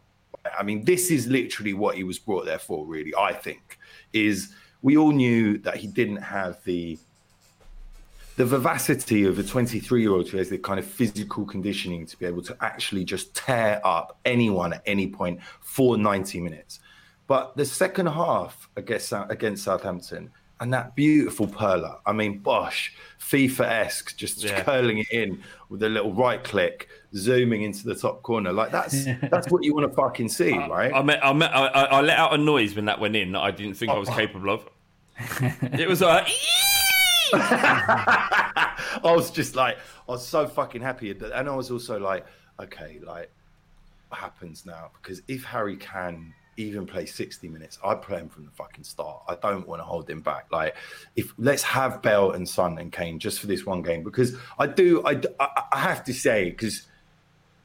I 0.58 0.64
mean, 0.64 0.86
this 0.86 1.12
is 1.12 1.28
literally 1.28 1.74
what 1.74 1.96
he 1.96 2.04
was 2.04 2.20
brought 2.20 2.46
there 2.46 2.60
for, 2.60 2.86
really. 2.86 3.14
I 3.16 3.34
think 3.34 3.78
is 4.14 4.54
we 4.82 4.96
all 4.96 5.12
knew 5.12 5.58
that 5.60 5.78
he 5.78 5.88
didn't 5.88 6.22
have 6.22 6.64
the 6.64 6.98
the 8.38 8.46
vivacity 8.46 9.26
of 9.26 9.38
a 9.40 9.44
23 9.44 10.02
year 10.02 10.12
old 10.12 10.30
who 10.30 10.38
has 10.38 10.50
the 10.50 10.60
kind 10.60 10.80
of 10.80 10.86
physical 10.86 11.44
conditioning 11.44 12.06
to 12.06 12.18
be 12.18 12.26
able 12.26 12.44
to 12.44 12.56
actually 12.62 13.04
just 13.04 13.36
tear 13.36 13.82
up 13.84 14.20
anyone 14.26 14.74
at 14.74 14.84
any 14.86 15.08
point 15.08 15.40
for 15.60 15.98
90 15.98 16.40
minutes. 16.40 16.80
But 17.26 17.58
the 17.58 17.66
second 17.66 18.06
half 18.06 18.70
against 18.78 19.12
against 19.12 19.64
Southampton 19.64 20.32
and 20.60 20.72
that 20.72 20.96
beautiful 20.96 21.48
perler, 21.48 21.98
I 22.06 22.14
mean, 22.14 22.40
Bosch, 22.40 22.92
FIFA 23.20 23.66
esque, 23.66 24.16
just 24.16 24.44
Yeah. 24.44 24.62
curling 24.64 25.00
it 25.00 25.12
in 25.12 25.44
with 25.70 25.82
a 25.84 25.90
little 25.90 26.14
right 26.14 26.44
click, 26.44 26.90
zooming 27.16 27.64
into 27.64 27.86
the 27.86 27.96
top 27.96 28.22
corner. 28.22 28.54
Like 28.54 28.72
that's 28.72 29.06
that's 29.32 29.52
what 29.52 29.64
you 29.64 29.74
want 29.74 29.90
to 29.90 29.96
fucking 29.96 30.30
see, 30.30 30.56
right? 30.56 30.94
I, 30.94 31.02
met, 31.02 31.26
I, 31.26 31.34
met, 31.34 31.56
I, 31.56 31.68
I 31.68 32.02
let 32.02 32.18
out 32.20 32.36
a 32.36 32.38
noise 32.38 32.76
when 32.76 32.86
that 32.86 33.00
went 33.00 33.16
in 33.16 33.32
that 33.32 33.42
I 33.42 33.50
didn't 33.50 33.74
think 33.76 33.92
I 33.92 33.98
was 33.98 34.10
oh. 34.10 34.14
capable 34.16 34.52
of. 34.52 34.70
It 35.74 35.88
was 35.88 36.02
like, 36.02 36.28
I 37.34 38.78
was 39.04 39.32
just 39.32 39.56
like, 39.56 39.78
I 40.08 40.12
was 40.12 40.26
so 40.26 40.48
fucking 40.48 40.82
happy, 40.82 41.12
and 41.12 41.50
I 41.50 41.56
was 41.56 41.72
also 41.72 42.00
like, 42.00 42.26
okay, 42.60 43.00
like, 43.04 43.32
what 44.10 44.20
happens 44.20 44.66
now? 44.66 44.92
Because 45.02 45.22
if 45.28 45.44
Harry 45.44 45.78
can 45.78 46.34
even 46.58 46.86
play 46.86 47.06
sixty 47.06 47.48
minutes, 47.48 47.78
I 47.84 47.96
play 47.96 48.20
him 48.20 48.30
from 48.30 48.46
the 48.46 48.52
fucking 48.52 48.84
start. 48.84 49.24
I 49.28 49.36
don't 49.36 49.68
want 49.68 49.80
to 49.80 49.84
hold 49.84 50.10
him 50.10 50.22
back. 50.22 50.48
Like, 50.52 50.76
if 51.16 51.34
let's 51.38 51.64
have 51.64 52.02
Bell 52.02 52.32
and 52.32 52.48
Son 52.48 52.78
and 52.78 52.92
Kane 52.92 53.20
just 53.20 53.40
for 53.40 53.48
this 53.48 53.66
one 53.66 53.82
game, 53.82 54.04
because 54.04 54.36
I 54.58 54.68
do, 54.68 55.06
I, 55.06 55.22
I 55.72 55.80
have 55.80 56.04
to 56.06 56.14
say, 56.14 56.50
because 56.50 56.88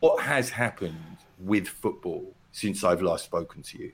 what 0.01 0.23
has 0.23 0.51
happened 0.51 1.17
with 1.39 1.69
football 1.69 2.35
since 2.51 2.85
I've 2.85 3.03
last 3.03 3.25
spoken 3.25 3.63
to 3.63 3.79
you 3.79 3.93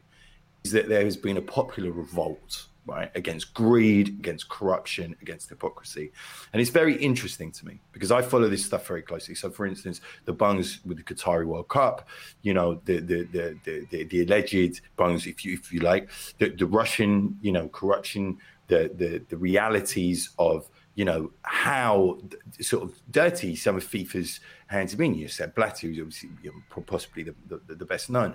is 0.65 0.73
that 0.73 0.89
there 0.89 1.05
has 1.05 1.17
been 1.17 1.37
a 1.37 1.43
popular 1.43 1.93
revolt, 1.93 2.67
right, 2.89 3.11
against 3.15 3.55
greed, 3.55 4.09
against 4.09 4.49
corruption, 4.49 5.15
against 5.23 5.49
hypocrisy. 5.49 6.11
And 6.53 6.61
it's 6.61 6.71
very 6.71 6.97
interesting 6.97 7.53
to 7.53 7.67
me 7.67 7.81
because 7.93 8.11
I 8.11 8.23
follow 8.23 8.49
this 8.49 8.65
stuff 8.65 8.87
very 8.87 9.03
closely. 9.03 9.35
So, 9.35 9.51
for 9.51 9.67
instance, 9.67 10.01
the 10.25 10.33
bungs 10.33 10.81
with 10.85 10.97
the 10.97 11.05
Qatari 11.05 11.47
World 11.47 11.69
Cup, 11.69 12.09
you 12.43 12.55
know, 12.55 12.81
the 12.85 13.01
the 13.01 13.25
the 13.25 13.59
the, 13.65 13.87
the, 13.91 14.05
the 14.05 14.23
alleged 14.23 14.81
bungs, 14.97 15.27
if 15.27 15.45
you 15.45 15.55
if 15.55 15.73
you 15.73 15.81
like, 15.81 16.09
the, 16.39 16.49
the 16.51 16.67
Russian, 16.67 17.39
you 17.43 17.53
know, 17.53 17.69
corruption, 17.69 18.39
the 18.69 18.91
the 18.95 19.23
the 19.29 19.37
realities 19.37 20.31
of 20.39 20.69
you 20.95 21.05
know 21.05 21.31
how 21.43 22.19
sort 22.61 22.83
of 22.83 22.93
dirty 23.11 23.55
some 23.55 23.77
of 23.77 23.85
FIFA's 23.85 24.41
hands 24.67 24.91
have 24.93 24.99
been. 24.99 25.15
You 25.15 25.29
said 25.29 25.55
Blatter, 25.55 25.87
who's 25.87 25.99
obviously 26.01 26.31
you 26.43 26.51
know, 26.51 26.83
possibly 26.83 27.23
the, 27.23 27.35
the, 27.49 27.75
the 27.75 27.85
best 27.85 28.11
known. 28.11 28.35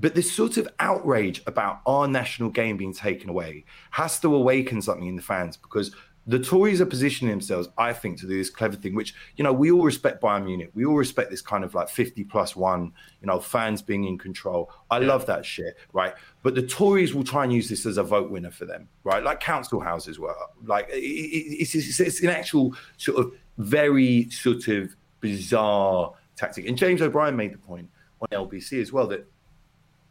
But 0.00 0.14
this 0.14 0.30
sort 0.32 0.56
of 0.56 0.68
outrage 0.78 1.42
about 1.46 1.80
our 1.86 2.06
national 2.06 2.50
game 2.50 2.76
being 2.76 2.94
taken 2.94 3.28
away 3.28 3.64
has 3.90 4.20
to 4.20 4.34
awaken 4.34 4.80
something 4.82 5.08
in 5.08 5.16
the 5.16 5.22
fans 5.22 5.56
because 5.56 5.94
the 6.26 6.38
Tories 6.38 6.78
are 6.82 6.86
positioning 6.86 7.30
themselves, 7.30 7.70
I 7.78 7.94
think, 7.94 8.18
to 8.20 8.26
do 8.26 8.36
this 8.36 8.50
clever 8.50 8.76
thing, 8.76 8.94
which, 8.94 9.14
you 9.36 9.42
know, 9.44 9.52
we 9.52 9.70
all 9.70 9.82
respect 9.82 10.20
Bayern 10.22 10.44
Munich. 10.44 10.70
We 10.74 10.84
all 10.84 10.94
respect 10.94 11.30
this 11.30 11.40
kind 11.40 11.64
of 11.64 11.74
like 11.74 11.88
50 11.88 12.22
plus 12.24 12.54
one, 12.54 12.92
you 13.22 13.26
know, 13.26 13.40
fans 13.40 13.80
being 13.80 14.04
in 14.04 14.18
control. 14.18 14.70
I 14.90 14.98
love 14.98 15.24
that 15.24 15.46
shit, 15.46 15.78
right? 15.94 16.12
But 16.42 16.54
the 16.54 16.60
Tories 16.66 17.14
will 17.14 17.24
try 17.24 17.44
and 17.44 17.52
use 17.52 17.70
this 17.70 17.86
as 17.86 17.96
a 17.96 18.02
vote 18.02 18.30
winner 18.30 18.50
for 18.50 18.66
them, 18.66 18.88
right? 19.04 19.22
Like 19.22 19.40
council 19.40 19.80
houses 19.80 20.18
were. 20.18 20.34
Like, 20.62 20.88
it- 20.90 20.96
it- 20.96 21.60
it's, 21.62 21.74
it's, 21.74 21.98
it's 21.98 22.20
an 22.22 22.28
actual 22.28 22.74
sort 22.98 23.18
of 23.20 23.32
very 23.56 24.28
sort 24.28 24.68
of 24.68 24.94
bizarre 25.20 26.12
tactic. 26.36 26.66
And 26.68 26.76
James 26.76 27.00
O'Brien 27.00 27.36
made 27.36 27.54
the 27.54 27.58
point 27.58 27.88
on 28.20 28.28
LBC 28.32 28.82
as 28.82 28.92
well 28.92 29.06
that 29.08 29.26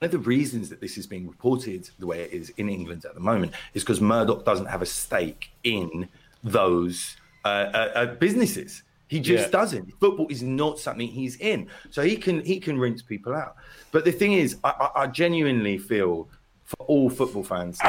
of 0.02 0.12
the 0.12 0.20
reasons 0.20 0.70
that 0.70 0.80
this 0.80 0.98
is 0.98 1.08
being 1.08 1.28
reported 1.28 1.90
the 2.00 2.06
way 2.06 2.22
it 2.22 2.32
is 2.32 2.50
in 2.58 2.70
England 2.70 3.06
at 3.06 3.14
the 3.16 3.20
moment 3.20 3.54
is 3.74 3.84
because 3.84 4.00
Murdoch 4.00 4.46
doesn't 4.46 4.68
have 4.68 4.82
a 4.82 4.86
stake 4.86 5.50
in 5.64 6.08
those 6.44 7.18
uh, 7.46 7.48
uh, 7.48 7.92
uh, 7.96 8.06
businesses. 8.16 8.84
He 9.08 9.20
just 9.20 9.46
Yeah. 9.46 9.52
doesn't. 9.52 9.94
Football 10.00 10.28
is 10.30 10.44
not 10.44 10.80
something 10.80 11.08
he's 11.08 11.38
in, 11.38 11.68
so 11.90 12.02
he 12.04 12.18
can 12.18 12.44
he 12.44 12.60
can 12.60 12.78
rinse 12.78 13.02
people 13.02 13.34
out. 13.34 13.56
But 13.92 14.04
the 14.06 14.12
thing 14.12 14.34
is, 14.34 14.58
I, 14.64 14.70
I, 14.70 15.04
I 15.04 15.08
genuinely 15.08 15.78
feel 15.78 16.28
for 16.66 16.86
all 16.86 17.10
football 17.10 17.44
fans, 17.44 17.80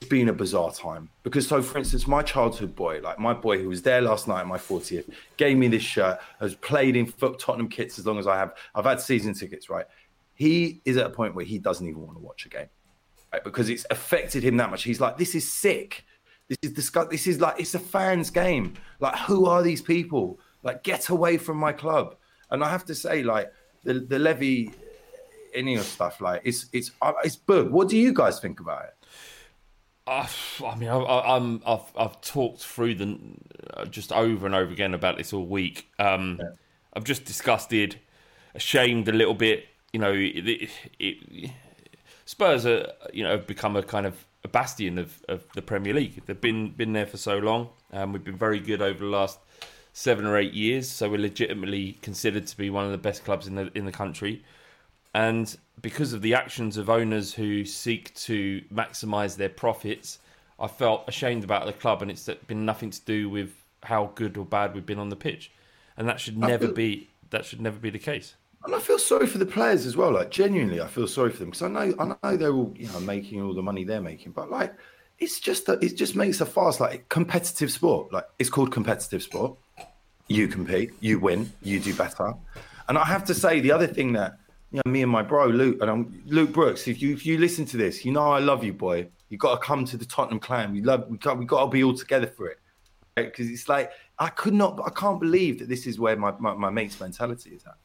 it's 0.00 0.08
been 0.08 0.28
a 0.30 0.32
bizarre 0.32 0.72
time 0.72 1.08
because 1.22 1.46
so 1.46 1.62
for 1.62 1.78
instance 1.78 2.06
my 2.06 2.20
childhood 2.22 2.74
boy 2.74 3.00
like 3.02 3.18
my 3.18 3.32
boy 3.32 3.58
who 3.58 3.68
was 3.68 3.80
there 3.80 4.02
last 4.02 4.28
night 4.28 4.40
at 4.40 4.46
my 4.46 4.58
40th 4.58 5.10
gave 5.38 5.56
me 5.56 5.66
this 5.68 5.82
shirt 5.82 6.18
has 6.40 6.54
played 6.56 6.94
in 6.94 7.06
foot 7.06 7.38
tottenham 7.38 7.68
kits 7.68 7.98
as 7.98 8.04
long 8.04 8.18
as 8.18 8.26
i 8.26 8.36
have 8.36 8.52
i've 8.74 8.84
had 8.84 9.00
season 9.00 9.32
tickets 9.32 9.70
right 9.70 9.86
he 10.34 10.80
is 10.84 10.96
at 10.96 11.06
a 11.06 11.10
point 11.10 11.34
where 11.34 11.44
he 11.44 11.58
doesn't 11.58 11.86
even 11.86 12.02
want 12.02 12.16
to 12.16 12.22
watch 12.22 12.46
a 12.46 12.48
game 12.48 12.68
right? 13.34 13.44
because 13.44 13.68
it's 13.68 13.86
affected 13.90 14.42
him 14.42 14.56
that 14.56 14.70
much. 14.70 14.82
He's 14.82 15.00
like 15.00 15.18
this 15.18 15.34
is 15.34 15.50
sick. 15.50 16.04
This 16.48 16.58
is 16.62 16.72
disgust 16.72 17.10
this 17.10 17.26
is 17.26 17.40
like 17.40 17.58
it's 17.58 17.74
a 17.74 17.78
fans 17.78 18.30
game. 18.30 18.74
Like 19.00 19.16
who 19.20 19.46
are 19.46 19.62
these 19.62 19.82
people? 19.82 20.38
Like 20.62 20.82
get 20.82 21.08
away 21.08 21.36
from 21.36 21.58
my 21.58 21.72
club. 21.72 22.16
And 22.50 22.62
i 22.62 22.70
have 22.70 22.84
to 22.84 22.94
say 22.94 23.22
like 23.22 23.52
the, 23.82 23.94
the 23.94 24.18
levy 24.18 24.70
any 25.54 25.76
of 25.76 25.84
stuff 25.84 26.20
like 26.20 26.42
it's 26.44 26.66
it's 26.72 26.90
uh, 27.00 27.12
it's 27.24 27.36
bug 27.36 27.70
what 27.70 27.88
do 27.88 27.96
you 27.96 28.12
guys 28.12 28.40
think 28.40 28.60
about 28.60 28.84
it? 28.84 28.94
Uh, 30.06 30.26
I 30.66 30.74
mean, 30.76 30.90
I, 30.90 30.96
I, 30.98 31.36
I'm, 31.36 31.62
I've, 31.66 31.90
I've 31.96 32.20
talked 32.20 32.60
through 32.60 32.96
the 32.96 33.18
uh, 33.72 33.86
just 33.86 34.12
over 34.12 34.44
and 34.44 34.54
over 34.54 34.70
again 34.70 34.92
about 34.92 35.16
this 35.16 35.32
all 35.32 35.46
week. 35.46 35.88
Um, 35.98 36.38
I'm 36.92 37.04
just 37.04 37.24
disgusted, 37.24 37.98
ashamed 38.54 39.08
a 39.08 39.12
little 39.12 39.32
bit. 39.32 39.64
You 39.94 40.00
know, 40.00 40.12
it, 40.12 40.48
it, 40.48 40.70
it, 40.98 41.50
Spurs 42.26 42.66
are, 42.66 42.92
you 43.12 43.22
know, 43.22 43.30
have 43.30 43.46
become 43.46 43.76
a 43.76 43.82
kind 43.82 44.06
of 44.06 44.26
a 44.42 44.48
bastion 44.48 44.98
of, 44.98 45.22
of 45.28 45.44
the 45.54 45.62
Premier 45.62 45.94
League. 45.94 46.20
They've 46.26 46.40
been 46.40 46.70
been 46.70 46.92
there 46.92 47.06
for 47.06 47.16
so 47.16 47.38
long. 47.38 47.68
Um, 47.92 48.12
we've 48.12 48.24
been 48.24 48.36
very 48.36 48.58
good 48.58 48.82
over 48.82 48.98
the 48.98 49.10
last 49.10 49.38
seven 49.92 50.26
or 50.26 50.36
eight 50.36 50.52
years, 50.52 50.90
so 50.90 51.08
we're 51.08 51.20
legitimately 51.20 51.98
considered 52.02 52.48
to 52.48 52.56
be 52.56 52.70
one 52.70 52.84
of 52.84 52.90
the 52.90 52.98
best 52.98 53.24
clubs 53.24 53.46
in 53.46 53.54
the 53.54 53.70
in 53.74 53.84
the 53.84 53.92
country. 53.92 54.44
And 55.14 55.56
because 55.80 56.12
of 56.12 56.22
the 56.22 56.34
actions 56.34 56.76
of 56.76 56.90
owners 56.90 57.34
who 57.34 57.64
seek 57.64 58.12
to 58.16 58.62
maximise 58.72 59.36
their 59.36 59.48
profits, 59.48 60.18
I 60.58 60.66
felt 60.66 61.04
ashamed 61.06 61.44
about 61.44 61.66
the 61.66 61.72
club, 61.72 62.02
and 62.02 62.10
it's 62.10 62.28
been 62.48 62.64
nothing 62.64 62.90
to 62.90 63.00
do 63.02 63.28
with 63.28 63.54
how 63.84 64.10
good 64.14 64.36
or 64.36 64.44
bad 64.44 64.74
we've 64.74 64.84
been 64.84 64.98
on 64.98 65.10
the 65.10 65.16
pitch, 65.16 65.52
and 65.96 66.08
that 66.08 66.18
should 66.20 66.36
never 66.36 66.68
be 66.68 67.10
that 67.30 67.44
should 67.44 67.60
never 67.60 67.78
be 67.78 67.90
the 67.90 67.98
case. 67.98 68.34
And 68.64 68.74
I 68.74 68.78
feel 68.78 68.98
sorry 68.98 69.26
for 69.26 69.38
the 69.38 69.46
players 69.46 69.84
as 69.84 69.96
well. 69.96 70.12
Like 70.12 70.30
genuinely, 70.30 70.80
I 70.80 70.86
feel 70.86 71.06
sorry 71.06 71.30
for 71.30 71.38
them 71.38 71.50
because 71.50 71.62
I 71.62 71.68
know 71.68 71.94
I 71.98 72.06
know 72.06 72.36
they're 72.36 72.52
all 72.52 72.72
you 72.76 72.88
know 72.88 73.00
making 73.00 73.42
all 73.42 73.52
the 73.52 73.62
money 73.62 73.84
they're 73.84 74.00
making, 74.00 74.32
but 74.32 74.50
like 74.50 74.74
it's 75.18 75.38
just 75.38 75.66
that 75.66 75.82
it 75.82 75.96
just 75.96 76.16
makes 76.16 76.40
a 76.40 76.46
fast 76.46 76.80
like 76.80 77.08
competitive 77.10 77.70
sport. 77.70 78.12
Like 78.12 78.26
it's 78.38 78.48
called 78.48 78.72
competitive 78.72 79.22
sport. 79.22 79.56
You 80.28 80.48
compete, 80.48 80.92
you 81.00 81.18
win, 81.20 81.52
you 81.62 81.78
do 81.78 81.94
better. 81.94 82.32
And 82.88 82.96
I 82.96 83.04
have 83.04 83.24
to 83.26 83.34
say 83.34 83.60
the 83.60 83.70
other 83.70 83.86
thing 83.86 84.14
that 84.14 84.38
you 84.72 84.80
know, 84.84 84.90
me 84.90 85.02
and 85.02 85.12
my 85.12 85.22
bro 85.22 85.46
Luke 85.46 85.78
and 85.82 85.90
I'm 85.90 86.22
Luke 86.26 86.52
Brooks. 86.52 86.88
If 86.88 87.02
you 87.02 87.12
if 87.12 87.26
you 87.26 87.36
listen 87.36 87.66
to 87.66 87.76
this, 87.76 88.02
you 88.02 88.12
know 88.12 88.32
I 88.32 88.38
love 88.38 88.64
you, 88.64 88.72
boy. 88.72 89.08
You 89.28 89.36
got 89.36 89.60
to 89.60 89.66
come 89.66 89.84
to 89.84 89.98
the 89.98 90.06
Tottenham 90.06 90.40
clan. 90.40 90.72
We 90.72 90.80
love 90.80 91.06
we 91.08 91.18
got 91.18 91.38
we 91.38 91.44
got 91.44 91.64
to 91.64 91.70
be 91.70 91.84
all 91.84 91.94
together 91.94 92.26
for 92.26 92.48
it 92.48 92.58
because 93.14 93.50
it's 93.50 93.68
like 93.68 93.92
I 94.18 94.28
could 94.28 94.54
not, 94.54 94.80
I 94.84 94.90
can't 94.90 95.20
believe 95.20 95.58
that 95.58 95.68
this 95.68 95.86
is 95.86 95.98
where 95.98 96.16
my 96.16 96.32
my, 96.38 96.54
my 96.54 96.70
mate's 96.70 96.98
mentality 96.98 97.50
is 97.50 97.64
at 97.66 97.76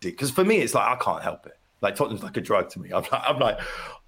because 0.00 0.30
for 0.30 0.44
me 0.44 0.58
it's 0.58 0.74
like 0.74 0.86
I 0.86 0.96
can't 1.02 1.22
help 1.22 1.46
it. 1.46 1.58
Like 1.80 1.94
Tottenham's 1.94 2.24
like 2.24 2.36
a 2.36 2.40
drug 2.40 2.70
to 2.70 2.80
me. 2.80 2.90
I'm 2.90 3.02
like, 3.02 3.22
I'm 3.24 3.38
like, 3.38 3.58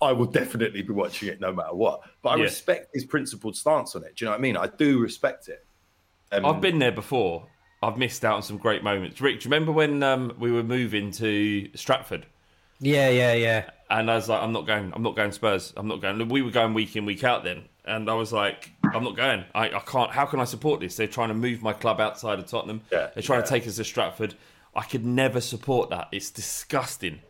I 0.03 0.11
will 0.13 0.27
definitely 0.27 0.83
be 0.83 0.93
watching 0.93 1.29
it 1.29 1.41
no 1.41 1.53
matter 1.53 1.75
what. 1.75 2.01
But 2.23 2.31
I 2.31 2.37
Yeah. 2.37 2.45
respect 2.45 2.89
his 2.93 3.05
principled 3.05 3.57
stance 3.57 3.95
on 3.95 4.03
it. 4.03 4.17
Do 4.17 4.25
you 4.25 4.27
know 4.27 4.33
what 4.33 4.39
I 4.39 4.43
mean? 4.43 4.57
I 4.57 4.67
do 4.67 4.99
respect 4.99 5.49
it. 5.49 5.65
Um, 6.33 6.45
I've 6.47 6.61
been 6.61 6.79
there 6.81 6.93
before. 6.93 7.47
I've 7.83 7.97
missed 7.97 8.25
out 8.25 8.35
on 8.37 8.43
some 8.43 8.59
great 8.59 8.83
moments. 8.83 9.21
Rick, 9.21 9.41
do 9.41 9.45
you 9.49 9.53
remember 9.53 9.73
when 9.73 10.03
um, 10.03 10.35
we 10.39 10.51
were 10.53 10.63
moving 10.63 11.11
to 11.13 11.71
Stratford? 11.75 12.27
Yeah, 12.81 13.09
yeah, 13.09 13.35
yeah. 13.35 13.71
And 13.89 14.11
I 14.11 14.17
was 14.17 14.29
like, 14.29 14.43
I'm 14.43 14.53
not 14.53 14.67
going. 14.67 14.93
I'm 14.95 15.03
not 15.03 15.17
going 15.17 15.33
Spurs. 15.33 15.73
I'm 15.77 15.87
not 15.89 16.01
going. 16.01 16.29
We 16.29 16.43
were 16.43 16.51
going 16.51 16.75
week 16.75 16.97
in, 16.97 17.05
week 17.05 17.25
out 17.25 17.45
then, 17.45 17.65
and 17.85 18.09
I 18.11 18.15
was 18.15 18.33
like, 18.33 18.71
I'm 18.85 19.03
not 19.05 19.17
going. 19.17 19.45
I, 19.55 19.67
I 19.67 19.81
can't. 19.81 20.11
How 20.11 20.25
can 20.27 20.41
I 20.41 20.45
support 20.45 20.81
this? 20.81 20.97
They're 20.97 21.07
trying 21.07 21.29
to 21.29 21.35
move 21.35 21.63
my 21.63 21.73
club 21.73 22.01
outside 22.01 22.39
of 22.39 22.47
Tottenham. 22.47 22.83
Yeah, 22.93 23.11
They're 23.15 23.23
trying 23.23 23.43
to 23.43 23.49
take 23.49 23.67
us 23.67 23.77
to 23.77 23.85
Stratford. 23.85 24.35
I 24.75 24.83
could 24.85 25.05
never 25.05 25.41
support 25.41 25.91
that. 25.91 26.09
It's 26.13 26.31
disgusting. 26.31 27.21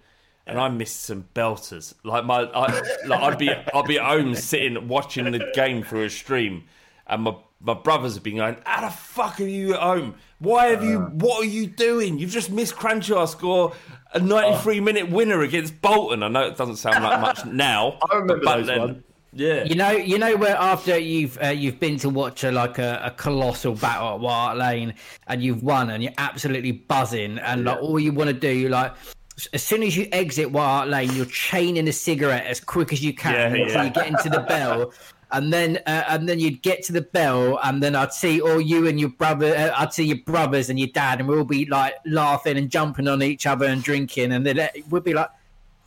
And 0.46 0.58
I 0.58 0.68
missed 0.68 1.02
some 1.02 1.28
belters. 1.34 1.94
Like 2.02 2.24
my, 2.24 2.40
I, 2.42 2.80
like 3.06 3.20
I'd 3.20 3.38
be, 3.38 3.50
I'd 3.50 3.84
be 3.86 3.98
at 3.98 4.04
home 4.06 4.34
sitting 4.34 4.88
watching 4.88 5.30
the 5.30 5.50
game 5.54 5.82
through 5.84 6.04
a 6.04 6.10
stream, 6.10 6.64
and 7.06 7.22
my 7.22 7.36
my 7.62 7.74
brothers 7.74 8.14
have 8.14 8.22
been 8.24 8.36
going, 8.38 8.56
"How 8.64 8.80
the 8.80 8.90
fuck 8.90 9.38
are 9.40 9.44
you 9.44 9.74
at 9.74 9.80
home? 9.80 10.14
Why 10.38 10.68
have 10.68 10.82
you? 10.82 10.98
Uh. 10.98 11.10
What 11.10 11.42
are 11.42 11.48
you 11.48 11.66
doing? 11.68 12.18
You've 12.18 12.30
just 12.30 12.50
missed 12.50 12.74
Cranshaw 12.74 13.26
score 13.28 13.74
a 14.12 14.18
93 14.18 14.80
Oh. 14.80 14.82
minute 14.82 15.10
winner 15.10 15.40
against 15.42 15.80
Bolton. 15.80 16.22
I 16.24 16.28
know 16.28 16.48
it 16.48 16.56
doesn't 16.56 16.76
sound 16.76 17.04
like 17.04 17.20
much 17.20 17.44
now. 17.46 17.98
I 18.10 18.14
remember 18.16 18.42
but 18.44 18.56
those 18.56 18.66
then, 18.66 18.78
ones. 18.80 19.02
Yeah, 19.32 19.64
You 19.64 19.76
know, 19.76 19.90
you 19.92 20.18
know 20.18 20.36
where 20.36 20.56
after 20.56 20.98
you've 20.98 21.38
uh, 21.42 21.48
you've 21.48 21.78
been 21.78 21.98
to 21.98 22.08
watch 22.08 22.42
a, 22.42 22.50
like 22.50 22.78
a, 22.78 23.00
a 23.04 23.10
colossal 23.12 23.74
battle 23.74 24.14
at 24.14 24.20
White 24.20 24.54
Lane 24.54 24.94
and 25.28 25.42
you've 25.42 25.62
won 25.62 25.90
and 25.90 26.02
you're 26.02 26.12
absolutely 26.18 26.72
buzzing 26.72 27.38
and 27.38 27.64
like 27.64 27.80
all 27.80 28.00
you 28.00 28.12
want 28.12 28.28
to 28.28 28.34
do, 28.34 28.68
like 28.68 28.92
as 29.52 29.62
soon 29.62 29.82
as 29.82 29.96
you 29.96 30.08
exit 30.12 30.50
White 30.50 30.86
Lane, 30.86 31.12
you're 31.12 31.26
chaining 31.26 31.88
a 31.88 31.92
cigarette 31.92 32.46
as 32.46 32.60
quick 32.60 32.92
as 32.92 33.02
you 33.02 33.14
can 33.14 33.34
Yeah, 33.34 33.46
until 33.46 33.68
yeah. 33.68 33.84
you 33.84 33.90
get 33.90 34.06
into 34.08 34.28
the 34.28 34.40
bell. 34.40 34.92
And 35.32 35.52
then, 35.52 35.78
uh, 35.86 36.02
and 36.08 36.28
then 36.28 36.40
you'd 36.40 36.60
get 36.60 36.82
to 36.86 36.92
the 36.92 37.02
bell, 37.02 37.60
and 37.62 37.80
then 37.80 37.94
I'd 37.94 38.12
see 38.12 38.40
all 38.40 38.60
you 38.60 38.88
and 38.88 38.98
your 38.98 39.10
brother. 39.10 39.54
Uh, 39.56 39.70
I'd 39.76 39.92
see 39.92 40.04
your 40.06 40.18
brothers 40.18 40.70
and 40.70 40.76
your 40.76 40.88
dad, 40.88 41.20
and 41.20 41.28
we'll 41.28 41.44
be 41.44 41.66
like 41.66 41.94
laughing 42.04 42.56
and 42.56 42.68
jumping 42.68 43.06
on 43.06 43.22
each 43.22 43.46
other 43.46 43.66
and 43.66 43.80
drinking, 43.80 44.32
and 44.32 44.44
then 44.44 44.58
uh, 44.58 44.66
we'd 44.88 45.04
be 45.04 45.14
like, 45.14 45.30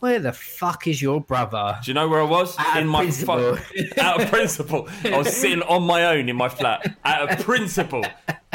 "Where 0.03 0.19
the 0.19 0.33
fuck 0.33 0.85
is 0.87 1.01
your 1.01 1.21
brother?" 1.21 1.79
Do 1.83 1.89
you 1.89 1.95
know 1.95 2.07
where 2.09 2.19
I 2.21 2.25
was? 2.25 2.55
Out 2.59 2.75
of 2.77 2.81
in 2.83 2.87
my 2.89 3.03
principle. 3.03 3.55
fu- 3.55 4.01
out 4.01 4.21
of 4.21 4.29
principle. 4.29 4.89
I 5.05 5.17
was 5.17 5.35
sitting 5.35 5.61
on 5.63 5.83
my 5.83 6.05
own 6.05 6.27
in 6.29 6.35
my 6.35 6.49
flat. 6.49 6.97
Out 7.05 7.29
of 7.31 7.39
principle, 7.45 8.05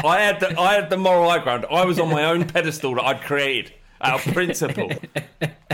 I 0.03 0.19
had 0.21 0.39
the 0.39 0.59
I 0.59 0.73
had 0.75 0.89
the 0.89 0.97
moral 0.97 1.29
high 1.29 1.39
ground. 1.43 1.65
I 1.71 1.85
was 1.85 1.99
on 1.99 2.09
my 2.11 2.25
own 2.25 2.45
pedestal 2.47 2.95
that 2.95 3.03
I'd 3.05 3.21
created. 3.21 3.73
Out 4.01 4.25
of 4.25 4.33
principle. 4.33 4.89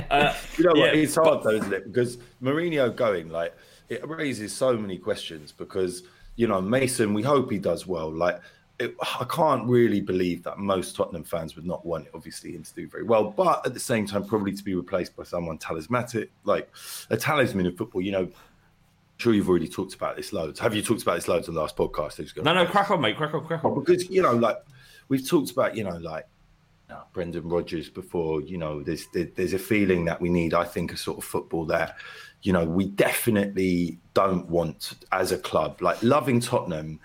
Uh, 0.10 0.34
You 0.58 0.64
know 0.64 0.72
what? 0.72 0.96
yeah, 0.96 1.02
It's 1.02 1.16
hard 1.16 1.44
though, 1.44 1.52
isn't 1.52 1.74
it? 1.74 1.86
Because 1.92 2.18
Mourinho 2.42 2.96
going 2.96 3.30
like 3.30 3.54
it 3.90 4.08
raises 4.08 4.54
so 4.54 4.76
many 4.78 4.98
questions. 4.98 5.52
Because 5.52 6.04
you 6.36 6.48
know 6.48 6.62
Mason, 6.62 7.14
we 7.14 7.22
hope 7.22 7.52
he 7.52 7.60
does 7.60 7.86
well. 7.86 8.10
Like 8.12 8.40
it, 8.80 8.96
I 9.20 9.26
can't 9.26 9.66
really 9.68 10.02
believe 10.02 10.44
that 10.44 10.58
most 10.58 10.96
Tottenham 10.96 11.24
fans 11.24 11.56
would 11.56 11.66
not 11.66 11.86
want, 11.86 12.08
obviously, 12.14 12.52
him 12.52 12.64
to 12.64 12.74
do 12.74 12.88
very 12.88 13.04
well. 13.04 13.24
But 13.24 13.66
at 13.66 13.74
the 13.74 13.80
same 13.80 14.06
time, 14.06 14.26
probably 14.26 14.54
to 14.54 14.64
be 14.64 14.76
replaced 14.76 15.16
by 15.16 15.24
someone 15.24 15.58
talismanic, 15.58 16.32
like 16.44 16.70
a 17.10 17.18
talisman 17.18 17.66
in 17.66 17.76
football. 17.76 18.02
You 18.02 18.12
know, 18.12 18.24
I'm 18.24 18.34
sure 19.18 19.34
you've 19.34 19.50
already 19.50 19.70
talked 19.70 19.94
about 19.94 20.18
this 20.18 20.34
loads. 20.34 20.60
Have 20.60 20.76
you 20.76 20.82
talked 20.82 21.04
about 21.04 21.16
this 21.16 21.28
loads 21.28 21.48
on 21.48 21.56
the 21.56 21.62
last 21.62 21.78
podcast? 21.78 22.16
Who's 22.16 22.34
going 22.34 22.46
no, 22.46 22.54
no, 22.54 22.66
crack 22.66 22.92
on, 22.92 23.00
mate. 23.00 23.16
Crack 23.16 23.34
on, 23.34 23.46
crack 23.46 23.64
on. 23.64 23.80
because 23.80 24.10
you 24.10 24.22
know, 24.22 24.34
like 24.34 24.58
we've 25.08 25.28
talked 25.28 25.52
about, 25.52 25.76
you 25.76 25.84
know, 25.84 25.98
like 25.98 26.28
Brendan 27.14 27.48
Rodgers 27.48 27.90
before. 27.90 28.42
You 28.42 28.58
know, 28.58 28.84
there's 28.84 29.08
there, 29.14 29.30
there's 29.36 29.54
a 29.54 29.60
feeling 29.60 30.06
that 30.06 30.22
we 30.22 30.30
need. 30.30 30.54
I 30.54 30.66
think 30.66 30.92
a 30.94 30.98
sort 30.98 31.18
of 31.18 31.24
football 31.24 31.66
that, 31.66 31.98
you 32.44 32.54
know, 32.54 32.66
we 32.66 32.86
definitely 32.86 34.00
don't 34.14 34.48
want 34.48 34.94
as 35.12 35.32
a 35.32 35.38
club. 35.38 35.82
Like 35.82 36.02
loving 36.04 36.40
Tottenham, 36.40 37.00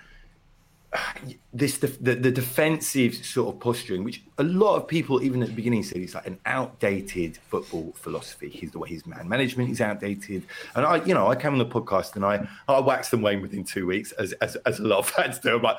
this 1.53 1.79
the, 1.79 1.87
the, 1.87 2.31
defensive 2.33 3.15
sort 3.15 3.55
of 3.55 3.61
posturing, 3.61 4.03
which 4.03 4.23
a 4.39 4.43
lot 4.43 4.77
of 4.77 4.89
people, 4.89 5.23
even 5.23 5.41
at 5.43 5.49
the 5.49 5.55
beginning, 5.55 5.85
said 5.85 5.99
it's 5.99 6.15
like 6.15 6.27
an 6.27 6.39
outdated 6.47 7.37
football 7.37 7.93
philosophy. 7.97 8.49
He's 8.49 8.73
the 8.73 8.81
way 8.81 8.89
his 8.89 9.07
man 9.07 9.29
management 9.29 9.71
is 9.71 9.81
outdated, 9.81 10.45
and 10.75 10.85
I, 10.85 10.97
you 11.05 11.15
know, 11.15 11.29
I 11.29 11.37
came 11.37 11.53
on 11.53 11.59
the 11.59 11.67
podcast 11.67 12.17
and 12.17 12.25
I 12.25 12.47
I 12.67 12.81
waxed 12.81 13.13
and 13.13 13.23
waned 13.23 13.43
within 13.43 13.63
two 13.63 13.87
weeks, 13.87 14.11
as 14.13 14.33
as, 14.35 14.57
as 14.57 14.81
a 14.81 14.83
lot 14.83 14.99
of 14.99 15.09
fans 15.11 15.39
do. 15.39 15.57
I'm 15.57 15.63
like, 15.63 15.79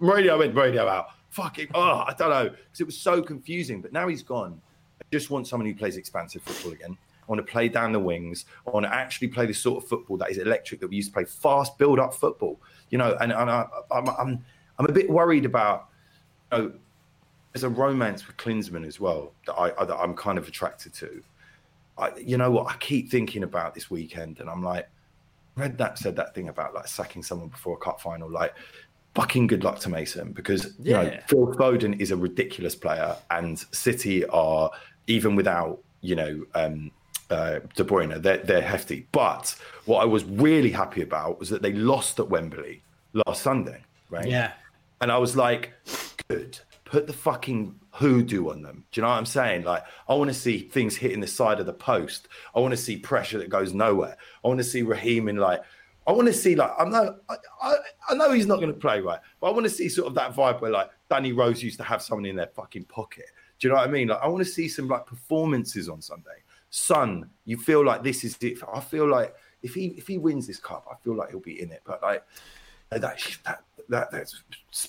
Mourinho 0.00 0.44
in, 0.44 0.52
Mourinho 0.52 0.88
out. 0.88 1.06
Fucking, 1.30 1.68
oh, 1.74 2.04
I 2.08 2.14
don't 2.18 2.30
know, 2.30 2.48
because 2.48 2.80
it 2.80 2.86
was 2.86 2.98
so 2.98 3.22
confusing. 3.22 3.80
But 3.80 3.92
now 3.92 4.08
he's 4.08 4.24
gone. 4.24 4.60
I 5.00 5.04
just 5.12 5.30
want 5.30 5.46
someone 5.46 5.68
who 5.68 5.76
plays 5.76 5.96
expansive 5.96 6.42
football 6.42 6.72
again. 6.72 6.98
I 7.22 7.32
want 7.32 7.46
to 7.46 7.52
play 7.52 7.68
down 7.68 7.92
the 7.92 8.00
wings. 8.00 8.46
I 8.66 8.70
want 8.70 8.84
to 8.84 8.92
actually 8.92 9.28
play 9.28 9.46
the 9.46 9.54
sort 9.54 9.84
of 9.84 9.88
football 9.88 10.16
that 10.16 10.30
is 10.30 10.38
electric 10.38 10.80
that 10.80 10.88
we 10.88 10.96
used 10.96 11.10
to 11.10 11.14
play, 11.14 11.24
fast 11.24 11.78
build-up 11.78 12.14
football. 12.14 12.60
You 12.90 12.98
know, 12.98 13.16
and, 13.20 13.32
and 13.32 13.50
I, 13.50 13.66
I'm, 13.90 14.08
I'm 14.08 14.44
I'm 14.78 14.86
a 14.86 14.92
bit 14.92 15.08
worried 15.08 15.44
about. 15.44 15.88
You 16.52 16.58
know, 16.58 16.72
there's 17.52 17.64
a 17.64 17.68
romance 17.68 18.26
with 18.26 18.36
Klinsmann 18.36 18.86
as 18.86 19.00
well 19.00 19.32
that 19.46 19.54
I 19.54 19.84
that 19.84 19.96
I'm 19.96 20.14
kind 20.14 20.38
of 20.38 20.46
attracted 20.48 20.94
to. 20.94 21.22
I, 21.98 22.16
you 22.16 22.36
know 22.38 22.50
what? 22.50 22.66
I 22.72 22.76
keep 22.78 23.10
thinking 23.10 23.42
about 23.42 23.74
this 23.74 23.90
weekend, 23.90 24.40
and 24.40 24.48
I'm 24.48 24.62
like, 24.62 24.88
read 25.56 25.76
that 25.78 25.98
said 25.98 26.16
that 26.16 26.34
thing 26.34 26.48
about 26.48 26.74
like 26.74 26.86
sacking 26.86 27.22
someone 27.22 27.48
before 27.48 27.74
a 27.74 27.76
cup 27.76 28.00
final. 28.00 28.30
Like, 28.30 28.54
fucking 29.14 29.46
good 29.48 29.64
luck 29.64 29.78
to 29.80 29.88
Mason 29.88 30.32
because 30.32 30.74
you 30.82 30.92
know 30.92 31.18
Phil 31.26 31.54
Foden 31.54 32.00
is 32.00 32.10
a 32.10 32.16
ridiculous 32.16 32.74
player, 32.74 33.16
and 33.30 33.58
City 33.72 34.24
are 34.26 34.70
even 35.06 35.36
without 35.36 35.80
you 36.00 36.16
know 36.16 36.44
um, 36.54 36.90
uh, 37.30 37.60
De 37.74 37.84
Bruyne, 37.84 38.20
they're 38.20 38.38
they're 38.38 38.60
hefty. 38.60 39.06
But 39.12 39.56
what 39.86 40.02
I 40.02 40.04
was 40.04 40.24
really 40.24 40.70
happy 40.70 41.02
about 41.02 41.38
was 41.38 41.48
that 41.50 41.62
they 41.62 41.72
lost 41.72 42.18
at 42.18 42.28
Wembley 42.28 42.82
last 43.12 43.42
Sunday, 43.42 43.82
right? 44.10 44.26
Yeah. 44.26 44.52
And 45.00 45.10
I 45.10 45.18
was 45.18 45.36
like, 45.36 45.72
good. 46.28 46.58
Put 46.84 47.06
the 47.06 47.12
fucking 47.12 47.74
hoodoo 47.92 48.50
on 48.50 48.62
them. 48.62 48.84
Do 48.90 49.00
you 49.00 49.02
know 49.02 49.10
what 49.10 49.18
I'm 49.18 49.26
saying? 49.26 49.62
Like, 49.62 49.84
I 50.08 50.14
want 50.14 50.28
to 50.28 50.34
see 50.34 50.58
things 50.58 50.96
hitting 50.96 51.20
the 51.20 51.26
side 51.26 51.60
of 51.60 51.66
the 51.66 51.72
post. 51.72 52.28
I 52.54 52.60
want 52.60 52.72
to 52.72 52.76
see 52.76 52.96
pressure 52.96 53.38
that 53.38 53.48
goes 53.48 53.72
nowhere. 53.72 54.16
I 54.44 54.48
want 54.48 54.58
to 54.58 54.64
see 54.64 54.82
Raheem 54.82 55.28
in 55.28 55.36
like, 55.36 55.60
I 56.06 56.12
want 56.12 56.26
to 56.26 56.34
see 56.34 56.56
like, 56.56 56.72
I 56.78 56.84
know, 56.84 57.16
I, 57.28 57.36
I, 57.62 57.74
I 58.08 58.14
know 58.14 58.32
he's 58.32 58.46
not 58.46 58.56
going 58.56 58.72
to 58.72 58.78
play 58.78 59.00
right, 59.00 59.20
but 59.40 59.48
I 59.48 59.52
want 59.52 59.64
to 59.64 59.70
see 59.70 59.88
sort 59.88 60.08
of 60.08 60.14
that 60.14 60.34
vibe 60.34 60.60
where 60.60 60.72
like 60.72 60.90
Danny 61.08 61.32
Rose 61.32 61.62
used 61.62 61.78
to 61.78 61.84
have 61.84 62.02
someone 62.02 62.26
in 62.26 62.34
their 62.34 62.48
fucking 62.48 62.84
pocket. 62.84 63.26
Do 63.60 63.68
you 63.68 63.74
know 63.74 63.78
what 63.78 63.88
I 63.88 63.92
mean? 63.92 64.08
Like, 64.08 64.20
I 64.20 64.26
want 64.26 64.44
to 64.44 64.50
see 64.50 64.68
some 64.68 64.88
like 64.88 65.06
performances 65.06 65.88
on 65.88 66.02
Sunday. 66.02 66.42
Son, 66.70 67.28
you 67.44 67.56
feel 67.56 67.84
like 67.84 68.02
this 68.02 68.24
is 68.24 68.36
it. 68.40 68.58
I 68.72 68.80
feel 68.80 69.08
like 69.08 69.34
if 69.62 69.74
he 69.74 69.86
if 69.98 70.06
he 70.06 70.18
wins 70.18 70.46
this 70.46 70.58
cup, 70.58 70.86
I 70.90 70.94
feel 71.02 71.14
like 71.16 71.30
he'll 71.30 71.40
be 71.40 71.60
in 71.60 71.70
it. 71.72 71.82
But 71.84 72.02
like 72.02 72.24
that 72.90 73.02
that 73.44 73.62
that 73.88 74.10
that's 74.12 74.42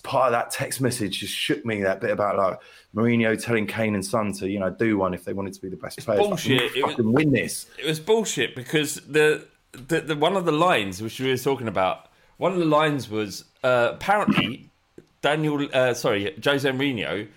part 0.04 0.28
of 0.28 0.32
that 0.34 0.52
text 0.52 0.80
message 0.80 1.20
just 1.20 1.34
shook 1.34 1.66
me 1.66 1.82
that 1.82 2.00
bit 2.02 2.12
about 2.12 2.38
like 2.38 2.60
Mourinho 2.96 3.42
telling 3.44 3.66
Kane 3.66 3.96
and 3.96 4.06
Son 4.06 4.32
to 4.34 4.48
you 4.50 4.60
know 4.60 4.70
do 4.70 4.98
one 4.98 5.14
if 5.14 5.26
they 5.26 5.34
wanted 5.34 5.54
to 5.54 5.62
be 5.62 5.70
the 5.70 5.76
best 5.76 6.00
players. 6.06 6.20
Bullshit. 6.20 6.74
to 6.74 6.80
It 6.80 6.86
was- 6.86 6.96
win 6.98 7.32
this. 7.32 7.66
it 7.80 7.86
was 7.86 8.00
bullshit 8.00 8.56
because 8.56 8.96
the, 9.08 9.46
the, 9.72 10.02
the 10.02 10.16
one 10.16 10.38
of 10.38 10.46
the 10.46 10.52
lines 10.52 11.02
which 11.02 11.20
we 11.20 11.30
were 11.30 11.38
talking 11.38 11.68
about, 11.68 12.10
one 12.38 12.52
of 12.52 12.60
the 12.60 12.66
lines 12.66 13.10
was 13.10 13.46
uh, 13.64 13.90
apparently 13.94 14.70
Daniel, 15.24 15.68
uh, 15.74 15.94
sorry, 15.96 16.36
Jose 16.44 16.70
Mourinho 16.70 17.28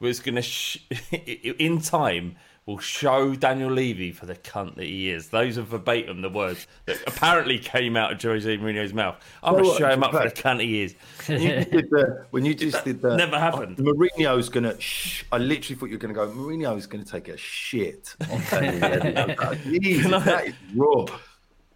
was 0.00 0.20
going 0.20 0.34
to 0.34 0.42
sh- 0.42 0.78
in 1.58 1.80
time 1.80 2.36
will 2.66 2.78
show 2.78 3.34
Daniel 3.34 3.70
Levy 3.70 4.10
for 4.10 4.26
the 4.26 4.34
cunt 4.36 4.76
that 4.76 4.84
he 4.84 5.10
is. 5.10 5.28
Those 5.28 5.58
are 5.58 5.62
verbatim 5.62 6.22
the 6.22 6.30
words 6.30 6.66
that 6.86 6.96
apparently 7.06 7.58
came 7.58 7.96
out 7.96 8.12
of 8.12 8.22
Jose 8.22 8.56
Mourinho's 8.56 8.94
mouth. 8.94 9.16
I'm 9.42 9.54
going 9.54 9.64
to 9.64 9.78
show 9.78 9.90
him 9.90 10.02
up 10.02 10.12
for 10.12 10.24
the 10.24 10.30
cunt 10.30 10.62
he 10.62 10.82
is. 10.82 10.94
When 11.26 11.42
you 11.42 11.54
just 11.56 11.70
did 11.70 11.90
the, 11.90 12.26
when 12.30 12.44
you 12.44 12.54
just 12.54 12.84
did 12.84 13.02
the 13.02 13.16
Never 13.16 13.38
happened. 13.38 13.76
Mourinho's 13.76 14.48
gonna. 14.48 14.80
Shh, 14.80 15.24
I 15.30 15.38
literally 15.38 15.78
thought 15.78 15.86
you 15.86 15.96
were 15.96 15.98
gonna 15.98 16.14
go. 16.14 16.28
Mourinho's 16.28 16.86
gonna 16.86 17.04
take 17.04 17.28
a 17.28 17.36
shit. 17.36 18.14
on 18.30 18.40
Daniel 18.50 18.90
Levy. 18.90 19.38
I 19.38 19.48
was 19.48 19.58
Jesus, 19.58 20.24
that 20.24 20.46
is 20.46 20.54
raw. 20.74 21.06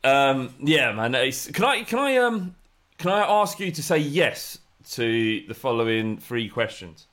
Um, 0.04 0.54
yeah, 0.60 0.92
man. 0.92 1.12
Can 1.12 1.64
I 1.64 1.82
can 1.82 1.98
I 1.98 2.16
um 2.18 2.54
can 2.98 3.10
I 3.10 3.20
ask 3.20 3.60
you 3.60 3.70
to 3.70 3.82
say 3.82 3.98
yes 3.98 4.58
to 4.92 5.44
the 5.46 5.54
following 5.54 6.18
three 6.18 6.48
questions? 6.48 7.06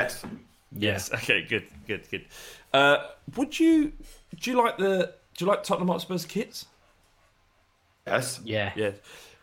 Yes. 0.00 0.24
Yes. 0.72 1.10
Okay. 1.14 1.42
Good. 1.42 1.66
Good. 1.86 2.08
Good. 2.10 2.26
Uh, 2.72 2.98
would 3.36 3.58
you 3.58 3.92
do 4.40 4.50
you 4.50 4.56
like 4.56 4.78
the 4.78 5.14
do 5.36 5.44
you 5.44 5.50
like 5.50 5.62
Tottenham 5.62 5.88
Hotspur's 5.88 6.24
kits? 6.24 6.66
Yes. 8.06 8.40
Yeah. 8.44 8.72
Yeah. 8.76 8.92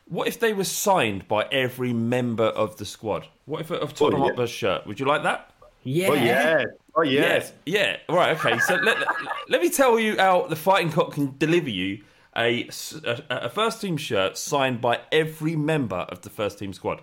What 0.08 0.28
if 0.28 0.40
they 0.40 0.54
were 0.54 0.64
signed 0.64 1.28
by 1.28 1.44
every 1.52 1.94
member 1.94 2.46
of 2.46 2.78
the 2.78 2.86
squad? 2.86 3.28
What 3.46 3.62
if 3.62 3.72
a 3.72 3.76
of 3.80 3.94
Tottenham 3.94 4.24
yeah. 4.24 4.30
Hotspur's 4.30 4.50
shirt? 4.50 4.88
Would 4.88 5.00
you 5.00 5.06
like 5.06 5.24
that? 5.24 5.52
Yeah. 5.84 6.08
Oh 6.08 6.14
yes. 6.14 6.66
Oh 6.96 7.02
yes. 7.02 7.54
Yeah. 7.66 7.98
yeah. 8.10 8.16
Right. 8.16 8.38
Okay. 8.38 8.60
So 8.60 8.76
let, 8.76 8.98
let 9.50 9.62
me 9.62 9.70
tell 9.70 10.00
you 10.00 10.18
how 10.18 10.48
the 10.48 10.56
Fighting 10.56 10.92
Cock 10.92 11.14
can 11.14 11.36
deliver 11.38 11.70
you 11.70 12.04
a 12.36 12.70
a 13.30 13.50
first 13.50 13.82
team 13.82 13.98
shirt 13.98 14.38
signed 14.38 14.80
by 14.80 15.00
every 15.12 15.56
member 15.56 15.98
of 15.98 16.22
the 16.22 16.30
first 16.30 16.60
team 16.60 16.72
squad. 16.72 17.02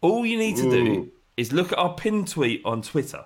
All 0.00 0.24
you 0.24 0.38
need 0.38 0.56
to 0.56 0.70
do 0.70 0.86
Ooh. 0.86 1.12
Is 1.38 1.52
look 1.52 1.72
at 1.72 1.78
our 1.78 1.94
pin 1.94 2.24
tweet 2.24 2.60
on 2.64 2.82
Twitter, 2.82 3.24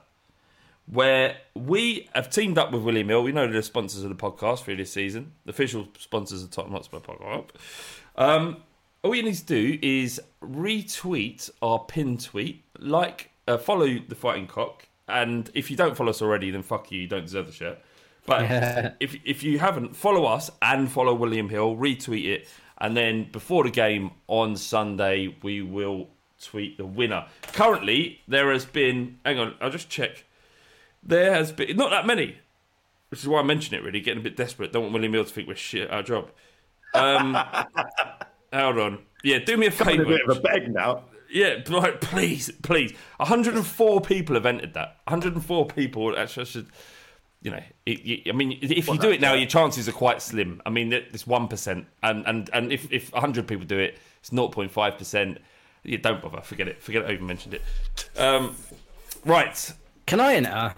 where 0.87 1.39
we 1.55 2.11
have 2.15 2.29
teamed 2.29 2.59
up 2.59 2.71
with 2.71 2.83
William 2.83 3.09
Hill. 3.09 3.23
We 3.23 3.33
know 3.33 3.47
they're 3.47 3.55
the 3.55 3.63
sponsors 3.63 4.05
of 4.05 4.11
the 4.11 4.15
podcast 4.15 4.61
for 4.65 4.75
this 4.75 4.93
season, 4.93 5.33
the 5.47 5.51
official 5.51 5.89
sponsors 5.99 6.45
of 6.45 6.51
Tottenham 6.51 6.75
Hotspur 6.75 6.99
podcast. 6.99 7.49
Um, 8.17 8.59
all 9.03 9.15
you 9.15 9.23
need 9.23 9.37
to 9.37 9.47
do 9.47 9.79
is 9.83 10.21
retweet 10.43 11.49
our 11.63 11.79
pin 11.79 12.19
tweet, 12.19 12.63
like, 12.79 13.31
uh, 13.49 13.57
follow 13.57 13.99
the 14.07 14.15
Fighting 14.15 14.47
Cock, 14.47 14.87
and 15.09 15.51
if 15.55 15.71
you 15.71 15.77
don't 15.77 15.97
follow 15.97 16.11
us 16.11 16.21
already, 16.21 16.51
then 16.51 16.63
fuck 16.63 16.93
you, 16.93 17.01
you 17.01 17.09
don't 17.09 17.25
deserve 17.25 17.47
the 17.47 17.53
shirt. 17.53 17.79
But 18.27 18.97
if 19.01 19.17
if 19.25 19.43
you 19.43 19.59
haven't, 19.59 19.97
follow 19.97 20.27
us 20.27 20.51
and 20.61 20.93
follow 20.93 21.15
William 21.15 21.49
Hill, 21.49 21.77
retweet 21.77 22.27
it, 22.27 22.49
And 22.79 22.95
then 22.95 23.31
before 23.33 23.65
the 23.65 23.71
game 23.71 24.11
on 24.29 24.57
Sunday, 24.57 25.35
we 25.43 25.63
will 25.63 26.09
tweet 26.43 26.77
the 26.77 26.85
winner. 26.87 27.27
Currently, 27.53 28.21
there 28.29 28.53
has 28.53 28.65
been. 28.65 29.19
Hang 29.25 29.39
on, 29.39 29.55
I'll 29.61 29.71
just 29.71 29.89
check. 29.89 30.25
There 31.03 31.33
has 31.33 31.53
been 31.53 31.77
not 31.77 31.91
that 31.91 32.07
many, 32.07 32.37
which 33.11 33.21
is 33.21 33.29
why 33.29 33.41
I 33.41 33.43
mention 33.43 33.75
it. 33.75 33.83
Really, 33.83 34.01
getting 34.01 34.21
a 34.21 34.25
bit 34.25 34.37
desperate. 34.37 34.73
Don't 34.73 34.83
want 34.83 34.95
William 34.95 35.13
Hill 35.13 35.25
to 35.25 35.31
think 35.33 35.49
we're 35.49 35.55
shit 35.57 35.89
at 35.89 35.95
our 35.95 36.03
job. 36.03 36.31
Um, 36.95 37.35
hold 38.53 38.79
on. 38.79 38.99
Yeah, 39.25 39.39
do 39.39 39.57
me 39.57 39.67
a 39.67 39.71
favour. 39.71 40.03
a 40.03 40.07
bit 40.07 40.21
of 40.29 40.37
a 40.37 40.41
beg 40.41 40.73
now. 40.73 41.05
Yeah, 41.31 41.61
like, 41.69 42.01
please, 42.03 42.51
please. 42.63 42.93
104 43.17 44.01
people 44.03 44.35
have 44.35 44.45
entered 44.45 44.75
that. 44.75 44.99
104 45.09 45.67
people. 45.69 46.15
Actually, 46.19 46.43
I 46.43 46.45
should, 46.45 46.67
you 47.41 47.51
know, 47.53 47.63
it, 47.87 47.91
it- 48.01 48.29
I 48.29 48.33
mean, 48.33 48.59
if 48.61 48.87
you 48.87 48.99
do 48.99 49.11
it 49.11 49.21
now, 49.21 49.33
your 49.33 49.47
chances 49.49 49.89
are 49.89 49.93
quite 49.93 50.21
slim. 50.21 50.61
I 50.67 50.71
mean, 50.71 50.93
it's 50.93 51.27
one 51.27 51.49
percent, 51.49 51.87
and 52.03 52.27
and 52.27 52.51
and 52.53 52.71
if 52.73 52.93
if 52.93 53.13
100 53.13 53.47
people 53.49 53.65
do 53.65 53.79
it, 53.79 53.99
it's 54.21 54.31
0.5 54.31 54.99
percent. 54.99 55.39
Yeah, 55.85 55.99
don't 55.99 56.23
bother. 56.23 56.41
Forget 56.43 56.69
it. 56.69 56.83
Forget 56.83 57.03
it. 57.03 57.09
I 57.09 57.13
even 57.13 57.27
mentioned 57.27 57.55
it. 57.55 57.63
Um, 58.17 58.57
right. 59.25 59.73
Can 60.07 60.21
I 60.21 60.35
enter? 60.35 60.75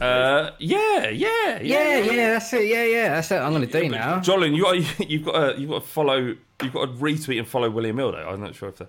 Uh, 0.00 0.50
yeah, 0.58 1.08
yeah, 1.08 1.08
yeah, 1.08 1.60
Yeah, 1.62 1.98
yeah, 1.98 2.30
that's 2.32 2.52
it. 2.52 2.66
Yeah, 2.68 2.84
yeah, 2.84 3.08
that's 3.14 3.30
it. 3.30 3.36
I'm 3.36 3.52
going 3.52 3.66
to 3.66 3.80
do 3.80 3.88
now. 3.88 4.18
Jolin, 4.20 4.54
you 4.54 4.62
got 4.62 5.00
you've 5.10 5.24
got 5.24 5.54
to, 5.54 5.60
you've 5.60 5.70
got 5.70 5.82
to 5.82 5.88
follow. 5.88 6.34
You've 6.62 6.72
got 6.72 6.86
to 6.86 6.92
retweet 6.92 7.38
and 7.38 7.48
follow 7.48 7.70
William 7.70 7.96
Hill. 7.96 8.12
Though 8.12 8.28
I'm 8.28 8.40
not 8.40 8.54
sure 8.54 8.68
if 8.68 8.76
the. 8.76 8.88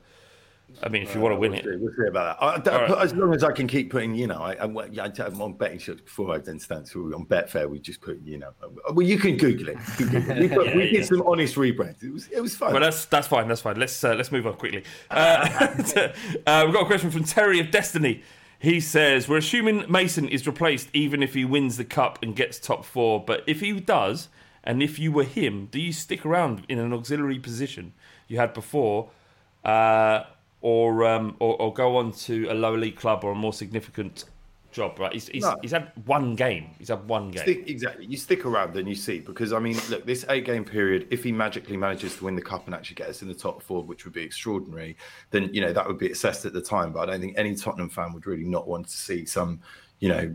I 0.81 0.89
mean, 0.89 1.03
if 1.03 1.13
you 1.13 1.21
want 1.21 1.33
to 1.33 1.39
win 1.39 1.51
we'll 1.51 1.59
it, 1.59 1.63
See, 1.65 1.75
we'll 1.75 1.93
see 1.95 2.07
about 2.07 2.39
that. 2.39 2.45
I, 2.45 2.59
that- 2.59 2.73
All 2.89 2.95
right. 2.95 3.03
As 3.03 3.13
long 3.13 3.33
as 3.33 3.43
I 3.43 3.51
can 3.51 3.67
keep 3.67 3.91
putting, 3.91 4.15
you 4.15 4.27
know, 4.27 4.39
I, 4.39 4.53
I, 4.53 4.65
I, 4.65 5.11
I'm 5.19 5.41
on 5.41 5.53
betting 5.53 5.79
shops 5.79 6.01
before 6.01 6.33
I 6.33 6.39
then 6.39 6.59
stand. 6.59 6.87
So 6.87 6.99
on 7.01 7.25
Betfair, 7.25 7.69
we 7.69 7.79
just 7.79 8.01
put, 8.01 8.19
you 8.23 8.37
know, 8.39 8.51
well, 8.91 9.05
you 9.05 9.17
can 9.17 9.37
Google 9.37 9.69
it. 9.69 9.77
Can 9.97 10.07
Google 10.09 10.31
it. 10.31 10.39
We, 10.39 10.47
put, 10.55 10.65
Yeah, 10.67 10.75
we 10.75 10.85
yeah. 10.85 10.91
did 10.91 11.05
some 11.05 11.21
honest 11.27 11.55
rebrands. 11.55 12.03
It 12.03 12.11
was, 12.11 12.27
it 12.27 12.41
was 12.41 12.55
fun. 12.55 12.71
Well, 12.73 12.81
that's 12.81 13.05
that's 13.05 13.27
fine. 13.27 13.47
That's 13.47 13.61
fine. 13.61 13.77
Let's 13.79 14.03
uh, 14.03 14.15
let's 14.15 14.31
move 14.31 14.47
on 14.47 14.53
quickly. 14.55 14.83
Uh, 15.11 15.47
uh, 16.47 16.63
we've 16.65 16.73
got 16.73 16.83
a 16.83 16.85
question 16.85 17.11
from 17.11 17.23
Terry 17.23 17.59
of 17.59 17.69
Destiny. 17.71 18.23
He 18.59 18.79
says 18.79 19.27
we're 19.27 19.37
assuming 19.37 19.85
Mason 19.91 20.29
is 20.29 20.47
replaced 20.47 20.87
even 20.93 21.21
if 21.21 21.33
he 21.33 21.43
wins 21.43 21.75
the 21.77 21.83
cup 21.85 22.19
and 22.23 22.35
gets 22.35 22.59
top 22.59 22.85
four. 22.85 23.23
But 23.23 23.43
if 23.45 23.59
he 23.59 23.73
does, 23.79 24.29
and 24.63 24.81
if 24.81 24.97
you 24.97 25.11
were 25.11 25.25
him, 25.25 25.67
do 25.69 25.81
you 25.81 25.91
stick 25.91 26.25
around 26.25 26.65
in 26.69 26.79
an 26.79 26.93
auxiliary 26.93 27.39
position 27.39 27.93
you 28.29 28.37
had 28.37 28.53
before, 28.53 29.09
uh, 29.65 30.23
or, 30.63 31.05
um, 31.05 31.35
or 31.39 31.61
or 31.61 31.73
go 31.73 31.97
on 31.97 32.11
to 32.13 32.47
a 32.49 32.53
lower 32.53 32.77
league 32.77 32.95
club 32.95 33.23
or 33.23 33.33
a 33.33 33.35
more 33.35 33.53
significant 33.53 34.25
job? 34.71 34.97
Right? 34.97 35.11
He's 35.11 35.27
he's, 35.27 35.43
No. 35.43 35.57
he's 35.61 35.71
had 35.71 35.91
one 36.05 36.35
game. 36.35 36.71
He's 36.79 36.87
had 36.87 37.05
one 37.07 37.31
game. 37.31 37.43
Stick, 37.43 37.69
exactly. 37.69 38.05
You 38.05 38.15
stick 38.15 38.45
around 38.45 38.75
and 38.77 38.87
you 38.87 38.95
see 38.95 39.19
because 39.19 39.51
I 39.51 39.59
mean, 39.59 39.77
look, 39.89 40.05
this 40.05 40.25
eight-game 40.29 40.63
period. 40.63 41.07
If 41.11 41.21
he 41.23 41.33
magically 41.33 41.75
manages 41.75 42.15
to 42.15 42.23
win 42.23 42.35
the 42.35 42.41
cup 42.41 42.65
and 42.65 42.73
actually 42.73 42.95
get 42.95 43.09
us 43.09 43.21
in 43.21 43.27
the 43.27 43.33
top 43.35 43.61
four, 43.61 43.83
which 43.83 44.05
would 44.05 44.13
be 44.13 44.23
extraordinary, 44.23 44.95
then 45.31 45.53
you 45.53 45.59
know 45.59 45.73
that 45.73 45.85
would 45.85 45.99
be 45.99 46.09
assessed 46.09 46.45
at 46.45 46.53
the 46.53 46.61
time. 46.61 46.93
But 46.93 47.01
I 47.01 47.11
don't 47.11 47.21
think 47.21 47.37
any 47.37 47.55
Tottenham 47.55 47.89
fan 47.89 48.13
would 48.13 48.25
really 48.25 48.45
not 48.45 48.65
want 48.65 48.87
to 48.87 48.97
see 48.97 49.25
some, 49.25 49.59
you 49.99 50.07
know, 50.07 50.33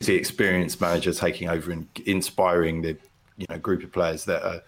the 0.00 0.14
experienced 0.16 0.80
manager 0.80 1.14
taking 1.14 1.48
over 1.48 1.70
and 1.70 1.86
inspiring 2.06 2.82
the, 2.82 2.96
you 3.36 3.46
know, 3.48 3.58
group 3.58 3.84
of 3.84 3.92
players 3.92 4.24
that 4.24 4.42
are. 4.42 4.60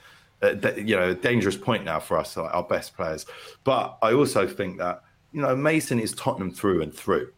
Uh, 0.44 0.74
you 0.76 0.96
know, 0.96 1.10
a 1.10 1.14
dangerous 1.14 1.56
point 1.56 1.84
now 1.84 2.00
for 2.00 2.18
us, 2.18 2.36
like 2.36 2.52
our 2.54 2.62
best 2.62 2.96
players. 2.96 3.26
But 3.64 3.96
I 4.02 4.12
also 4.12 4.46
think 4.46 4.78
that 4.78 5.02
you 5.32 5.40
know 5.42 5.54
Mason 5.56 5.98
is 5.98 6.12
Tottenham 6.12 6.50
through 6.50 6.82
and 6.82 6.92
through. 6.94 7.32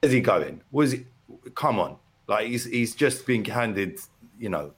Where's 0.00 0.12
he 0.12 0.20
going? 0.20 0.62
Was 0.70 0.92
he? 0.92 1.06
Come 1.54 1.78
on, 1.78 1.96
like 2.28 2.46
he's 2.48 2.64
he's 2.64 2.94
just 2.94 3.26
been 3.26 3.44
handed, 3.44 3.98
you 4.38 4.48
know, 4.48 4.72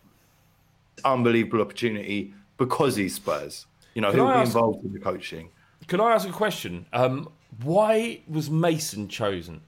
unbelievable 1.05 1.61
opportunity 1.61 2.35
because 2.57 2.97
he's 2.97 3.15
Spurs. 3.15 3.67
You 3.95 4.03
know, 4.03 4.11
Can 4.11 4.21
he'll 4.21 4.29
I 4.29 4.35
be 4.35 4.41
ask- 4.41 4.49
involved 4.49 4.85
in 4.85 4.93
the 4.93 4.99
coaching. 5.01 5.51
Can 5.87 6.01
I 6.01 6.13
ask 6.13 6.29
a 6.29 6.33
question? 6.33 6.87
Um, 6.93 7.31
why 7.63 8.21
was 8.29 8.51
Mason 8.51 9.09
chosen? 9.09 9.61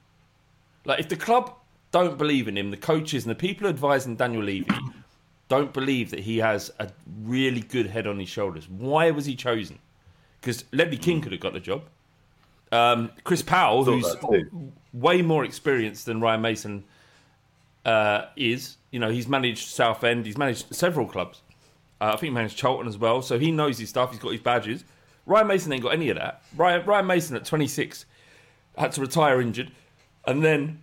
Like, 0.84 1.00
if 1.00 1.08
the 1.08 1.16
club 1.16 1.54
don't 1.92 2.18
believe 2.18 2.46
in 2.46 2.56
him, 2.56 2.70
the 2.70 2.76
coaches 2.76 3.24
and 3.24 3.30
the 3.30 3.34
people 3.34 3.66
advising 3.66 4.16
Daniel 4.16 4.42
Levy 4.42 4.70
don't 5.50 5.72
believe 5.72 6.10
that 6.12 6.20
he 6.20 6.38
has 6.38 6.70
a 6.78 6.88
really 7.22 7.60
good 7.60 7.86
head 7.86 8.06
on 8.06 8.18
his 8.20 8.28
shoulders, 8.28 8.68
why 8.68 9.10
was 9.10 9.26
he 9.26 9.34
chosen? 9.34 9.80
Because 10.40 10.64
Ledley 10.72 10.96
King 10.96 11.20
could 11.20 11.32
have 11.32 11.40
got 11.40 11.52
the 11.52 11.60
job. 11.60 11.82
Um, 12.72 13.10
Chris 13.24 13.42
Powell, 13.42 13.84
who's 13.84 14.16
way 14.94 15.22
more 15.22 15.44
experienced 15.44 16.06
than 16.06 16.20
Ryan 16.20 16.40
Mason 16.40 16.84
uh, 17.84 18.26
is, 18.36 18.76
you 18.92 19.00
know, 19.00 19.10
he's 19.10 19.26
managed 19.26 19.68
Southend, 19.68 20.24
he's 20.24 20.38
managed 20.38 20.72
several 20.72 21.06
clubs. 21.06 21.42
Uh, 22.00 22.06
I 22.06 22.10
think 22.12 22.22
he 22.22 22.30
managed 22.30 22.56
Charlton 22.56 22.86
as 22.86 22.96
well, 22.96 23.20
so 23.20 23.36
he 23.36 23.50
knows 23.50 23.76
his 23.76 23.88
stuff. 23.88 24.12
He's 24.12 24.20
got 24.20 24.30
his 24.30 24.40
badges. 24.40 24.84
Ryan 25.26 25.48
Mason 25.48 25.72
ain't 25.72 25.82
got 25.82 25.94
any 25.94 26.10
of 26.10 26.16
that. 26.16 26.42
Ryan, 26.56 26.86
Ryan 26.86 27.06
Mason 27.06 27.36
at 27.36 27.44
26 27.44 28.06
had 28.78 28.92
to 28.92 29.00
retire 29.00 29.40
injured, 29.40 29.72
and 30.24 30.44
then 30.44 30.80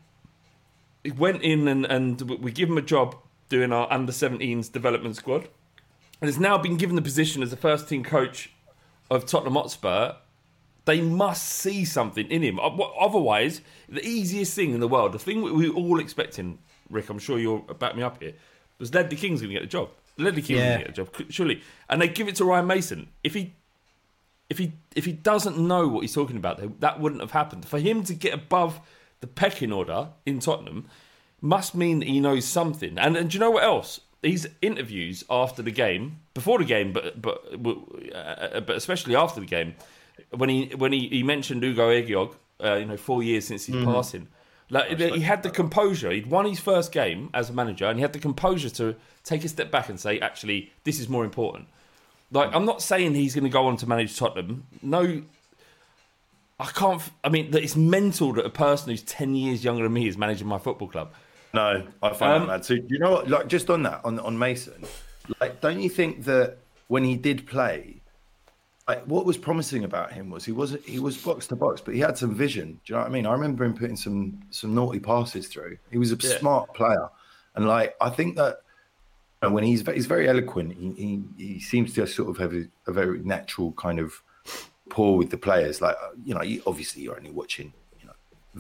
he 1.05 1.11
went 1.11 1.41
in 1.41 1.69
and, 1.69 1.85
and 1.85 2.21
we 2.21 2.51
give 2.51 2.67
him 2.69 2.77
a 2.77 2.81
job 2.81 3.15
doing 3.49 3.71
our 3.71 3.91
under 3.91 4.11
17s 4.11 4.71
development 4.71 5.15
squad, 5.15 5.47
and 6.21 6.27
has 6.27 6.39
now 6.39 6.57
been 6.57 6.77
given 6.77 6.95
the 6.95 7.01
position 7.01 7.41
as 7.43 7.49
the 7.51 7.57
first 7.57 7.87
team 7.87 8.03
coach 8.03 8.51
of 9.09 9.25
Tottenham 9.25 9.53
Hotspur. 9.53 10.13
They 10.85 11.01
must 11.01 11.43
see 11.47 11.83
something 11.83 12.27
in 12.31 12.41
him. 12.41 12.59
Uh, 12.59 12.69
otherwise, 12.99 13.61
the 13.89 14.05
easiest 14.05 14.53
thing 14.53 14.73
in 14.73 14.79
the 14.79 14.87
world, 14.87 15.11
the 15.11 15.19
thing 15.19 15.41
we 15.41 15.51
we 15.51 15.69
were 15.69 15.75
all 15.75 15.99
expecting, 15.99 16.59
Rick, 16.89 17.09
I'm 17.09 17.19
sure 17.19 17.37
you'll 17.37 17.59
back 17.59 17.95
me 17.95 18.03
up 18.03 18.21
here, 18.21 18.33
was 18.79 18.93
Ledley 18.93 19.17
King's 19.17 19.41
going 19.41 19.49
to 19.53 19.59
get 19.59 19.63
the 19.63 19.67
job. 19.67 19.89
Ledley 20.17 20.41
King's 20.41 20.59
Yeah. 20.59 20.67
going 20.67 20.79
to 20.79 20.85
get 20.85 20.95
the 20.95 21.03
job, 21.03 21.31
surely. 21.31 21.61
And 21.89 22.01
they 22.01 22.07
give 22.07 22.27
it 22.27 22.35
to 22.37 22.45
Ryan 22.45 22.67
Mason. 22.67 23.09
If 23.23 23.33
he 23.33 23.53
if 24.49 24.57
he 24.57 24.73
if 24.95 25.03
he 25.03 25.11
doesn't 25.11 25.57
know 25.57 25.87
what 25.89 26.01
he's 26.01 26.13
talking 26.13 26.37
about, 26.37 26.79
that 26.79 26.99
wouldn't 27.01 27.21
have 27.21 27.31
happened. 27.31 27.65
For 27.67 27.79
him 27.79 28.03
to 28.05 28.13
get 28.13 28.33
above 28.33 28.79
the 29.19 29.27
pecking 29.27 29.73
order 29.73 30.09
in 30.25 30.39
Tottenham 30.39 30.87
must 31.41 31.75
mean 31.75 31.99
that 31.99 32.07
he 32.07 32.19
knows 32.19 32.45
something. 32.45 32.97
And, 32.97 33.15
and 33.15 33.29
do 33.29 33.35
you 33.35 33.39
know 33.39 33.51
what 33.51 33.63
else? 33.63 34.01
These 34.21 34.47
interviews 34.61 35.23
after 35.29 35.61
the 35.61 35.71
game, 35.71 36.19
before 36.33 36.57
the 36.57 36.65
game, 36.65 36.91
but 36.91 37.21
but 37.21 37.41
uh, 38.15 38.59
but 38.61 38.75
especially 38.75 39.15
after 39.15 39.39
the 39.39 39.45
game, 39.45 39.75
when 40.35 40.49
he 40.49 40.65
when 40.75 40.91
he, 40.91 41.07
he 41.09 41.21
mentioned 41.23 41.63
Ugo 41.63 41.89
Ehiogu, 41.89 42.33
uh, 42.63 42.75
you 42.75 42.85
know, 42.85 42.97
four 42.97 43.21
years 43.21 43.45
since 43.45 43.67
his 43.67 43.75
Mhm. 43.75 43.85
passing, 43.85 44.27
like 44.71 44.97
he 44.99 45.19
had 45.21 45.43
the 45.43 45.51
composure. 45.51 46.09
He'd 46.11 46.27
won 46.31 46.45
his 46.45 46.59
first 46.59 46.91
game 46.91 47.29
as 47.33 47.51
a 47.51 47.53
manager, 47.53 47.85
and 47.85 47.99
he 47.99 48.01
had 48.01 48.11
the 48.13 48.19
composure 48.19 48.71
to 48.71 48.95
take 49.23 49.45
a 49.45 49.47
step 49.47 49.69
back 49.69 49.87
and 49.87 49.99
say, 49.99 50.19
actually, 50.19 50.71
this 50.83 50.99
is 50.99 51.07
more 51.07 51.23
important. 51.23 51.67
Like, 52.31 52.53
I'm 52.55 52.65
not 52.65 52.81
saying 52.81 53.13
he's 53.13 53.35
going 53.35 53.45
to 53.45 53.49
go 53.51 53.67
on 53.67 53.77
to 53.77 53.87
manage 53.87 54.17
Tottenham. 54.17 54.65
No, 54.81 55.21
I 56.59 56.65
can't. 56.65 57.01
I 57.23 57.29
mean, 57.29 57.51
that 57.51 57.61
it's 57.63 57.75
mental 57.75 58.33
that 58.33 58.45
a 58.45 58.49
person 58.49 58.89
who's 58.89 59.03
10 59.03 59.35
years 59.35 59.63
younger 59.63 59.83
than 59.83 59.93
me 59.93 60.07
is 60.07 60.17
managing 60.17 60.47
my 60.47 60.57
football 60.57 60.87
club. 60.87 61.13
No, 61.53 61.87
I 62.03 62.13
find 62.13 62.33
Um, 62.33 62.41
that 62.41 62.47
mad. 62.47 62.65
So 62.65 62.73
you 62.75 62.99
know 62.99 63.11
what? 63.11 63.29
Like 63.29 63.47
just 63.47 63.69
on 63.69 63.83
that, 63.83 64.01
on 64.03 64.19
on 64.19 64.37
Mason, 64.37 64.83
like 65.41 65.61
don't 65.61 65.79
you 65.79 65.89
think 65.89 66.25
that 66.25 66.57
when 66.87 67.03
he 67.03 67.15
did 67.15 67.47
play, 67.47 68.01
like 68.87 69.03
what 69.05 69.25
was 69.25 69.37
promising 69.37 69.83
about 69.83 70.11
him 70.11 70.29
was 70.29 70.45
he 70.45 70.51
wasn't 70.51 70.83
he 70.85 70.99
was 70.99 71.17
box 71.17 71.47
to 71.47 71.55
box, 71.55 71.81
but 71.81 71.93
he 71.93 71.99
had 71.99 72.17
some 72.17 72.33
vision. 72.35 72.79
Do 72.85 72.93
you 72.93 72.95
know 72.95 73.01
what 73.01 73.07
I 73.09 73.11
mean? 73.11 73.25
I 73.25 73.31
remember 73.31 73.63
him 73.63 73.73
putting 73.73 73.95
some 73.95 74.39
some 74.51 74.75
naughty 74.75 74.99
passes 74.99 75.47
through. 75.47 75.77
He 75.91 75.97
was 75.97 76.11
a 76.11 76.17
Yeah. 76.21 76.37
smart 76.37 76.73
player, 76.73 77.07
and 77.55 77.67
like 77.67 77.95
I 78.01 78.09
think 78.09 78.35
that 78.37 78.61
And 79.43 79.53
when 79.53 79.63
he's 79.63 79.87
he's 79.87 80.07
very 80.07 80.27
eloquent, 80.27 80.73
he 80.73 80.91
he, 80.93 81.23
he 81.53 81.59
seems 81.59 81.93
to 81.93 82.07
sort 82.07 82.29
of 82.29 82.37
have 82.37 82.53
a, 82.53 82.63
a 82.87 82.91
very 82.91 83.19
natural 83.19 83.71
kind 83.73 83.99
of 83.99 84.21
rapport 84.87 85.15
with 85.17 85.29
the 85.29 85.37
players. 85.37 85.79
Like 85.79 85.95
you 86.25 86.33
know, 86.33 86.41
you, 86.41 86.61
obviously 86.65 87.03
you're 87.03 87.15
only 87.17 87.31
watching 87.31 87.71
you 88.01 88.07
know 88.07 88.13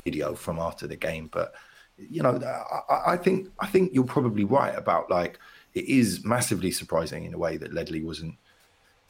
video 0.05 0.35
from 0.35 0.59
after 0.59 0.85
the 0.87 0.95
game, 0.95 1.29
but 1.31 1.53
you 1.97 2.21
know, 2.21 2.39
I- 2.39 2.93
I, 2.93 3.13
I 3.13 3.17
think 3.17 3.49
I 3.59 3.67
think 3.67 3.93
you're 3.93 4.03
probably 4.03 4.43
right 4.43 4.75
about 4.77 5.09
like 5.09 5.39
it 5.73 5.85
is 5.85 6.23
massively 6.23 6.71
surprising 6.71 7.25
in 7.25 7.33
a 7.33 7.37
way 7.37 7.57
that 7.57 7.73
Ledley 7.73 8.03
wasn't 8.03 8.35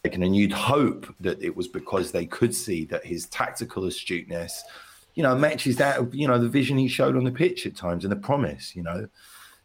taken, 0.04 0.23
and 0.23 0.36
you'd 0.36 0.52
hope 0.52 1.13
that 1.19 1.41
it 1.41 1.56
was 1.56 1.67
because 1.67 2.12
they 2.12 2.26
could 2.26 2.54
see 2.56 2.86
that 2.86 3.06
his 3.06 3.26
tactical 3.28 3.86
astuteness, 3.86 4.63
you 5.15 5.23
know, 5.23 5.36
matches 5.36 5.78
that 5.78 6.13
you 6.13 6.28
know 6.28 6.39
the 6.39 6.50
vision 6.50 6.78
he 6.78 6.88
showed 6.88 7.15
on 7.15 7.23
the 7.23 7.32
pitch 7.32 7.65
at 7.65 7.76
times 7.76 8.04
and 8.04 8.12
the 8.12 8.17
promise, 8.17 8.76
you 8.76 8.84
know. 8.84 9.08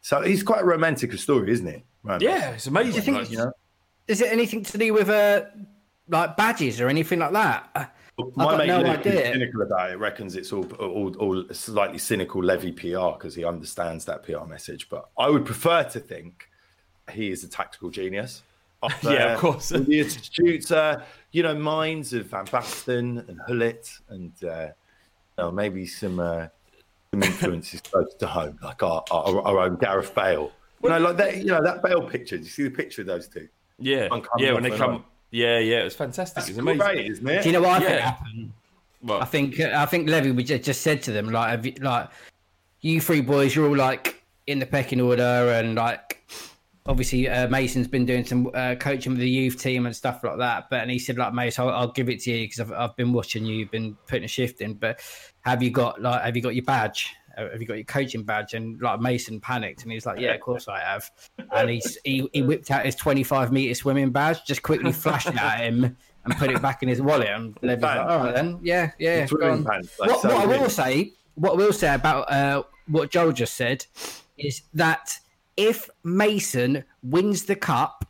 So 0.01 0.21
he's 0.23 0.43
quite 0.43 0.63
a 0.63 0.65
romantic 0.65 1.13
a 1.13 1.19
story, 1.19 1.53
isn't 1.53 1.67
it? 1.69 1.83
Ryan 2.03 2.21
Yeah, 2.23 2.51
it's 2.51 2.67
amazing. 2.67 2.91
Do 2.91 2.97
you 2.97 3.03
think 3.03 3.17
like, 3.19 3.31
you 3.31 3.39
know. 3.39 3.53
Is 4.09 4.21
it 4.21 4.33
anything 4.33 4.65
to 4.65 4.79
do 4.79 4.93
with 4.93 5.09
uh, 5.09 5.45
like 6.09 6.37
badges 6.37 6.81
or 6.81 6.89
anything 6.89 7.21
like 7.21 7.33
that? 7.33 7.95
My 8.37 8.57
mate 8.57 8.67
no 8.67 8.81
Luke, 8.81 8.99
who's 8.99 9.07
idea. 9.07 9.33
cynical 9.33 9.63
about 9.63 9.91
it, 9.91 9.99
reckons 9.99 10.37
it's 10.37 10.53
all, 10.53 10.65
all, 10.75 11.15
all 11.17 11.45
slightly 11.53 11.99
cynical 11.99 12.43
Levy 12.43 12.73
PR 12.73 13.13
because 13.17 13.35
he 13.35 13.45
understands 13.45 14.05
that 14.07 14.23
PR 14.23 14.45
message. 14.45 14.89
But 14.89 15.09
I 15.19 15.29
would 15.29 15.45
prefer 15.45 15.85
to 15.85 16.01
think 16.01 16.49
he 17.13 17.31
is 17.31 17.45
a 17.45 17.49
tactical 17.49 17.91
genius. 17.91 18.43
Yeah, 19.05 19.35
of 19.35 19.39
course. 19.39 19.69
the 19.69 20.01
astute, 20.01 20.73
uh, 20.73 21.03
you 21.31 21.45
know, 21.45 21.55
minds 21.55 22.13
of 22.13 22.27
Van 22.27 22.47
Basten 22.47 23.29
and 23.29 23.41
Gullit 23.47 23.89
and 24.09 24.33
uh, 24.43 24.71
you 25.39 25.45
know, 25.45 25.53
maybe 25.53 25.87
some 25.87 26.19
uh, 26.19 26.49
some 27.13 27.23
influences 27.23 27.81
close 27.93 28.13
to 28.15 28.27
home, 28.27 28.59
like 28.61 28.83
our, 28.83 29.05
our, 29.13 29.41
our 29.43 29.59
own 29.61 29.77
Gareth 29.77 30.13
Bale. 30.17 30.51
You 30.83 30.89
know, 30.89 30.99
like 30.99 31.17
that. 31.19 31.37
You 31.37 31.47
know 31.47 31.63
that 31.63 31.81
Bale 31.83 32.03
picture. 32.03 32.37
Do 32.37 32.43
you 32.43 32.49
see 32.49 32.65
the 32.65 32.71
picture 32.71 33.03
of 33.03 33.07
those 33.07 33.29
two? 33.29 33.49
Yeah, 33.79 34.09
yeah. 34.39 34.53
When 34.53 34.65
they 34.65 34.77
come, 34.77 34.95
on. 34.95 35.05
Yeah, 35.33 35.59
yeah, 35.59 35.81
it 35.81 35.85
was 35.85 35.97
fantastic. 35.97 36.45
It 36.45 36.51
was 36.51 36.59
amazing. 36.59 36.79
Great, 36.79 37.11
isn't 37.11 37.27
it? 37.27 37.43
Do 37.43 37.49
you 37.49 37.53
know 37.55 37.63
what 37.63 37.83
I 37.83 37.87
think 37.87 38.01
happened? 38.01 38.53
Well, 39.03 39.21
I 39.21 39.25
think 39.25 39.59
I 39.59 39.87
think 39.87 40.09
Levy 40.09 40.31
we 40.31 40.45
just, 40.45 40.63
just 40.63 40.83
said 40.83 41.03
to 41.05 41.13
them 41.13 41.31
like, 41.31 41.51
have 41.51 41.67
you, 41.67 41.73
like 41.81 42.11
you 42.83 43.01
three 43.01 43.23
boys, 43.23 43.57
you're 43.57 43.67
all 43.67 43.77
like 43.77 44.23
in 44.47 44.59
the 44.59 44.67
pecking 44.67 45.01
order, 45.01 45.23
and 45.23 45.75
like 45.75 46.23
obviously 46.85 47.29
uh, 47.29 47.49
Mason's 47.49 47.89
been 47.89 48.05
doing 48.05 48.27
some 48.27 48.51
uh, 48.55 48.75
coaching 48.75 49.13
with 49.13 49.21
the 49.21 49.29
youth 49.29 49.61
team 49.61 49.87
and 49.87 49.97
stuff 49.97 50.23
like 50.23 50.37
that. 50.37 50.69
But 50.69 50.83
and 50.83 50.91
he 50.91 50.99
said 50.99 51.17
like 51.17 51.33
Mason, 51.33 51.65
I'll, 51.65 51.71
I'll 51.71 51.93
give 51.93 52.11
it 52.11 52.21
to 52.21 52.31
you 52.31 52.45
because 52.45 52.61
I've, 52.61 52.73
I've 52.73 52.97
been 52.97 53.13
watching 53.13 53.47
you, 53.47 53.57
you've 53.57 53.71
been 53.71 53.97
putting 54.07 54.25
a 54.25 54.29
shift 54.29 54.61
in. 54.61 54.75
But 54.75 55.01
have 55.41 55.63
you 55.63 55.71
got 55.71 56.03
like 56.03 56.23
have 56.23 56.37
you 56.37 56.43
got 56.43 56.55
your 56.55 56.65
badge? 56.65 57.15
Have 57.37 57.61
you 57.61 57.67
got 57.67 57.75
your 57.75 57.85
coaching 57.85 58.23
badge? 58.23 58.55
And 58.55 58.81
like 58.81 59.01
Mason 59.01 59.41
panicked 59.41 59.83
and 59.83 59.93
he 59.93 59.97
was 59.97 60.07
like, 60.07 60.19
"Yeah, 60.19 60.35
of 60.35 60.41
course 60.43 60.69
I 60.69 60.81
have." 60.81 61.11
And 61.53 61.71
he's 61.71 61.99
he, 62.05 62.29
he 62.33 62.43
whipped 62.43 62.71
out 62.71 62.85
his 62.85 62.97
25 62.97 63.53
meter 63.53 63.75
swimming 63.75 64.11
badge, 64.11 64.45
just 64.45 64.63
quickly 64.63 64.93
flashed 64.93 65.29
it 65.29 65.37
at 65.37 65.61
him 65.61 65.97
and 66.25 66.37
put 66.37 66.51
it 66.51 66.63
back 66.63 66.83
in 66.83 66.89
his 66.89 67.03
wallet. 67.03 67.29
And 67.29 67.59
Levy's 67.63 67.83
like, 67.83 67.99
"All 67.99 68.19
right 68.19 68.35
then, 68.35 68.59
yeah, 68.63 68.91
yeah." 68.99 69.23
It's 69.23 69.33
go 69.33 69.39
swimming 69.39 69.59
on." 69.59 69.65
pants, 69.65 69.99
like, 69.99 70.11
what, 70.11 70.23
so 70.23 70.29
what 70.29 70.43
I 70.43 70.47
will 70.47 70.71
say, 70.71 71.13
what 71.35 71.53
I 71.53 71.57
will 71.57 71.73
say 71.73 71.95
about 71.95 72.31
uh, 72.31 72.63
what 72.89 73.11
Joel 73.11 73.33
just 73.33 73.55
said 73.55 73.87
is 74.39 74.63
that 74.75 75.19
if 75.57 75.89
Mason 76.05 76.85
wins 77.03 77.45
the 77.45 77.57
cup 77.57 78.07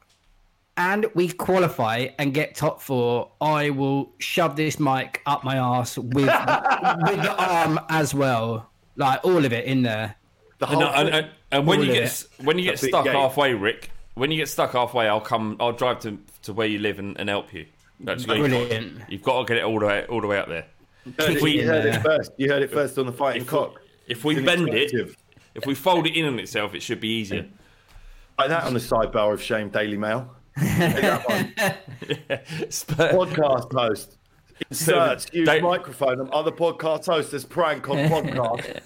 and 0.77 1.07
we 1.15 1.29
qualify 1.29 2.09
and 2.19 2.33
get 2.33 2.55
top 2.55 2.81
four, 2.81 3.33
I 3.41 3.71
will 3.71 4.13
shove 4.19 4.57
this 4.57 4.81
mic 4.81 5.21
up 5.27 5.45
my 5.45 5.57
ass 5.57 5.99
with 5.99 6.15
with 6.15 6.27
the 6.27 7.35
arm 7.39 7.81
as 7.89 8.15
well, 8.15 8.71
like 8.97 9.25
all 9.25 9.45
of 9.45 9.53
it 9.53 9.65
in 9.65 9.83
there. 9.83 10.17
The 10.59 10.67
and, 10.69 10.75
whole 10.83 10.93
and, 10.95 11.09
and, 11.09 11.31
and 11.51 11.67
when 11.67 11.81
you 11.81 11.87
get 11.93 12.05
it. 12.05 12.27
when 12.45 12.59
you 12.59 12.65
get 12.65 12.73
That's 12.73 12.83
a 12.83 12.87
big 12.87 12.91
stuck 12.93 13.05
game. 13.05 13.15
halfway, 13.15 13.55
Rick, 13.55 13.91
when 14.15 14.31
you 14.31 14.37
get 14.37 14.49
stuck 14.49 14.73
halfway, 14.73 15.09
I'll 15.09 15.21
come. 15.21 15.57
I'll 15.61 15.73
drive 15.73 16.01
to 16.01 16.19
to 16.43 16.53
where 16.53 16.67
you 16.67 16.79
live 16.79 16.99
and, 16.99 17.19
and 17.19 17.29
help 17.29 17.53
you. 17.53 17.67
That's 18.01 18.23
you've 18.27 18.29
got- 18.29 18.49
Brilliant. 18.49 19.01
You've 19.09 19.23
got 19.23 19.41
to 19.41 19.45
get 19.47 19.57
it 19.59 19.65
all 19.65 19.79
the 19.81 19.87
way 19.87 20.05
all 20.07 20.21
the 20.21 20.27
way 20.27 20.39
up 20.39 20.49
there. 20.49 20.67
You 21.05 21.13
heard, 21.19 21.31
it, 21.37 21.43
we- 21.43 21.61
you 21.61 21.67
heard 21.67 21.85
it 21.87 22.01
first. 22.03 22.31
You 22.37 22.49
heard 22.49 22.63
it 22.63 22.71
first 22.71 22.97
on 22.99 23.07
the 23.07 23.13
fighting 23.13 23.43
If 23.43 23.53
we- 23.53 23.59
cock. 23.59 23.81
If 24.09 24.25
we 24.25 24.37
It's 24.37 24.45
bend 24.45 24.69
it, 24.69 25.17
if 25.55 25.67
we 25.67 25.75
fold 25.75 26.07
it 26.07 26.17
in 26.17 26.27
on 26.27 26.39
itself, 26.39 26.75
it 26.75 26.83
should 26.83 27.01
be 27.01 27.09
easier. 27.09 27.47
Like 28.39 28.49
that 28.49 28.65
on 28.65 28.73
the 28.73 28.81
sidebar 28.81 29.33
of 29.35 29.43
Shame 29.43 29.69
Daily 29.69 29.97
Mail. 29.99 30.35
That 30.57 31.29
one. 31.29 31.53
Spur- 32.71 33.13
podcast 33.13 33.73
host. 33.73 34.17
Inserts 34.71 35.27
uh, 35.27 35.29
uh, 35.29 35.39
use 35.39 35.47
They- 35.49 35.61
microphone 35.61 36.21
on 36.21 36.29
other 36.33 36.51
podcast 36.51 37.07
hosts 37.07 37.35
as 37.35 37.45
prank 37.45 37.89
on 37.89 37.97
podcast. 38.09 38.81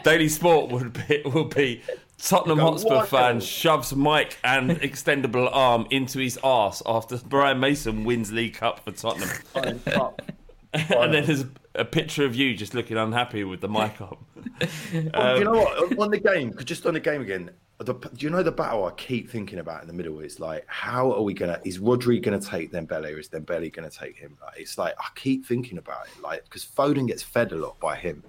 Daily 0.04 0.28
Sport 0.28 0.70
would 0.70 0.92
be 1.06 1.22
will 1.24 1.44
be 1.44 1.82
Tottenham 2.18 2.58
Go 2.58 2.72
Hotspur 2.72 3.04
fan 3.04 3.40
shoves 3.40 3.94
mic 3.94 4.36
and 4.44 4.70
extendable 4.80 5.48
arm 5.52 5.86
into 5.90 6.18
his 6.18 6.38
arse 6.42 6.82
after 6.86 7.18
Ryan 7.30 7.60
Mason 7.60 8.04
wins 8.04 8.30
League 8.32 8.54
Cup 8.54 8.84
for 8.84 8.92
Tottenham. 8.92 9.30
and 10.72 11.12
then 11.12 11.26
there's 11.26 11.44
a 11.74 11.84
picture 11.84 12.24
of 12.24 12.34
you 12.34 12.54
just 12.54 12.74
looking 12.74 12.96
unhappy 12.96 13.42
with 13.44 13.60
the 13.60 13.68
mic 13.68 14.00
on. 14.00 14.16
Oh, 15.14 15.34
do 15.34 15.38
you 15.38 15.44
know 15.44 15.52
what? 15.52 15.98
On 15.98 16.10
the 16.10 16.18
game, 16.18 16.54
just 16.64 16.86
on 16.86 16.94
the 16.94 17.00
game 17.00 17.22
again. 17.22 17.50
The, 17.78 17.94
do 17.94 18.10
you 18.18 18.30
know 18.30 18.42
the 18.42 18.52
battle 18.52 18.84
I 18.84 18.90
keep 18.92 19.30
thinking 19.30 19.58
about 19.58 19.80
in 19.82 19.88
the 19.88 19.94
middle 19.94 20.20
is 20.20 20.38
like, 20.38 20.64
how 20.66 21.12
are 21.12 21.22
we 21.22 21.32
gonna? 21.34 21.60
Is 21.64 21.78
Rodri 21.78 22.20
gonna 22.22 22.40
take 22.40 22.72
Dembele, 22.72 23.14
or 23.14 23.18
is 23.18 23.28
Dembele 23.28 23.72
gonna 23.72 23.88
take 23.90 24.16
him? 24.16 24.36
Like, 24.42 24.58
it's 24.60 24.76
like 24.76 24.94
I 24.98 25.06
keep 25.14 25.46
thinking 25.46 25.78
about 25.78 26.06
it, 26.06 26.22
like 26.22 26.44
because 26.44 26.64
Foden 26.64 27.06
gets 27.06 27.22
fed 27.22 27.52
a 27.52 27.56
lot 27.56 27.78
by 27.80 27.96
him. 27.96 28.22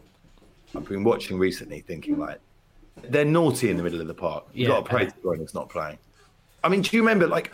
I've 0.75 0.88
been 0.88 1.04
watching 1.04 1.38
recently, 1.38 1.82
thinking 1.82 2.17
like 2.17 2.39
they're 3.10 3.25
naughty 3.25 3.69
in 3.69 3.77
the 3.77 3.84
middle 3.84 3.99
of 4.01 4.08
the 4.08 4.13
park. 4.13 4.45
You 4.54 4.63
Yeah. 4.63 4.67
got 4.69 4.86
to 4.86 4.89
pray 4.89 5.06
to 5.06 5.13
God 5.23 5.39
it's 5.41 5.54
not 5.54 5.69
playing. 5.69 5.97
I 6.63 6.69
mean, 6.69 6.82
do 6.82 6.95
you 6.95 7.01
remember 7.01 7.27
like 7.27 7.51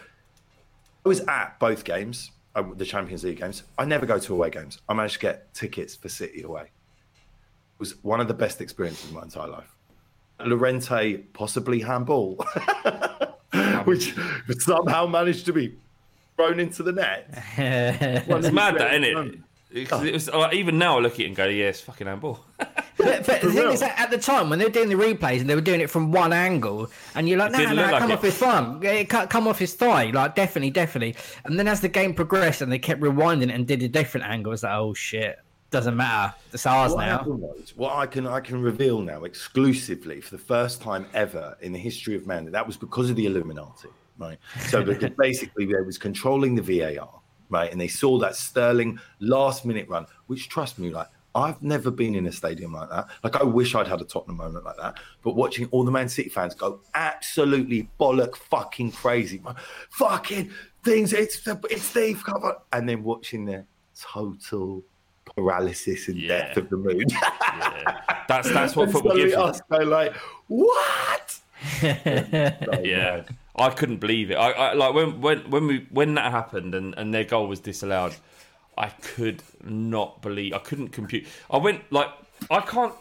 I 1.05 1.09
was 1.09 1.21
at 1.21 1.57
both 1.59 1.83
games, 1.83 2.29
uh, 2.29 2.36
the 2.61 2.85
Champions 2.85 3.23
League 3.23 3.39
games. 3.39 3.63
I 3.77 3.85
never 3.85 4.05
go 4.05 4.19
to 4.19 4.33
away 4.33 4.49
games. 4.49 4.79
I 4.87 4.93
managed 4.93 5.15
to 5.15 5.19
get 5.19 5.53
tickets 5.53 5.95
for 5.95 6.09
City 6.09 6.41
away. 6.43 6.63
It 6.63 7.79
was 7.79 8.03
one 8.03 8.19
of 8.19 8.27
the 8.27 8.33
best 8.33 8.61
experiences 8.61 9.09
of 9.09 9.15
my 9.15 9.23
entire 9.23 9.47
life. 9.47 9.75
Llorente 10.39 11.17
possibly 11.33 11.81
handball, 11.81 12.35
which 13.85 14.13
somehow 14.59 15.05
managed 15.07 15.45
to 15.47 15.53
be 15.53 15.75
thrown 16.35 16.59
into 16.59 16.83
the 16.83 16.91
net. 16.91 17.43
It's 17.57 18.51
mad 18.51 18.77
that, 18.77 18.93
isn't 18.93 19.03
it? 19.33 19.39
Because 19.71 20.03
it 20.05 20.13
was, 20.13 20.29
like, 20.29 20.53
even 20.53 20.77
now 20.77 20.97
I 20.97 21.01
look 21.01 21.13
at 21.13 21.19
it 21.19 21.25
and 21.25 21.35
go, 21.35 21.45
yeah, 21.45 21.65
it's 21.65 21.81
fucking 21.81 22.07
handball. 22.07 22.39
But, 22.57 22.77
but 22.97 23.25
the 23.41 23.51
thing 23.51 23.71
is 23.71 23.81
that 23.81 23.99
at 23.99 24.09
the 24.09 24.17
time 24.17 24.49
when 24.49 24.59
they 24.59 24.65
were 24.65 24.71
doing 24.71 24.89
the 24.89 24.95
replays 24.95 25.41
and 25.41 25.49
they 25.49 25.55
were 25.55 25.61
doing 25.61 25.81
it 25.81 25.89
from 25.89 26.11
one 26.11 26.31
angle, 26.31 26.89
and 27.15 27.27
you're 27.27 27.37
like, 27.37 27.51
no, 27.51 27.57
didn't 27.59 27.75
no, 27.75 27.81
look 27.81 27.91
like 27.91 28.01
come 28.01 28.11
it." 28.11 28.13
off 28.15 28.21
his 28.23 28.37
thumb, 28.37 28.79
it 28.83 29.09
come 29.09 29.47
off 29.47 29.59
his 29.59 29.73
thigh, 29.73 30.05
like 30.11 30.35
definitely, 30.35 30.71
definitely. 30.71 31.15
And 31.45 31.59
then 31.59 31.67
as 31.67 31.81
the 31.81 31.89
game 31.89 32.13
progressed 32.13 32.61
and 32.61 32.71
they 32.71 32.79
kept 32.79 33.01
rewinding 33.01 33.43
it 33.43 33.51
and 33.51 33.67
did 33.67 33.83
a 33.83 33.89
different 33.89 34.25
angle, 34.25 34.53
it's 34.53 34.63
like, 34.63 34.73
oh 34.73 34.93
shit, 34.93 35.37
doesn't 35.69 35.97
matter, 35.97 36.33
it's 36.53 36.65
ours 36.65 36.93
What 36.93 37.05
now. 37.05 37.23
was, 37.25 37.73
what 37.75 37.93
I 37.93 38.05
can 38.07 38.25
I 38.25 38.39
can 38.39 38.61
reveal 38.61 39.01
now 39.01 39.25
exclusively 39.25 40.21
for 40.21 40.37
the 40.37 40.41
first 40.41 40.81
time 40.81 41.07
ever 41.13 41.57
in 41.61 41.73
the 41.73 41.79
history 41.79 42.15
of 42.15 42.25
man, 42.25 42.49
that 42.51 42.65
was 42.65 42.77
because 42.77 43.09
of 43.09 43.15
the 43.17 43.25
Illuminati, 43.25 43.89
right? 44.17 44.37
So 44.69 44.83
because 44.85 45.11
basically 45.17 45.65
they 45.65 45.81
was 45.81 45.97
controlling 45.97 46.55
the 46.55 46.61
VAR, 46.61 47.09
right? 47.49 47.71
And 47.71 47.79
they 47.79 47.87
saw 47.87 48.17
that 48.19 48.35
Sterling 48.35 48.99
last 49.19 49.65
minute 49.65 49.87
run, 49.89 50.05
which 50.27 50.49
trust 50.49 50.79
me, 50.79 50.89
like 50.91 51.07
I've 51.35 51.61
never 51.61 51.91
been 51.91 52.15
in 52.15 52.25
a 52.25 52.31
stadium 52.31 52.73
like 52.73 52.89
that. 52.89 53.07
Like 53.23 53.35
I 53.35 53.43
wish 53.43 53.75
I'd 53.75 53.87
had 53.87 54.01
a 54.01 54.05
Tottenham 54.05 54.37
moment 54.37 54.65
like 54.65 54.77
that. 54.77 54.95
But 55.21 55.35
watching 55.35 55.67
all 55.71 55.83
the 55.83 55.91
Man 55.91 56.09
City 56.09 56.29
fans 56.29 56.55
go 56.55 56.79
absolutely 56.95 57.89
bollock 57.99 58.35
fucking 58.35 58.91
crazy, 58.93 59.41
fucking 59.91 60.49
things. 60.83 61.13
It's 61.13 61.45
it's 61.69 61.83
Steve 61.83 62.23
cover, 62.23 62.57
and 62.73 62.89
then 62.89 63.03
watching 63.03 63.45
the 63.45 63.65
total 63.99 64.83
paralysis 65.35 66.07
and 66.07 66.17
Yeah. 66.17 66.47
death 66.47 66.57
of 66.57 66.69
the 66.69 66.77
mood. 66.77 67.11
That's 68.27 68.49
that's 68.51 68.75
what 68.75 68.89
football 68.91 69.15
gives 69.15 69.33
you. 69.33 69.39
us 69.39 69.61
like, 69.69 70.15
what? 70.47 71.39
Yeah, 71.81 73.23
I 73.57 73.69
couldn't 73.71 73.97
believe 73.97 74.29
it. 74.31 74.35
I, 74.35 74.51
I 74.51 74.73
like 74.73 74.93
when 74.93 75.19
when 75.21 75.49
when 75.49 75.67
we 75.67 75.87
when 75.89 76.13
that 76.15 76.31
happened 76.31 76.75
and 76.75 76.93
and 76.97 77.13
their 77.13 77.23
goal 77.23 77.47
was 77.47 77.59
disallowed. 77.59 78.15
I 78.77 78.89
could 78.89 79.41
not 79.63 80.21
believe. 80.21 80.53
I 80.53 80.59
couldn't 80.59 80.89
compute. 80.89 81.25
I 81.49 81.57
went 81.57 81.91
like 81.91 82.09
I 82.51 82.61
can't 82.61 82.93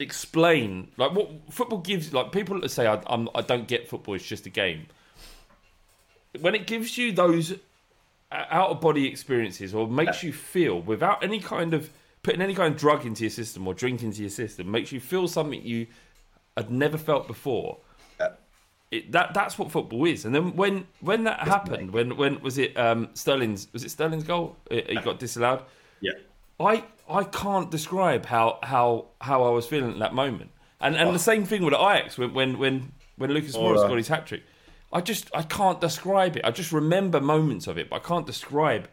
explain 0.00 0.88
like 0.96 1.12
what 1.12 1.30
football 1.50 1.78
gives. 1.78 2.12
Like 2.12 2.32
people 2.32 2.60
that 2.60 2.70
say 2.70 2.86
I, 2.86 3.00
I'm 3.06 3.28
I 3.34 3.42
don't 3.42 3.68
get 3.68 3.88
football. 3.88 4.14
It's 4.14 4.26
just 4.26 4.46
a 4.46 4.50
game. 4.50 4.86
When 6.40 6.54
it 6.54 6.66
gives 6.66 6.98
you 6.98 7.12
those 7.12 7.54
out 8.32 8.70
of 8.70 8.80
body 8.80 9.06
experiences 9.08 9.74
or 9.74 9.88
makes 9.88 10.22
you 10.22 10.32
feel 10.32 10.80
without 10.80 11.22
any 11.22 11.40
kind 11.40 11.74
of 11.74 11.90
putting 12.22 12.40
any 12.40 12.54
kind 12.54 12.74
of 12.74 12.80
drug 12.80 13.04
into 13.04 13.24
your 13.24 13.30
system 13.30 13.66
or 13.66 13.74
drink 13.74 14.02
into 14.02 14.20
your 14.20 14.30
system 14.30 14.70
makes 14.70 14.92
you 14.92 15.00
feel 15.00 15.26
something 15.26 15.60
you 15.64 15.86
had 16.56 16.70
never 16.70 16.96
felt 16.96 17.26
before 17.26 17.78
it, 18.90 19.12
that 19.12 19.32
that's 19.34 19.58
what 19.58 19.70
football 19.70 20.04
is 20.04 20.24
and 20.24 20.34
then 20.34 20.56
when 20.56 20.86
when 21.00 21.24
that 21.24 21.40
happened 21.46 21.92
when 21.92 22.16
when 22.16 22.40
was 22.40 22.58
it 22.58 22.76
um 22.76 23.08
sterling's 23.14 23.68
was 23.72 23.84
it 23.84 23.90
sterling's 23.90 24.24
goal 24.24 24.56
he 24.70 24.82
he 24.88 24.94
got 24.96 25.18
disallowed 25.18 25.62
Yeah. 26.00 26.12
I 26.58 26.84
I 27.08 27.24
can't 27.24 27.70
describe 27.70 28.26
how 28.26 28.58
how 28.62 29.06
how 29.20 29.42
I 29.44 29.50
was 29.50 29.66
feeling 29.66 29.92
at 29.92 29.98
that 29.98 30.14
moment. 30.14 30.50
And 30.80 30.96
and 30.96 31.14
the 31.14 31.18
same 31.18 31.44
thing 31.44 31.64
with 31.64 31.74
Ajax 31.74 32.18
when 32.18 32.32
when 32.32 32.58
when, 32.58 32.92
when 33.16 33.30
Lucas 33.30 33.56
Moura 33.56 33.84
uh, 33.84 33.88
got 33.88 33.96
his 33.96 34.08
hat 34.08 34.26
trick. 34.26 34.42
I 34.92 35.00
just 35.00 35.30
I 35.34 35.42
can't 35.42 35.80
describe 35.80 36.36
it. 36.36 36.44
I 36.44 36.50
just 36.50 36.72
remember 36.72 37.20
moments 37.20 37.66
of 37.66 37.78
it, 37.78 37.88
but 37.90 37.96
I 37.96 37.98
can't 38.00 38.26
describe 38.26 38.88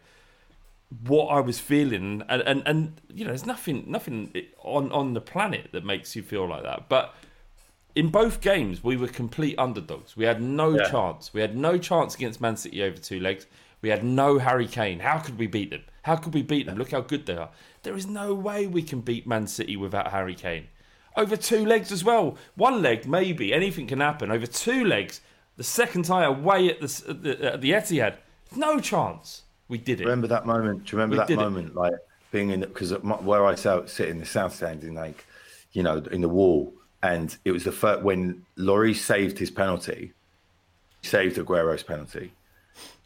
what 1.06 1.26
I 1.26 1.40
was 1.40 1.58
feeling. 1.58 2.22
And 2.28 2.42
and, 2.42 2.62
and 2.66 3.00
you 3.12 3.24
know, 3.24 3.30
there's 3.30 3.46
nothing 3.46 3.84
nothing 3.86 4.32
on 4.62 4.90
on 4.92 5.14
the 5.14 5.20
planet 5.20 5.70
that 5.72 5.84
makes 5.84 6.16
you 6.16 6.22
feel 6.22 6.46
like 6.48 6.62
that. 6.62 6.88
But 6.88 7.14
in 7.98 8.08
both 8.10 8.40
games, 8.40 8.84
we 8.84 8.96
were 8.96 9.08
complete 9.08 9.56
underdogs. 9.58 10.16
We 10.16 10.24
had 10.24 10.40
no 10.40 10.76
Yeah. 10.76 10.88
chance. 10.88 11.34
We 11.34 11.40
had 11.40 11.56
no 11.56 11.78
chance 11.78 12.14
against 12.14 12.40
Man 12.40 12.56
City 12.56 12.80
over 12.82 12.96
two 12.96 13.18
legs. 13.18 13.46
We 13.82 13.88
had 13.88 14.04
no 14.04 14.38
Harry 14.38 14.68
Kane. 14.68 15.00
How 15.00 15.18
could 15.18 15.36
we 15.36 15.48
beat 15.48 15.70
them? 15.70 15.82
How 16.02 16.14
could 16.14 16.32
we 16.32 16.42
beat 16.42 16.66
them? 16.66 16.78
Look 16.78 16.92
how 16.92 17.00
good 17.00 17.26
they 17.26 17.36
are. 17.36 17.50
There 17.82 17.96
is 17.96 18.06
no 18.06 18.34
way 18.34 18.66
we 18.68 18.82
can 18.82 19.00
beat 19.00 19.26
Man 19.26 19.48
City 19.48 19.76
without 19.76 20.12
Harry 20.12 20.36
Kane. 20.36 20.68
Over 21.16 21.36
two 21.36 21.64
legs 21.66 21.90
as 21.90 22.04
well. 22.04 22.38
One 22.54 22.82
leg, 22.82 23.04
maybe. 23.06 23.52
Anything 23.52 23.88
can 23.88 23.98
happen. 24.00 24.30
Over 24.30 24.46
two 24.46 24.84
legs, 24.84 25.20
the 25.56 25.64
second 25.64 26.04
tie 26.04 26.24
away 26.24 26.68
at 26.70 26.80
the, 26.80 27.04
at 27.08 27.22
the, 27.24 27.52
at 27.54 27.60
the 27.60 27.70
Etihad. 27.72 28.14
No 28.54 28.78
chance. 28.78 29.42
We 29.66 29.78
did 29.78 30.00
it. 30.00 30.04
Remember 30.04 30.28
that 30.28 30.46
moment? 30.46 30.84
Do 30.84 30.92
you 30.92 30.98
remember 30.98 31.14
We 31.14 31.18
that 31.18 31.26
did 31.26 31.38
it. 31.40 31.42
moment? 31.42 31.74
Like 31.74 31.94
being 32.30 32.50
in 32.50 32.60
because 32.60 32.92
where 32.92 33.44
I 33.44 33.56
sat, 33.56 33.90
sit 33.90 34.08
in 34.08 34.18
the 34.20 34.26
south 34.26 34.54
stand 34.54 34.84
in 34.84 34.94
like, 34.94 35.26
you 35.72 35.82
know, 35.82 35.96
in 36.12 36.20
the 36.20 36.28
wall, 36.28 36.72
and 37.02 37.36
it 37.44 37.52
was 37.52 37.64
the 37.64 37.72
first 37.72 38.02
when 38.02 38.44
Lloris 38.56 38.96
saved 38.96 39.38
his 39.38 39.50
penalty, 39.50 40.12
saved 41.02 41.38
Aguero's 41.38 41.82
penalty. 41.82 42.32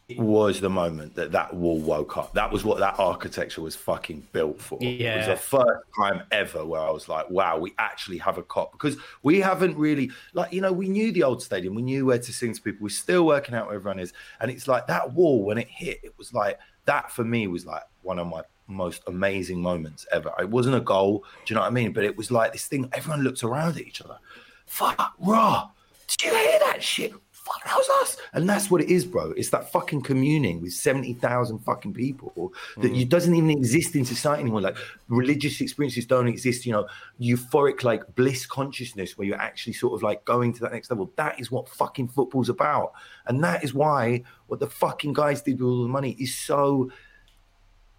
It 0.09 0.18
was 0.18 0.61
the 0.61 0.68
moment 0.68 1.14
that 1.14 1.32
that 1.32 1.55
wall 1.55 1.78
woke 1.78 2.18
up. 2.18 2.34
That 2.34 2.53
was 2.53 2.64
what 2.64 2.78
that 2.80 2.99
architecture 2.99 3.62
was 3.62 3.76
fucking 3.76 4.26
built 4.32 4.61
for. 4.61 4.76
It 4.82 5.16
was 5.16 5.26
the 5.26 5.36
first 5.36 5.84
time 5.99 6.22
ever 6.30 6.66
where 6.66 6.80
I 6.80 6.90
was 6.90 7.09
like, 7.09 7.30
wow, 7.30 7.57
we 7.59 7.72
actually 7.78 8.18
have 8.18 8.36
a 8.36 8.43
cop 8.43 8.72
because 8.72 8.97
we 9.22 9.40
haven't 9.40 9.76
really, 9.78 10.11
like, 10.34 10.53
you 10.53 10.61
know, 10.61 10.72
we 10.72 10.88
knew 10.88 11.12
the 11.12 11.22
old 11.22 11.43
stadium, 11.43 11.74
we 11.74 11.82
knew 11.82 12.05
where 12.05 12.18
to 12.18 12.32
sing 12.32 12.53
to 12.53 12.61
people, 12.61 12.82
we're 12.82 12.90
still 12.90 13.24
working 13.24 13.55
out 13.55 13.68
where 13.68 13.76
everyone 13.76 14.01
is. 14.01 14.12
And 14.40 14.51
it's 14.51 14.68
like 14.68 14.86
that 14.88 15.12
wall, 15.14 15.45
when 15.45 15.57
it 15.57 15.68
hit, 15.68 16.01
it 16.03 16.12
was 16.18 16.34
like, 16.34 16.59
that 16.84 17.11
for 17.11 17.24
me 17.24 17.47
was 17.47 17.64
like 17.64 17.84
one 18.03 18.18
of 18.18 18.26
my 18.26 18.43
most 18.73 19.03
amazing 19.07 19.61
moments 19.61 20.07
ever. 20.12 20.33
It 20.39 20.49
wasn't 20.49 20.77
a 20.77 20.81
goal, 20.81 21.25
do 21.45 21.53
you 21.53 21.55
know 21.55 21.62
what 21.62 21.68
I 21.68 21.70
mean? 21.70 21.93
But 21.93 22.05
it 22.05 22.16
was 22.16 22.31
like 22.31 22.53
this 22.53 22.66
thing, 22.66 22.89
everyone 22.93 23.23
looked 23.23 23.43
around 23.43 23.77
at 23.77 23.87
each 23.87 24.01
other. 24.01 24.18
Fuck, 24.66 25.14
raw. 25.20 25.70
Did 26.09 26.23
you 26.23 26.37
hear 26.37 26.59
that 26.61 26.83
shit? 26.83 27.12
Fuck, 27.31 27.64
that 27.64 27.77
was 27.77 27.89
us. 28.01 28.16
And 28.35 28.49
that's 28.49 28.70
what 28.70 28.81
it 28.81 28.89
is, 28.89 29.05
bro. 29.05 29.33
It's 29.33 29.51
that 29.51 29.73
fucking 29.73 30.03
communing 30.03 30.62
with 30.62 30.73
70,000 30.73 31.59
fucking 31.59 31.93
people 31.93 32.53
that 32.77 32.95
you 32.95 33.05
mm. 33.05 33.09
doesn't 33.09 33.35
even 33.35 33.51
exist 33.51 33.97
in 33.97 34.05
society 34.05 34.43
anymore. 34.43 34.61
Like 34.61 34.77
religious 35.09 35.61
experiences 35.61 36.07
don't 36.07 36.29
exist, 36.29 36.64
you 36.64 36.73
know, 36.73 36.87
euphoric, 37.20 37.83
like 37.83 38.14
bliss 38.14 38.47
consciousness 38.47 39.18
where 39.18 39.27
you're 39.27 39.41
actually 39.41 39.73
sort 39.73 39.95
of 39.95 40.05
like 40.05 40.25
going 40.25 40.53
to 40.53 40.61
that 40.61 40.73
next 40.73 40.89
level. 40.91 41.11
That 41.16 41.41
is 41.41 41.51
what 41.51 41.68
fucking 41.68 42.09
football's 42.09 42.49
about. 42.49 42.93
And 43.27 43.43
that 43.43 43.64
is 43.64 43.75
why 43.75 44.23
what 44.47 44.61
the 44.61 44.68
fucking 44.68 45.12
guys 45.12 45.43
did 45.43 45.61
with 45.61 45.68
all 45.68 45.83
the 45.83 45.89
money 45.89 46.16
is 46.20 46.39
so. 46.39 46.91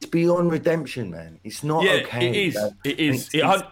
It's 0.03 0.11
beyond 0.11 0.51
redemption, 0.51 1.11
man. 1.11 1.39
It's 1.43 1.63
not 1.63 1.83
yeah, 1.83 2.01
okay. 2.03 2.27
it 2.27 2.35
is. 2.35 2.57
It 2.83 2.99
is. 2.99 3.29
It's- 3.33 3.61
It 3.61 3.65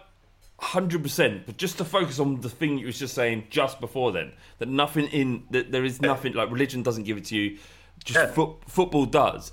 hundred 0.62 1.02
percent. 1.02 1.44
But 1.44 1.56
just 1.56 1.76
to 1.78 1.84
focus 1.84 2.20
on 2.20 2.40
the 2.40 2.48
thing 2.48 2.78
you 2.78 2.86
was 2.86 2.98
just 2.98 3.14
saying 3.14 3.48
just 3.50 3.80
before 3.80 4.12
then, 4.12 4.32
that 4.58 4.68
nothing 4.68 5.08
in 5.08 5.42
that 5.50 5.72
there 5.72 5.84
is 5.84 6.00
nothing 6.00 6.34
like 6.34 6.50
religion 6.50 6.82
doesn't 6.82 7.02
give 7.02 7.16
it 7.18 7.24
to 7.26 7.36
you, 7.36 7.58
just 8.04 8.32
foot, 8.34 8.58
football 8.68 9.04
does, 9.04 9.52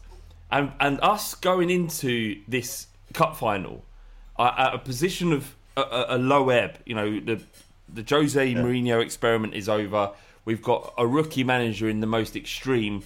and 0.52 0.72
and 0.80 1.00
us 1.02 1.34
going 1.34 1.70
into 1.70 2.40
this 2.48 2.88
cup 3.14 3.36
final 3.36 3.84
uh, 4.38 4.54
at 4.56 4.76
a 4.76 4.78
position 4.78 5.34
of 5.34 5.56
a, 5.76 6.06
a, 6.10 6.18
low 6.20 6.50
ebb. 6.50 6.78
You 6.86 6.96
know 6.96 7.20
the 7.20 7.42
the 7.92 8.06
Jose 8.08 8.54
Mourinho 8.54 9.02
experiment 9.02 9.56
is 9.56 9.68
over. 9.68 10.12
We've 10.46 10.62
got 10.62 10.94
a 10.98 11.08
rookie 11.08 11.44
manager 11.44 11.90
in 11.90 12.02
the 12.02 12.08
most 12.08 12.36
extreme 12.36 13.04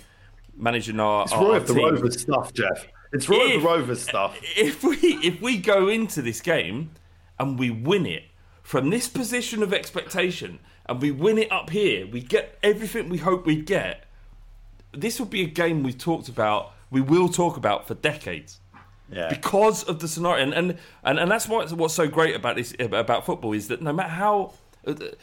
managing 0.57 0.99
our. 0.99 1.23
It's 1.23 1.31
our, 1.31 1.41
Roy 1.41 1.53
our 1.53 1.59
the 1.61 1.73
team. 1.73 1.83
Rovers 1.85 2.21
stuff, 2.21 2.53
Jeff. 2.53 2.85
It's 3.13 3.27
of 3.29 3.35
If- 3.35 3.61
the 3.61 3.67
Rovers 3.67 4.01
stuff. 4.01 4.37
if 4.57 4.83
we 4.83 4.97
if 4.97 5.41
we 5.41 5.57
go 5.57 5.87
into 5.87 6.21
this 6.21 6.41
game 6.41 6.91
and 7.39 7.57
we 7.59 7.69
win 7.69 8.05
it 8.05 8.23
from 8.63 8.89
this 8.89 9.07
position 9.07 9.61
of 9.63 9.73
expectation 9.73 10.59
and 10.87 11.01
we 11.01 11.11
win 11.11 11.37
it 11.37 11.51
up 11.51 11.69
here, 11.69 12.07
we 12.07 12.21
get 12.21 12.57
everything 12.63 13.09
we 13.09 13.19
hope 13.19 13.45
we'd 13.45 13.65
get. 13.65 14.05
This 14.91 15.19
will 15.19 15.27
be 15.27 15.41
a 15.41 15.47
game 15.47 15.83
we've 15.83 15.97
talked 15.97 16.27
about. 16.29 16.71
We 16.91 17.01
will 17.01 17.29
talk 17.29 17.57
about 17.57 17.87
for 17.87 17.93
decades 17.95 18.59
Yeah. 19.11 19.29
because 19.29 19.83
of 19.83 19.99
the 19.99 20.07
scenario, 20.07 20.43
and 20.43 20.53
and 20.53 20.77
and, 21.03 21.19
and 21.19 21.29
that's 21.31 21.47
why 21.47 21.61
it's, 21.63 21.73
what's 21.73 21.93
so 21.93 22.07
great 22.07 22.35
about 22.35 22.55
this 22.55 22.73
about 22.79 23.25
football 23.25 23.53
is 23.53 23.67
that 23.69 23.81
no 23.81 23.93
matter 23.93 24.09
how. 24.09 24.53
uh, 24.87 24.93
the- 24.93 25.15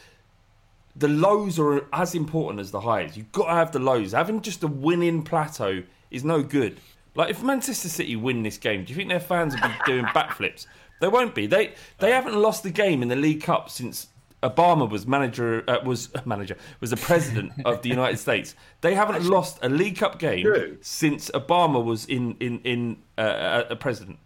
the 0.96 1.06
lows 1.06 1.56
are 1.58 1.86
as 1.92 2.16
important 2.16 2.58
as 2.60 2.72
the 2.72 2.80
highs. 2.80 3.16
You've 3.16 3.30
got 3.30 3.46
to 3.46 3.52
have 3.54 3.70
the 3.70 3.78
lows. 3.78 4.10
Having 4.10 4.40
just 4.42 4.64
a 4.64 4.66
winning 4.66 5.22
plateau 5.22 5.84
is 6.10 6.24
no 6.24 6.42
good. 6.42 6.78
Like 7.14 7.30
if 7.30 7.42
Manchester 7.42 7.88
City 7.88 8.16
win 8.16 8.42
this 8.42 8.58
game, 8.58 8.84
do 8.84 8.90
you 8.92 8.96
think 8.96 9.08
their 9.08 9.20
fans 9.20 9.54
will 9.54 9.68
be 9.68 9.74
doing 9.86 10.04
backflips? 10.06 10.66
They 11.00 11.08
won't 11.08 11.34
be. 11.34 11.46
They 11.46 11.74
they 11.98 12.12
haven't 12.12 12.34
lost 12.36 12.62
the 12.62 12.70
game 12.70 13.02
in 13.02 13.08
the 13.08 13.16
League 13.16 13.42
Cup 13.42 13.68
since 13.70 14.08
Obama 14.42 14.88
was 14.88 15.06
manager 15.06 15.64
uh, 15.68 15.78
was 15.84 16.08
manager 16.24 16.56
was 16.80 16.90
the 16.90 16.96
president 16.96 17.52
of 17.64 17.82
the 17.82 17.88
United 17.88 18.18
States. 18.26 18.54
They 18.80 18.94
haven't 18.94 19.24
lost 19.24 19.58
a 19.62 19.68
League 19.68 19.96
Cup 19.98 20.18
game 20.18 20.44
True. 20.44 20.78
since 20.82 21.30
Obama 21.30 21.82
was 21.84 22.04
in 22.06 22.36
in 22.40 22.60
in 22.60 22.96
uh, 23.18 23.64
a 23.70 23.76
president. 23.76 24.18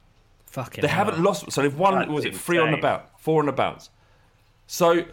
Fucking 0.47 0.83
They 0.83 0.89
hell. 0.89 1.07
haven't 1.07 1.23
lost. 1.23 1.51
So 1.51 1.63
they've 1.63 1.77
won. 1.79 1.95
That's 1.95 2.11
was 2.11 2.25
it 2.25 2.37
three 2.37 2.59
on 2.59 2.67
the 2.71 2.77
insane. 2.77 2.83
bounce, 2.83 3.09
four 3.19 3.41
on 3.41 3.47
the 3.47 3.53
bounce? 3.53 3.91
So 4.67 5.05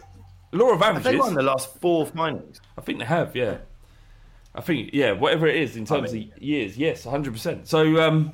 law 0.52 0.70
of 0.72 0.80
Have 0.80 0.96
averages. 0.96 1.04
they 1.12 1.16
won 1.16 1.34
the 1.34 1.42
last 1.42 1.80
four 1.80 2.06
finals? 2.06 2.60
I 2.76 2.80
think 2.82 2.98
they 3.00 3.04
have, 3.06 3.34
yeah. 3.34 3.58
I 4.54 4.60
think, 4.60 4.90
yeah, 4.92 5.12
whatever 5.12 5.46
it 5.46 5.56
is 5.56 5.76
in 5.76 5.84
terms 5.86 6.12
mean- 6.12 6.32
of 6.36 6.42
years, 6.42 6.76
yes, 6.76 7.04
hundred 7.04 7.32
percent. 7.32 7.68
So, 7.68 8.00
um, 8.02 8.32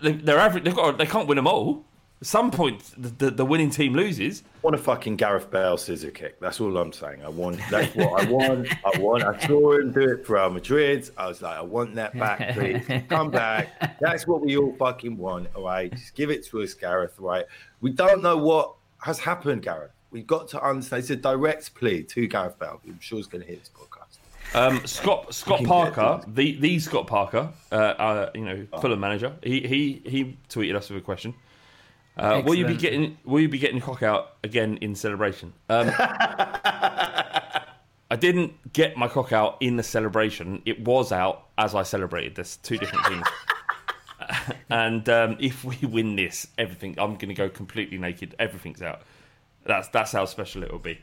they- 0.00 0.12
they're 0.12 0.38
average. 0.38 0.64
They've 0.64 0.74
got. 0.74 0.98
They 0.98 1.06
can't 1.06 1.26
win 1.28 1.36
them 1.36 1.46
all. 1.46 1.84
At 2.20 2.26
some 2.28 2.52
point, 2.52 2.84
the, 2.96 3.08
the, 3.08 3.30
the 3.32 3.44
winning 3.44 3.70
team 3.70 3.94
loses. 3.94 4.44
I 4.46 4.58
want 4.62 4.76
a 4.76 4.78
fucking 4.78 5.16
Gareth 5.16 5.50
Bale 5.50 5.76
scissor 5.76 6.12
kick. 6.12 6.38
That's 6.38 6.60
all 6.60 6.76
I'm 6.76 6.92
saying. 6.92 7.24
I 7.24 7.28
want. 7.28 7.58
That's 7.68 7.92
what 7.96 8.22
I 8.22 8.30
want. 8.30 8.68
I 8.86 8.98
want. 9.00 9.24
I 9.24 9.44
saw 9.44 9.72
him 9.76 9.90
do 9.90 10.02
it 10.12 10.24
for 10.24 10.34
Real 10.34 10.50
Madrid. 10.50 11.10
I 11.18 11.26
was 11.26 11.42
like, 11.42 11.56
I 11.56 11.62
want 11.62 11.96
that 11.96 12.16
back, 12.16 12.54
please. 12.54 12.86
Come 13.08 13.32
back. 13.32 13.98
That's 14.00 14.24
what 14.28 14.40
we 14.40 14.56
all 14.56 14.72
fucking 14.78 15.16
want. 15.16 15.48
All 15.56 15.64
right, 15.64 15.90
just 15.90 16.14
give 16.14 16.30
it 16.30 16.46
to 16.46 16.62
us, 16.62 16.74
Gareth. 16.74 17.16
Right. 17.18 17.44
We 17.80 17.90
don't 17.90 18.22
know 18.22 18.36
what 18.36 18.74
has 18.98 19.18
happened, 19.18 19.62
Gareth. 19.62 19.90
We've 20.12 20.26
got 20.26 20.46
to 20.48 20.62
understand. 20.64 21.00
It's 21.00 21.10
a 21.10 21.16
direct 21.16 21.74
plea 21.74 22.04
to 22.04 22.26
Gareth 22.28 22.56
Bale. 22.56 22.80
I'm 22.86 23.00
sure 23.00 23.16
he's 23.18 23.26
going 23.26 23.42
to 23.42 23.48
hear 23.48 23.56
this 23.58 23.70
podcast. 23.76 23.91
Um, 24.54 24.86
Scott 24.86 25.34
Scott 25.34 25.64
Parker, 25.64 26.20
the 26.26 26.56
the 26.56 26.78
Scott 26.78 27.06
Parker, 27.06 27.50
uh, 27.70 27.74
uh, 27.74 28.30
you 28.34 28.44
know, 28.44 28.66
Fulham 28.80 29.00
manager. 29.00 29.34
He 29.42 29.60
he 29.60 30.02
he 30.04 30.36
tweeted 30.48 30.76
us 30.76 30.90
with 30.90 30.98
a 30.98 31.04
question. 31.04 31.34
Uh, 32.16 32.42
will 32.44 32.54
you 32.54 32.66
be 32.66 32.76
getting 32.76 33.16
Will 33.24 33.40
you 33.40 33.48
be 33.48 33.58
getting 33.58 33.80
cock 33.80 34.02
out 34.02 34.36
again 34.44 34.76
in 34.82 34.94
celebration? 34.94 35.54
Um, 35.70 35.90
I 38.12 38.16
didn't 38.18 38.74
get 38.74 38.98
my 38.98 39.08
cock 39.08 39.32
out 39.32 39.56
in 39.60 39.76
the 39.76 39.82
celebration. 39.82 40.60
It 40.66 40.84
was 40.84 41.12
out 41.12 41.46
as 41.56 41.74
I 41.74 41.82
celebrated. 41.82 42.34
There's 42.34 42.56
two 42.58 42.76
different 42.76 43.06
things. 43.06 43.26
and 44.70 45.08
um, 45.08 45.38
if 45.40 45.64
we 45.64 45.78
win 45.86 46.16
this, 46.16 46.46
everything 46.58 46.94
I'm 46.98 47.14
going 47.14 47.28
to 47.28 47.34
go 47.34 47.48
completely 47.48 47.96
naked. 47.96 48.34
Everything's 48.38 48.82
out. 48.82 49.00
That's 49.64 49.88
that's 49.88 50.12
how 50.12 50.26
special 50.26 50.62
it 50.62 50.70
will 50.70 50.78
be. 50.78 51.00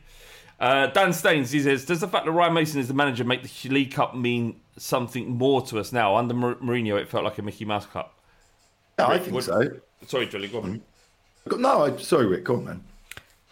Uh, 0.60 0.86
Dan 0.88 1.12
Staines, 1.12 1.50
he 1.50 1.60
says, 1.60 1.86
does 1.86 2.00
the 2.00 2.08
fact 2.08 2.26
that 2.26 2.32
Ryan 2.32 2.52
Mason 2.52 2.78
is 2.80 2.88
the 2.88 2.94
manager 2.94 3.24
make 3.24 3.42
the 3.42 3.68
League 3.70 3.92
Cup 3.92 4.14
mean 4.14 4.60
something 4.76 5.30
more 5.30 5.62
to 5.62 5.78
us 5.78 5.90
now? 5.92 6.16
Under 6.16 6.34
Mar- 6.34 6.56
Mourinho, 6.56 7.00
it 7.00 7.08
felt 7.08 7.24
like 7.24 7.38
a 7.38 7.42
Mickey 7.42 7.64
Mouse 7.64 7.86
Cup. 7.86 8.18
Yeah, 8.98 9.06
I 9.08 9.18
think 9.18 9.32
what- 9.34 9.44
so. 9.44 9.70
Sorry, 10.06 10.26
Jolly, 10.26 10.48
go 10.48 10.60
on. 10.62 10.82
No, 11.58 11.84
I, 11.84 11.96
sorry, 11.96 12.26
Rick. 12.26 12.44
Go 12.44 12.56
on, 12.56 12.64
man. 12.64 12.84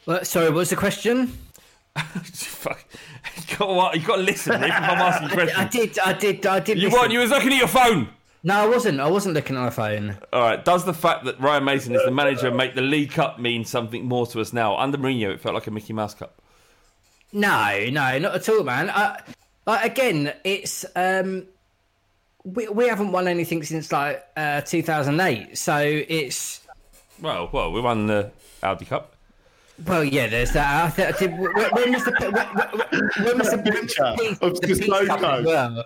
Well, 0.06 0.24
sorry, 0.24 0.50
what's 0.50 0.70
the 0.70 0.76
question? 0.76 1.26
Fuck. 1.96 2.84
You 3.48 3.56
got, 3.56 3.68
what? 3.74 3.94
you 4.00 4.06
got 4.06 4.16
to 4.16 4.22
listen 4.22 4.62
if 4.62 4.70
I'm 4.70 4.98
asking 4.98 5.28
I 5.30 5.32
questions. 5.34 5.70
did, 5.72 5.98
I 5.98 6.12
did, 6.12 6.46
I 6.46 6.60
did. 6.60 6.78
You 6.78 6.84
listen. 6.84 7.00
weren't, 7.00 7.12
you 7.12 7.18
was 7.20 7.30
looking 7.30 7.52
at 7.52 7.58
your 7.58 7.68
phone. 7.68 8.08
No, 8.44 8.54
I 8.54 8.66
wasn't. 8.66 9.00
I 9.00 9.08
wasn't 9.10 9.34
looking 9.34 9.56
at 9.56 9.60
my 9.62 9.70
phone. 9.70 10.16
All 10.32 10.42
right. 10.42 10.64
Does 10.64 10.84
the 10.84 10.94
fact 10.94 11.24
that 11.24 11.40
Ryan 11.40 11.64
Mason 11.64 11.94
is 11.94 12.02
the 12.04 12.10
manager 12.10 12.50
make 12.50 12.74
the 12.74 12.82
League 12.82 13.10
Cup 13.10 13.38
mean 13.40 13.64
something 13.64 14.04
more 14.04 14.26
to 14.28 14.40
us 14.40 14.52
now? 14.52 14.76
Under 14.76 14.96
Mourinho, 14.96 15.30
it 15.32 15.40
felt 15.40 15.54
like 15.54 15.66
a 15.66 15.70
Mickey 15.70 15.92
Mouse 15.92 16.14
Cup. 16.14 16.40
No, 17.32 17.86
no, 17.90 18.18
not 18.18 18.34
at 18.34 18.48
all, 18.48 18.62
man. 18.64 18.90
I, 18.90 19.20
like 19.66 19.84
again, 19.92 20.32
it's 20.44 20.84
um, 20.96 21.46
we 22.44 22.68
we 22.68 22.88
haven't 22.88 23.12
won 23.12 23.28
anything 23.28 23.62
since 23.62 23.92
like 23.92 24.24
uh, 24.36 24.62
2008, 24.62 25.56
so 25.58 25.76
it's 25.78 26.60
Well, 27.20 27.50
well, 27.52 27.70
we 27.72 27.80
won 27.80 28.06
the 28.06 28.30
Audi 28.62 28.86
Cup. 28.86 29.14
well, 29.86 30.02
yeah. 30.02 30.26
There's 30.28 30.52
that. 30.52 30.86
I 30.86 30.90
th- 30.90 31.14
I 31.14 31.18
did, 31.18 31.38
when, 31.38 31.52
when 31.52 31.92
was 31.92 32.04
the 32.04 32.12
when, 32.20 32.32
when- 32.32 33.26
when 33.26 33.38
was 33.38 33.50
the, 33.50 33.58
Picture 33.58 34.14
peace- 34.18 34.38
of 34.40 34.60
the 34.60 34.66
peace 34.66 35.06
cup 35.06 35.20
well? 35.44 35.84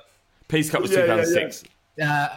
Peace 0.49 0.71
Cup 0.71 0.83
was 0.83 0.93
Yeah, 0.93 0.99
yeah, 1.07 1.17
2006. 1.25 1.65
Uh, 2.01 2.29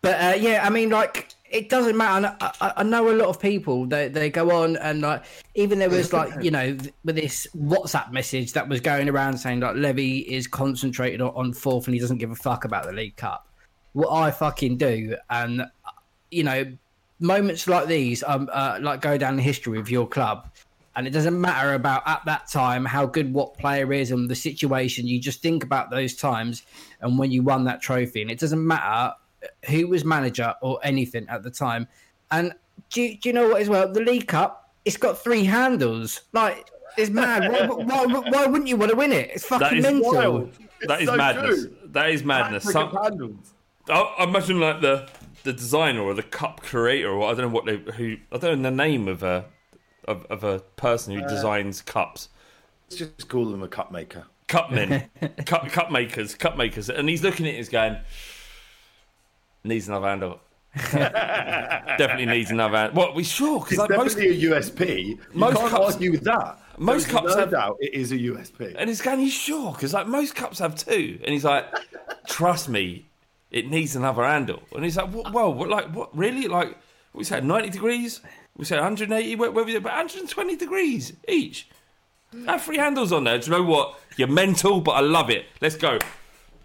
but 0.00 0.14
uh, 0.20 0.34
yeah, 0.38 0.64
I 0.66 0.70
mean, 0.70 0.88
like 0.90 1.28
it 1.52 1.68
doesn't 1.68 1.96
matter. 1.96 2.34
I, 2.40 2.72
I, 2.78 2.82
know 2.82 3.10
a 3.10 3.12
lot 3.12 3.28
of 3.28 3.38
people 3.38 3.86
they 3.86 4.08
they 4.08 4.30
go 4.30 4.50
on 4.50 4.76
and 4.78 5.02
like 5.02 5.22
even 5.54 5.78
there 5.78 5.90
was 5.90 6.12
like 6.12 6.42
you 6.42 6.50
know 6.50 6.76
with 7.04 7.16
this 7.16 7.46
WhatsApp 7.54 8.10
message 8.10 8.54
that 8.54 8.68
was 8.68 8.80
going 8.80 9.08
around 9.08 9.36
saying 9.36 9.60
like 9.60 9.76
Levy 9.76 10.20
is 10.20 10.46
concentrated 10.46 11.20
on, 11.20 11.52
fourth 11.52 11.86
and 11.86 11.94
he 11.94 12.00
doesn't 12.00 12.18
give 12.18 12.30
a 12.30 12.34
fuck 12.34 12.64
about 12.64 12.86
the 12.86 12.92
League 12.92 13.16
Cup. 13.16 13.46
What 13.92 14.10
I 14.10 14.30
fucking 14.30 14.78
do, 14.78 15.16
and 15.28 15.66
you 16.30 16.42
know, 16.42 16.72
moments 17.20 17.68
like 17.68 17.86
these 17.86 18.24
um 18.24 18.48
uh, 18.50 18.78
like 18.80 19.02
go 19.02 19.18
down 19.18 19.34
in 19.34 19.40
history 19.40 19.78
with 19.78 19.90
your 19.90 20.08
club. 20.08 20.48
And 20.94 21.06
it 21.06 21.10
doesn't 21.10 21.40
matter 21.40 21.72
about 21.72 22.02
at 22.04 22.22
that 22.26 22.48
time 22.48 22.84
how 22.84 23.06
good 23.06 23.32
what 23.32 23.56
player 23.56 23.94
is 23.94 24.10
and 24.10 24.28
the 24.28 24.34
situation. 24.34 25.06
You 25.06 25.18
just 25.18 25.40
think 25.40 25.64
about 25.64 25.90
those 25.90 26.14
times 26.14 26.64
and 27.00 27.18
when 27.18 27.32
you 27.32 27.42
won 27.42 27.64
that 27.64 27.80
trophy. 27.80 28.20
And 28.20 28.30
it 28.30 28.38
doesn't 28.38 28.66
matter 28.66 29.14
who 29.68 29.88
was 29.88 30.04
manager 30.04 30.54
or 30.62 30.78
anything 30.82 31.26
at 31.28 31.42
the 31.42 31.50
time. 31.50 31.88
And 32.30 32.54
do 32.90 33.02
you, 33.02 33.18
do 33.18 33.28
you 33.28 33.32
know 33.32 33.48
what 33.48 33.60
as 33.60 33.68
well? 33.68 33.92
The 33.92 34.00
League 34.00 34.28
Cup, 34.28 34.70
it's 34.84 34.96
got 34.96 35.18
three 35.18 35.44
handles. 35.44 36.22
Like, 36.32 36.68
it's 36.96 37.10
mad. 37.10 37.50
why, 37.50 37.66
why, 37.66 38.06
why, 38.06 38.28
why 38.30 38.46
wouldn't 38.46 38.68
you 38.68 38.76
want 38.76 38.90
to 38.90 38.96
win 38.96 39.12
it? 39.12 39.30
It's 39.34 39.44
fucking 39.44 39.68
That 39.68 39.76
is 39.76 39.82
mental. 39.84 40.12
wild. 40.12 40.52
That 40.82 41.02
is 41.02 41.08
so 41.08 41.16
madness. 41.16 41.62
true. 41.64 41.76
That 41.86 42.10
is 42.10 42.24
madness. 42.24 42.64
Patrick 42.64 42.92
Some, 42.92 43.02
handles. 43.02 43.54
I, 43.88 44.00
I 44.18 44.24
imagine 44.24 44.60
like 44.60 44.80
the 44.80 45.08
the 45.44 45.52
designer 45.52 46.02
or 46.02 46.14
the 46.14 46.22
cup 46.22 46.62
creator 46.62 47.10
or 47.10 47.28
I 47.28 47.34
don't 47.34 47.48
know 47.48 47.54
what 47.54 47.66
they 47.66 47.78
who 47.94 48.16
I 48.30 48.38
don't 48.38 48.62
know 48.62 48.70
the 48.70 48.76
name 48.76 49.08
of 49.08 49.24
a 49.24 49.46
of, 50.06 50.24
of 50.26 50.44
a 50.44 50.60
person 50.76 51.14
who 51.14 51.24
uh, 51.24 51.28
designs 51.28 51.82
cups. 51.82 52.28
Let's 52.90 52.98
just 52.98 53.28
call 53.28 53.46
them 53.46 53.62
a 53.62 53.68
cup 53.68 53.90
maker. 53.90 54.26
cup 54.48 54.70
men, 54.70 55.08
cup, 55.46 55.68
cup 55.68 55.90
makers, 55.90 56.34
cup 56.34 56.56
makers, 56.56 56.90
and 56.90 57.08
he's 57.08 57.22
looking 57.22 57.46
at 57.46 57.54
it, 57.54 57.56
he's 57.56 57.68
going, 57.68 57.96
needs 59.64 59.88
another 59.88 60.08
handle. 60.08 60.40
definitely 60.92 62.26
needs 62.26 62.50
another 62.50 62.76
handle. 62.76 62.96
What 62.96 63.14
we 63.14 63.24
sure? 63.24 63.60
Because 63.60 63.72
It's 63.72 63.90
like 63.90 63.90
most, 63.98 64.16
a 64.16 64.20
USP. 64.20 65.04
You 65.06 65.18
most 65.34 65.56
can't 65.56 65.70
cups- 65.70 65.94
argue 65.94 66.10
with 66.12 66.24
that. 66.24 66.58
most 66.78 67.02
There's 67.08 67.12
cups 67.20 67.34
no 67.34 67.40
have- 67.40 67.50
doubt 67.50 67.76
it 67.80 67.94
is 67.94 68.12
a 68.12 68.18
USP. 68.18 68.74
and 68.78 68.88
he's 68.88 69.00
going, 69.02 69.20
you 69.20 69.30
sure? 69.30 69.72
Because 69.72 69.92
like 69.94 70.06
most 70.06 70.34
cups 70.34 70.58
have 70.58 70.74
two, 70.74 71.18
and 71.24 71.32
he's 71.32 71.44
like, 71.44 71.66
trust 72.26 72.68
me, 72.68 73.06
it 73.50 73.68
needs 73.70 73.96
another 73.96 74.24
handle. 74.24 74.62
And 74.74 74.84
he's 74.84 74.96
like, 74.96 75.10
what, 75.10 75.32
well, 75.32 75.52
what, 75.52 75.68
like 75.68 75.86
what? 75.94 76.16
Really? 76.16 76.48
Like 76.48 76.76
we 77.12 77.24
said, 77.24 77.44
ninety 77.44 77.70
degrees. 77.70 78.20
We 78.56 78.66
said 78.66 78.76
180. 78.80 79.36
Where, 79.36 79.50
where 79.50 79.64
was 79.64 79.74
it? 79.74 79.82
But 79.82 79.92
120 79.92 80.56
degrees 80.56 81.14
each. 81.26 81.68
Have 82.46 82.60
three 82.62 82.76
handles 82.76 83.10
on 83.10 83.24
there. 83.24 83.38
Do 83.38 83.50
you 83.50 83.56
know 83.56 83.62
what? 83.62 83.98
You're 84.18 84.28
mental, 84.28 84.82
but 84.82 84.92
I 84.92 85.00
love 85.00 85.30
it. 85.30 85.46
Let's 85.62 85.74
go. 85.76 85.98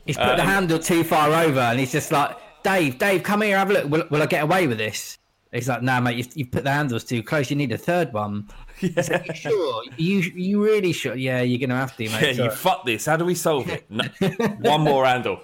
He's 0.05 0.17
put 0.17 0.25
Uh, 0.25 0.35
the 0.35 0.43
handle 0.43 0.79
too 0.79 1.05
far 1.05 1.31
over, 1.31 1.59
and 1.61 1.79
he's 1.79 1.93
just 1.93 2.11
like, 2.11 2.35
Dave, 2.67 2.97
Dave, 2.97 3.23
come 3.23 3.43
here, 3.43 3.57
have 3.57 3.69
a 3.69 3.73
look. 3.73 3.89
Will, 3.89 4.03
will 4.09 4.21
I 4.21 4.25
get 4.25 4.43
away 4.43 4.67
with 4.67 4.77
this? 4.77 5.17
He's 5.53 5.69
like, 5.69 5.81
Nah, 5.81 6.01
mate, 6.01 6.17
you've, 6.17 6.35
you've 6.35 6.51
put 6.51 6.65
the 6.65 6.71
handles 6.71 7.05
too 7.05 7.23
close. 7.23 7.49
You 7.49 7.55
need 7.55 7.71
a 7.71 7.77
third 7.77 8.11
one. 8.11 8.49
He's 8.77 9.09
like, 9.09 9.25
you 9.25 9.33
sure? 9.33 9.83
You 9.95 10.19
you 10.19 10.63
really 10.63 10.91
sure? 10.91 11.15
Yeah, 11.15 11.41
you're 11.41 11.65
gonna 11.65 11.79
have 11.79 11.95
to, 11.95 12.03
mate. 12.09 12.35
Yeah, 12.35 12.43
you 12.43 12.51
fuck 12.51 12.85
this. 12.85 13.05
How 13.05 13.15
do 13.15 13.23
we 13.23 13.35
solve 13.35 13.69
it? 13.69 13.89
No, 13.89 14.03
one 14.59 14.81
more 14.81 15.05
handle. 15.05 15.39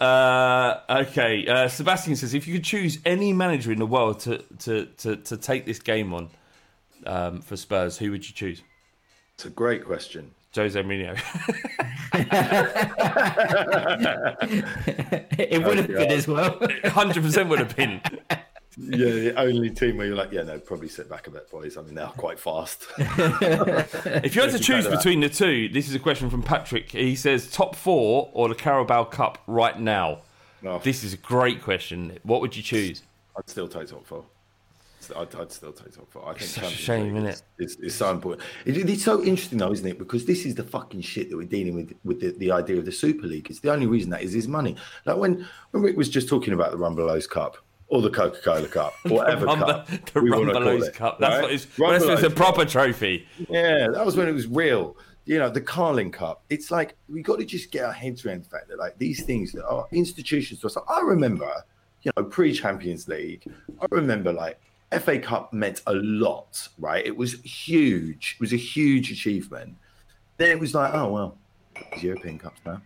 Uh, 0.00 0.80
okay, 0.90 1.46
uh, 1.46 1.68
Sebastian 1.68 2.16
says 2.16 2.34
if 2.34 2.46
you 2.46 2.54
could 2.54 2.64
choose 2.64 2.98
any 3.06 3.32
manager 3.32 3.70
in 3.70 3.78
the 3.78 3.86
world 3.86 4.18
to 4.20 4.38
to 4.58 4.86
to, 4.98 5.16
to 5.16 5.36
take 5.36 5.64
this 5.64 5.78
game 5.78 6.12
on 6.12 6.28
um, 7.06 7.40
for 7.40 7.56
Spurs, 7.56 7.96
who 7.96 8.10
would 8.10 8.28
you 8.28 8.34
choose? 8.34 8.60
It's 9.34 9.46
a 9.46 9.50
great 9.50 9.84
question. 9.84 10.32
Jose 10.56 10.82
Mourinho. 10.82 11.16
it 15.38 15.64
would 15.64 15.78
have 15.78 15.88
been 15.88 16.10
as 16.10 16.26
well. 16.26 16.58
Hundred 16.84 17.22
percent 17.22 17.48
would 17.48 17.58
have 17.58 17.76
been. 17.76 18.00
Yeah, 18.78 19.08
the 19.08 19.40
only 19.40 19.70
team 19.70 19.96
where 19.96 20.06
you're 20.06 20.16
like, 20.16 20.32
yeah, 20.32 20.42
no, 20.42 20.58
probably 20.58 20.88
sit 20.88 21.08
back 21.08 21.28
a 21.28 21.30
bit, 21.30 21.50
boys. 21.50 21.78
I 21.78 21.80
mean, 21.80 21.94
they're 21.94 22.08
quite 22.08 22.38
fast. 22.38 22.86
If 22.98 24.36
you 24.36 24.42
had 24.42 24.50
to 24.50 24.58
choose 24.58 24.86
between 24.86 25.20
the 25.20 25.30
two, 25.30 25.70
this 25.70 25.88
is 25.88 25.94
a 25.94 25.98
question 25.98 26.28
from 26.28 26.42
Patrick. 26.42 26.90
He 26.90 27.16
says 27.16 27.50
top 27.50 27.74
four 27.74 28.28
or 28.34 28.50
the 28.50 28.54
Carabao 28.54 29.04
Cup 29.04 29.38
right 29.46 29.80
now. 29.80 30.18
No. 30.60 30.78
This 30.78 31.04
is 31.04 31.14
a 31.14 31.16
great 31.16 31.62
question. 31.62 32.18
What 32.22 32.42
would 32.42 32.54
you 32.54 32.62
choose? 32.62 33.02
I'd 33.38 33.48
still 33.48 33.66
take 33.66 33.88
top 33.88 34.06
four. 34.06 34.26
I'd, 35.14 35.34
I'd 35.34 35.52
still 35.52 35.72
take 35.72 35.94
top 35.94 36.10
four. 36.10 36.28
I 36.28 36.34
think 36.34 36.50
Such 36.50 36.64
a 36.64 36.68
shame, 36.76 37.14
League 37.14 37.24
innit? 37.24 37.42
is, 37.58 37.72
is, 37.72 37.76
is 37.80 37.94
so 37.94 38.10
important. 38.10 38.46
It, 38.64 38.88
it's 38.88 39.04
so 39.04 39.22
interesting, 39.22 39.58
though, 39.58 39.72
isn't 39.72 39.86
it? 39.86 39.98
Because 39.98 40.24
this 40.24 40.44
is 40.46 40.54
the 40.54 40.64
fucking 40.64 41.02
shit 41.02 41.30
that 41.30 41.36
we're 41.36 41.46
dealing 41.46 41.74
with 41.74 41.92
with 42.04 42.20
the, 42.20 42.30
the 42.38 42.50
idea 42.52 42.78
of 42.78 42.84
the 42.84 42.92
Super 42.92 43.26
League. 43.26 43.48
It's 43.50 43.60
the 43.60 43.72
only 43.72 43.86
reason 43.86 44.10
that 44.10 44.22
is 44.22 44.32
his 44.32 44.48
money. 44.48 44.76
Like 45.04 45.16
when 45.16 45.46
when 45.70 45.82
Rick 45.82 45.96
was 45.96 46.08
just 46.08 46.28
talking 46.28 46.54
about 46.54 46.70
the 46.72 46.78
Rumbelows 46.78 47.28
Cup 47.28 47.56
or 47.88 48.02
the 48.02 48.10
Coca 48.10 48.40
Cola 48.42 48.66
Cup, 48.68 48.94
or 49.04 49.10
whatever 49.10 49.46
Rumble- 49.46 49.66
cup 49.66 49.88
the 50.12 50.20
we 50.20 50.30
wanna 50.30 50.52
call 50.52 50.62
Rumbelows 50.62 50.88
it, 50.88 50.94
Cup. 50.94 51.18
That's 51.18 51.34
right? 51.34 51.42
what 51.42 51.52
it's. 51.52 51.66
That's 51.66 52.04
it's 52.04 52.22
a 52.22 52.30
proper 52.30 52.62
Cup. 52.62 52.70
trophy. 52.70 53.26
Yeah, 53.48 53.88
that 53.88 54.04
was 54.04 54.16
when 54.16 54.28
it 54.28 54.32
was 54.32 54.46
real. 54.46 54.96
You 55.24 55.38
know, 55.40 55.50
the 55.50 55.60
Carling 55.60 56.12
Cup. 56.12 56.44
It's 56.50 56.70
like 56.70 56.94
we 57.08 57.20
got 57.20 57.38
to 57.40 57.44
just 57.44 57.72
get 57.72 57.84
our 57.84 57.92
heads 57.92 58.24
around 58.24 58.44
the 58.44 58.48
fact 58.48 58.68
that 58.68 58.78
like 58.78 58.96
these 58.98 59.24
things 59.24 59.50
that 59.52 59.66
are 59.66 59.86
institutions 59.92 60.60
to 60.60 60.68
us. 60.68 60.76
I 60.88 61.00
remember, 61.00 61.50
you 62.02 62.12
know, 62.16 62.22
pre 62.24 62.52
Champions 62.52 63.08
League. 63.08 63.42
I 63.80 63.86
remember 63.90 64.32
like 64.32 64.60
FA 64.92 65.18
Cup 65.18 65.52
meant 65.52 65.82
a 65.86 65.94
lot, 65.94 66.68
right? 66.78 67.04
It 67.04 67.16
was 67.16 67.34
huge. 67.42 68.36
It 68.36 68.40
was 68.40 68.52
a 68.52 68.56
huge 68.56 69.10
achievement. 69.10 69.76
Then 70.36 70.50
it 70.50 70.60
was 70.60 70.74
like, 70.74 70.94
oh 70.94 71.10
well, 71.12 71.38
it's 71.92 72.02
European 72.02 72.38
Cups 72.38 72.60
now. 72.64 72.80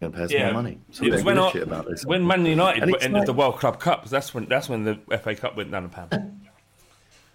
Going 0.00 0.12
to 0.12 0.18
pay 0.18 0.24
us 0.24 0.32
Yeah, 0.32 0.44
more 0.46 0.62
money. 0.62 0.78
So 0.92 1.04
it 1.04 1.10
was 1.12 1.22
don't 1.22 1.36
when 1.36 1.52
shit 1.52 1.62
about 1.62 1.86
this. 1.86 2.06
When 2.06 2.26
Man 2.26 2.46
United 2.46 2.88
it's 2.88 3.08
like- 3.08 3.26
the 3.26 3.34
World 3.34 3.58
Club 3.58 3.78
Cup, 3.78 4.08
that's 4.08 4.32
when 4.32 4.46
that's 4.46 4.68
when 4.68 4.84
the 4.84 4.98
FA 5.18 5.34
Cup 5.34 5.56
went 5.56 5.70
down 5.70 5.84
a 5.84 5.88
pound. 5.88 6.40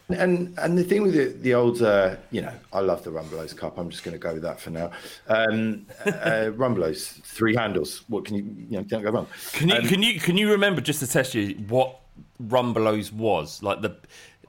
And 0.10 0.54
and 0.60 0.78
the 0.78 0.84
thing 0.84 1.02
with 1.02 1.14
the, 1.14 1.26
the 1.42 1.54
old, 1.56 1.82
uh, 1.82 2.16
you 2.32 2.42
know, 2.42 2.54
I 2.72 2.80
love 2.80 3.04
the 3.04 3.12
Rumbelows 3.12 3.56
Cup. 3.58 3.78
I'm 3.78 3.90
just 3.90 4.04
going 4.04 4.14
to 4.14 4.20
go 4.20 4.34
with 4.34 4.44
that 4.44 4.60
for 4.60 4.70
now. 4.70 4.92
Um, 5.28 5.88
uh, 6.06 6.10
Rumbelows, 6.56 7.22
three 7.24 7.56
handles. 7.56 8.04
What 8.08 8.26
can 8.26 8.36
you, 8.36 8.44
you 8.70 8.78
know, 8.78 8.84
can't 8.84 9.04
go 9.04 9.12
wrong. 9.12 9.28
Can 9.54 9.70
you 9.70 9.76
Um, 9.76 9.88
can 9.88 10.04
you 10.04 10.20
can 10.20 10.38
you 10.38 10.52
remember 10.52 10.80
just 10.82 11.00
to 11.00 11.08
test 11.08 11.34
you 11.34 11.56
what 11.68 12.00
Rumbelows 12.44 13.12
was 13.14 13.62
like 13.64 13.82
the 13.82 13.96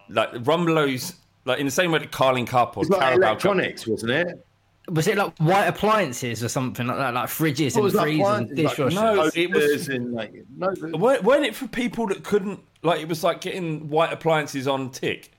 like 0.08 0.32
Rumbelows 0.32 1.14
like 1.44 1.58
in 1.60 1.66
the 1.66 1.70
same 1.72 1.92
way 1.92 2.00
that 2.00 2.10
Carling 2.12 2.46
Cup 2.46 2.76
or 2.76 2.82
It's 2.82 2.90
like 2.90 3.00
Carabao 3.00 3.20
Cup. 3.20 3.44
electronics, 3.44 3.86
wasn't 3.86 4.12
it? 4.12 4.46
Was 4.88 5.08
it 5.08 5.16
like 5.16 5.36
white 5.38 5.66
appliances 5.66 6.44
or 6.44 6.48
something 6.48 6.86
like 6.86 6.96
that, 6.96 7.12
like 7.14 7.28
fridges 7.28 7.74
What 7.76 7.92
and 7.92 8.00
freezers 8.02 8.18
and 8.38 8.58
appliances, 8.58 8.78
like? 8.78 8.92
No, 8.94 9.14
it 9.14 9.18
was- 9.18 9.34
toasters 9.34 9.88
and 9.88 10.12
like 10.12 10.32
no. 10.56 10.68
Weren't, 10.96 11.24
weren't 11.24 11.44
it 11.44 11.54
for 11.56 11.66
people 11.68 12.06
that 12.08 12.22
couldn't 12.22 12.60
like 12.82 13.00
it 13.00 13.08
was 13.08 13.24
like 13.24 13.40
getting 13.40 13.88
white 13.88 14.12
appliances 14.12 14.68
on 14.68 14.90
tick? 14.90 15.32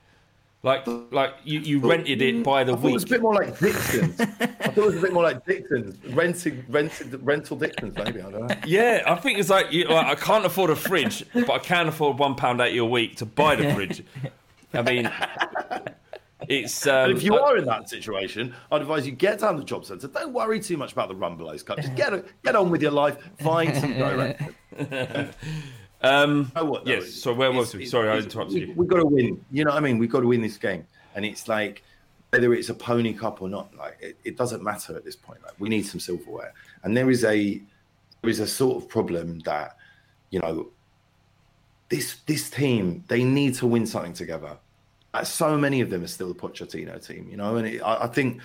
Like 0.64 0.86
like 1.12 1.36
you, 1.44 1.60
you 1.60 1.80
rented 1.80 2.22
it 2.22 2.44
by 2.44 2.64
the 2.64 2.74
I 2.74 2.76
thought 2.78 2.90
it 2.90 2.94
was 2.94 3.04
a 3.04 3.08
bit 3.08 3.22
more 3.22 3.36
like 3.36 3.60
Dixon's. 3.60 4.20
I 4.22 4.26
thought 4.26 4.78
it 4.78 4.86
was 4.86 4.98
a 4.98 5.02
bit 5.02 5.14
more 5.14 5.24
like 5.24 5.46
Dixon's, 5.46 6.04
renting, 6.14 6.66
rented, 6.68 7.26
rental 7.26 7.58
Dixon's, 7.58 7.96
maybe. 7.96 8.22
I 8.22 8.32
don't 8.32 8.48
know. 8.48 8.56
Yeah, 8.66 9.04
I 9.06 9.16
think 9.16 9.38
it's 9.38 9.50
like, 9.50 9.72
you, 9.72 9.86
like 9.86 10.08
I 10.08 10.16
can't 10.16 10.46
afford 10.46 10.72
a 10.72 10.76
fridge, 10.76 11.24
but 11.34 11.50
I 11.52 11.60
can 11.60 11.88
afford 11.88 12.18
one 12.18 12.36
pound 12.36 12.60
eighty 12.60 12.80
a 12.80 12.86
week 12.86 13.18
to 13.18 13.26
buy 13.26 13.56
the 13.56 13.72
fridge. 13.74 14.04
I 14.74 14.82
mean, 14.82 15.12
it's 16.50 16.88
um, 16.88 17.10
And 17.12 17.18
if 17.18 17.24
you 17.24 17.38
I- 17.38 17.52
are 17.52 17.58
in 17.58 17.66
that 17.66 17.88
situation, 17.88 18.54
I'd 18.72 18.82
advise 18.82 19.06
you 19.06 19.12
get 19.14 19.40
down 19.40 19.54
to 19.54 19.60
the 19.60 19.66
job 19.66 19.86
centre. 19.86 20.08
Don't 20.08 20.34
worry 20.34 20.60
too 20.60 20.76
much 20.76 20.92
about 20.92 21.08
the 21.08 21.16
Rumbelows 21.16 21.64
Cup. 21.66 21.78
Just 21.78 21.96
get 21.96 22.12
get 22.44 22.56
on 22.56 22.72
with 22.72 22.82
your 22.82 22.92
life. 22.92 23.18
Find 23.40 23.76
some 23.78 23.94
direction. 23.98 24.56
Um, 26.02 26.52
know 26.56 26.66
what, 26.66 26.88
yes. 26.88 27.12
So 27.14 27.34
where 27.34 27.52
was 27.52 27.74
we? 27.74 27.86
Sorry, 27.86 28.10
I 28.10 28.18
interrupted 28.18 28.70
you. 28.70 28.74
We've 28.76 28.88
got 28.88 29.00
to 29.00 29.08
win. 29.08 29.44
You 29.52 29.66
know 29.66 29.72
what 29.72 29.78
I 29.78 29.82
mean? 29.82 29.98
We've 29.98 30.10
got 30.10 30.22
to 30.22 30.28
win 30.28 30.42
this 30.42 30.58
game. 30.58 30.86
And 31.16 31.26
it's 31.26 31.48
like, 31.48 31.84
whether 32.30 32.54
it's 32.54 32.70
a 32.70 32.74
pony 32.74 33.14
cup 33.14 33.42
or 33.42 33.50
not, 33.50 33.76
like 33.76 33.98
it, 34.02 34.18
it 34.24 34.38
doesn't 34.38 34.62
matter 34.64 34.96
at 34.96 35.06
this 35.06 35.16
point. 35.16 35.42
Like 35.44 35.54
we 35.60 35.70
need 35.70 35.84
some 35.84 36.00
silverware. 36.00 36.54
And 36.84 36.96
there 36.96 37.10
is 37.10 37.24
a 37.24 37.62
there 38.22 38.30
is 38.30 38.40
a 38.40 38.48
sort 38.48 38.84
of 38.84 38.90
problem 38.90 39.40
that, 39.40 39.78
you 40.30 40.40
know, 40.40 40.70
this 41.90 42.18
this 42.26 42.50
team, 42.50 43.04
they 43.08 43.24
need 43.24 43.56
to 43.56 43.68
win 43.68 43.86
something 43.86 44.14
together. 44.14 44.58
Uh, 45.14 45.24
so 45.24 45.58
many 45.58 45.82
of 45.82 45.90
them 45.90 46.04
are 46.04 46.08
still 46.08 46.28
the 46.28 46.36
Pochettino 46.36 47.04
team, 47.06 47.28
you 47.30 47.38
know, 47.38 47.56
and 47.56 47.68
it, 47.68 47.82
I, 47.82 48.04
I 48.04 48.08
think 48.08 48.42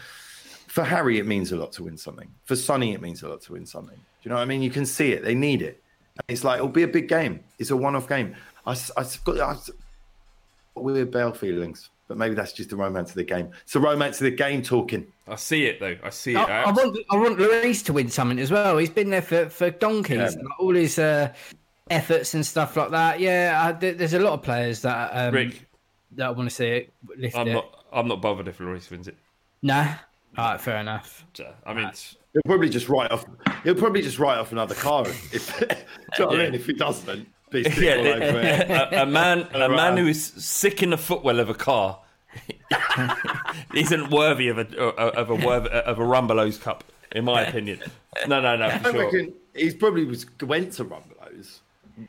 for 0.68 0.84
Harry 0.84 1.18
it 1.18 1.26
means 1.26 1.52
a 1.52 1.56
lot 1.56 1.72
to 1.72 1.84
win 1.84 1.98
something. 1.98 2.30
For 2.44 2.56
Sonny 2.56 2.94
it 2.94 3.02
means 3.02 3.22
a 3.22 3.28
lot 3.28 3.42
to 3.42 3.52
win 3.52 3.66
something. 3.66 3.96
Do 3.96 4.02
you 4.22 4.28
know 4.30 4.36
what 4.36 4.42
I 4.42 4.46
mean? 4.46 4.62
You 4.62 4.70
can 4.70 4.86
see 4.86 5.12
it. 5.12 5.24
They 5.24 5.34
need 5.34 5.60
it. 5.60 5.82
It's 6.28 6.44
like 6.44 6.56
it'll 6.58 6.68
be 6.68 6.82
a 6.82 6.88
big 6.88 7.08
game. 7.08 7.40
It's 7.58 7.70
a 7.70 7.76
one-off 7.76 8.08
game. 8.08 8.34
I, 8.66 8.72
s- 8.72 8.90
I 8.96 9.00
s- 9.00 9.16
got 9.18 9.38
I 9.40 9.52
s- 9.52 9.70
got 10.74 10.84
weird 10.84 11.10
Bale 11.10 11.32
feelings, 11.32 11.90
but 12.08 12.16
maybe 12.16 12.34
that's 12.34 12.52
just 12.52 12.70
the 12.70 12.76
romance 12.76 13.10
of 13.10 13.16
the 13.16 13.24
game. 13.24 13.50
It's 13.62 13.72
the 13.72 13.80
romance 13.80 14.20
of 14.20 14.24
the 14.24 14.30
game 14.30 14.62
talking. 14.62 15.06
I 15.26 15.36
see 15.36 15.66
it 15.66 15.80
though. 15.80 15.96
I 16.02 16.10
see 16.10 16.32
it. 16.34 16.38
I, 16.38 16.64
I 16.64 16.70
want 16.72 16.98
I 17.10 17.16
want 17.16 17.38
Luis 17.38 17.82
to 17.84 17.92
win 17.92 18.08
something 18.08 18.38
as 18.38 18.50
well. 18.50 18.76
He's 18.78 18.90
been 18.90 19.10
there 19.10 19.22
for 19.22 19.48
for 19.48 19.70
donkeys, 19.70 20.16
Yeah. 20.16 20.26
like, 20.42 20.60
all 20.60 20.74
his 20.74 20.98
uh, 20.98 21.32
efforts 21.90 22.34
and 22.34 22.44
stuff 22.44 22.76
like 22.76 22.90
that. 22.90 23.18
Yeah, 23.20 23.60
I, 23.64 23.72
there's 23.72 24.14
a 24.14 24.18
lot 24.20 24.34
of 24.34 24.42
players 24.42 24.82
that 24.82 25.10
um, 25.12 25.34
Rick, 25.34 25.64
that 26.12 26.26
I 26.26 26.30
want 26.30 26.48
to 26.48 26.54
see 26.54 26.66
it 26.68 26.92
lift 27.16 27.36
I'm 27.36 27.48
it. 27.48 27.52
not. 27.54 27.84
I'm 27.92 28.08
not 28.08 28.20
bothered 28.22 28.48
if 28.48 28.60
Luis 28.60 28.90
wins 28.90 29.08
it. 29.08 29.16
Nah, 29.62 29.94
all 30.38 30.50
right, 30.52 30.60
fair 30.60 30.78
enough. 30.78 31.24
So, 31.34 31.52
I 31.66 31.74
mean, 31.74 31.84
it's- 31.84 32.16
He'll 32.32 32.40
probably 32.46 32.70
just 32.70 32.88
write 32.88 33.10
off. 33.10 33.26
He'll 33.62 33.74
probably 33.74 34.00
just 34.00 34.18
write 34.18 34.38
off 34.38 34.52
another 34.52 34.74
car 34.74 35.06
if. 35.06 35.34
if 35.34 35.58
do 35.68 35.74
you 36.18 36.24
know 36.24 36.26
what 36.28 36.40
I 36.40 36.44
mean? 36.44 36.54
If 36.54 36.64
he 36.64 36.72
doesn't, 36.72 37.28
be 37.50 37.60
yeah, 37.60 37.96
all 37.96 38.06
over 38.06 38.40
it. 38.40 38.70
a, 38.70 39.02
a 39.02 39.06
man, 39.06 39.46
a 39.52 39.68
man 39.68 39.96
who 39.98 40.06
is 40.06 40.24
sick 40.24 40.82
in 40.82 40.90
the 40.90 40.96
footwell 40.96 41.38
of 41.40 41.50
a 41.50 41.54
car 41.54 42.00
isn't 43.74 44.10
worthy 44.10 44.48
of 44.48 44.58
a 44.58 44.78
of 44.78 45.30
a 45.30 45.34
worth, 45.34 45.66
of 45.66 45.98
a 45.98 46.02
Rumbelows 46.02 46.60
Cup, 46.60 46.84
in 47.14 47.24
my 47.26 47.42
opinion. 47.42 47.80
No, 48.26 48.40
no, 48.40 48.56
no, 48.56 48.66
I 48.66 48.78
for 48.78 48.92
sure. 48.92 49.04
reckon 49.04 49.34
he's 49.54 49.74
probably 49.74 50.04
was 50.04 50.24
went 50.40 50.72
to 50.74 50.84
Rumbelows. 50.86 51.60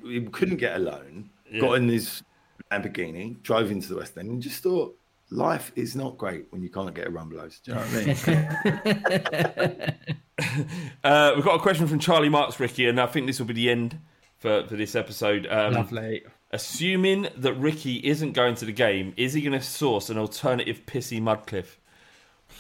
He 0.04 0.22
couldn't 0.22 0.58
get 0.58 0.78
a 0.78 0.80
loan. 0.80 1.30
Got 1.60 1.74
in 1.74 1.90
his 1.90 2.24
Lamborghini, 2.72 3.42
drove 3.44 3.70
into 3.72 3.90
the 3.90 3.98
West 3.98 4.18
End, 4.18 4.30
and 4.30 4.42
just 4.42 4.64
thought 4.64 4.98
life 5.34 5.72
is 5.76 5.96
not 5.96 6.18
great 6.18 6.46
when 6.52 6.62
you 6.62 6.70
can't 6.70 6.94
get 6.94 7.08
a 7.08 7.12
Rumbelows. 7.12 7.62
Do 7.64 7.72
you 7.72 7.76
know 7.76 7.84
what 7.84 9.68
I 9.68 9.76
mean? 9.76 9.94
Uh, 11.04 11.34
we've 11.36 11.44
got 11.46 11.56
a 11.56 11.60
question 11.60 11.86
from 11.88 12.00
Charlie 12.00 12.30
Marks, 12.30 12.60
Ricky, 12.60 12.88
and 12.88 13.00
I 13.00 13.06
think 13.08 13.28
this 13.28 13.38
will 13.40 13.46
be 13.46 13.54
the 13.54 13.70
end 13.70 14.00
for, 14.40 14.66
for 14.68 14.76
this 14.76 14.96
episode. 14.96 15.46
Um, 15.50 15.74
Lovely. 15.74 16.24
Assuming 16.52 17.28
that 17.38 17.54
Ricky 17.54 17.96
isn't 17.98 18.32
going 18.34 18.56
to 18.56 18.66
the 18.66 18.72
game, 18.72 19.14
is 19.18 19.34
he 19.34 19.42
going 19.42 19.54
to 19.58 19.62
source 19.62 20.10
an 20.10 20.18
alternative 20.18 20.82
pissy 20.86 21.22
Mudcliffe? 21.22 21.78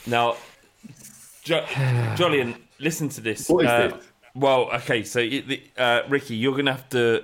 Now, 0.05 0.35
jo- 1.43 1.63
Jolyon, 2.15 2.55
listen 2.79 3.09
to 3.09 3.21
this. 3.21 3.47
What 3.49 3.65
is 3.65 3.71
Uh, 3.71 3.87
this? 3.89 4.05
Well, 4.35 4.69
okay, 4.75 5.03
so 5.03 5.19
it- 5.19 5.47
the- 5.47 5.63
uh, 5.77 6.01
Ricky, 6.09 6.35
you're 6.35 6.53
going 6.53 6.65
to 6.65 6.73
have 6.73 6.89
to. 6.89 7.23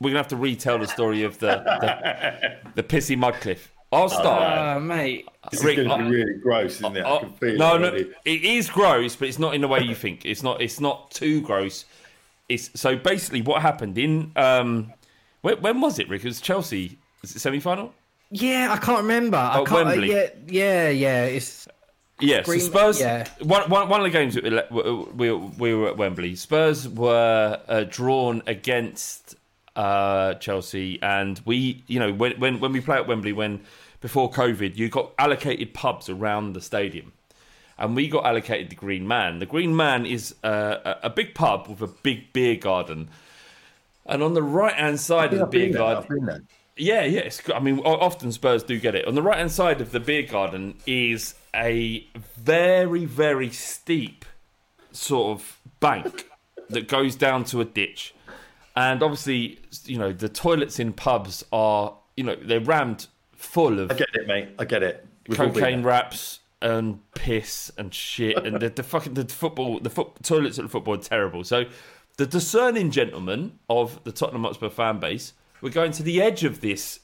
We're 0.00 0.10
going 0.10 0.14
to 0.14 0.18
have 0.20 0.28
to 0.28 0.36
retell 0.36 0.78
the 0.78 0.86
story 0.86 1.22
of 1.24 1.38
the 1.38 1.56
the, 1.56 2.72
the 2.76 2.82
pissy 2.82 3.16
Mudcliffe. 3.16 3.72
I'll 3.90 4.08
start. 4.08 4.76
Oh, 4.76 4.80
mate. 4.80 5.26
This 5.50 5.64
Rick, 5.64 5.78
is 5.78 5.86
going 5.86 5.98
to 6.00 6.04
I- 6.04 6.08
be 6.10 6.16
really 6.16 6.34
gross, 6.34 6.74
isn't 6.76 6.96
it? 6.96 7.04
I 7.06 7.18
can 7.20 7.32
feel 7.32 7.56
no, 7.56 7.76
it 7.76 7.78
no, 7.80 7.88
already. 7.88 8.10
it 8.26 8.44
is 8.44 8.68
gross, 8.68 9.16
but 9.16 9.28
it's 9.28 9.38
not 9.38 9.54
in 9.54 9.62
the 9.62 9.68
way 9.68 9.80
you 9.80 9.94
think. 9.94 10.26
It's 10.26 10.42
not. 10.42 10.60
It's 10.60 10.78
not 10.80 11.10
too 11.10 11.40
gross. 11.40 11.84
It's 12.50 12.70
so 12.78 12.96
basically 12.96 13.42
what 13.42 13.62
happened 13.62 13.96
in 13.98 14.32
um, 14.36 14.92
when, 15.42 15.60
when 15.62 15.80
was 15.80 15.98
it, 15.98 16.08
Rick? 16.08 16.24
It 16.24 16.28
was 16.28 16.40
Chelsea. 16.40 16.98
Was 17.22 17.34
it 17.34 17.38
semi 17.40 17.60
final? 17.60 17.94
Yeah, 18.30 18.68
I 18.70 18.76
can't 18.76 18.98
remember. 19.02 19.38
I 19.38 19.60
Oh, 19.60 19.64
can't, 19.64 19.88
uh, 19.88 19.92
yeah, 19.92 20.26
yeah, 20.46 20.88
yeah. 20.90 21.24
It's 21.24 21.66
Yeah, 22.20 22.42
Green- 22.42 22.60
so 22.60 22.66
Spurs. 22.68 23.00
yeah. 23.00 23.26
One, 23.40 23.70
one, 23.70 23.88
one 23.88 24.00
of 24.00 24.04
the 24.04 24.10
games 24.10 24.36
we, 24.36 25.30
we, 25.30 25.32
we 25.32 25.74
were 25.74 25.88
at 25.88 25.96
Wembley. 25.96 26.36
Spurs 26.36 26.86
were 26.88 27.58
uh, 27.68 27.84
drawn 27.88 28.42
against 28.46 29.34
uh, 29.78 30.34
Chelsea, 30.34 31.00
and 31.00 31.40
we, 31.44 31.84
you 31.86 32.00
know, 32.00 32.12
when, 32.12 32.32
when 32.40 32.58
when 32.58 32.72
we 32.72 32.80
play 32.80 32.96
at 32.96 33.06
Wembley, 33.06 33.32
when 33.32 33.60
before 34.00 34.28
COVID, 34.30 34.76
you 34.76 34.88
got 34.88 35.12
allocated 35.18 35.72
pubs 35.72 36.08
around 36.08 36.54
the 36.54 36.60
stadium, 36.60 37.12
and 37.78 37.94
we 37.94 38.08
got 38.08 38.26
allocated 38.26 38.70
the 38.70 38.74
Green 38.74 39.06
Man. 39.06 39.38
The 39.38 39.46
Green 39.46 39.76
Man 39.76 40.04
is 40.04 40.34
a, 40.42 40.96
a 41.04 41.10
big 41.10 41.32
pub 41.34 41.68
with 41.68 41.80
a 41.80 41.86
big 41.86 42.32
beer 42.32 42.56
garden, 42.56 43.08
and 44.04 44.20
on 44.20 44.34
the 44.34 44.42
right 44.42 44.74
hand 44.74 44.98
side 44.98 45.32
of 45.32 45.38
the 45.38 45.44
I've 45.44 45.50
beer 45.52 45.72
garden, 45.72 46.48
yeah, 46.76 47.04
yeah. 47.04 47.30
I 47.54 47.60
mean, 47.60 47.78
often 47.78 48.32
Spurs 48.32 48.64
do 48.64 48.80
get 48.80 48.96
it. 48.96 49.06
On 49.06 49.14
the 49.14 49.22
right 49.22 49.38
hand 49.38 49.52
side 49.52 49.80
of 49.80 49.92
the 49.92 50.00
beer 50.00 50.24
garden 50.24 50.74
is 50.86 51.36
a 51.54 52.04
very, 52.36 53.04
very 53.04 53.50
steep 53.50 54.24
sort 54.90 55.38
of 55.38 55.60
bank 55.78 56.28
that 56.68 56.88
goes 56.88 57.14
down 57.14 57.44
to 57.44 57.60
a 57.60 57.64
ditch. 57.64 58.12
And 58.78 59.02
obviously, 59.02 59.58
you 59.86 59.98
know, 59.98 60.12
the 60.12 60.28
toilets 60.28 60.78
in 60.78 60.92
pubs 60.92 61.44
are, 61.52 61.96
you 62.16 62.22
know, 62.22 62.36
they're 62.36 62.60
rammed 62.60 63.08
full 63.32 63.80
of 63.80 63.90
I 63.90 63.94
get 63.94 64.08
it, 64.14 64.28
mate. 64.28 64.50
I 64.56 64.64
get 64.66 64.84
it. 64.84 65.04
We've 65.26 65.36
cocaine 65.36 65.82
wraps 65.82 66.38
and 66.62 67.00
piss 67.14 67.72
and 67.76 67.92
shit. 67.92 68.38
And 68.38 68.60
the, 68.60 68.68
the 68.68 68.84
fucking 68.84 69.14
the 69.14 69.24
football 69.24 69.80
the 69.80 69.90
foot, 69.90 70.22
toilets 70.22 70.60
at 70.60 70.64
the 70.64 70.68
football 70.68 70.94
are 70.94 70.98
terrible. 70.98 71.42
So 71.42 71.64
the 72.18 72.26
discerning 72.26 72.92
gentlemen 72.92 73.58
of 73.68 74.04
the 74.04 74.12
Tottenham 74.12 74.44
Hotspur 74.44 74.70
fan 74.70 75.00
base 75.00 75.32
were 75.60 75.70
going 75.70 75.90
to 75.92 76.04
the 76.04 76.22
edge 76.22 76.44
of 76.44 76.60
this 76.60 77.00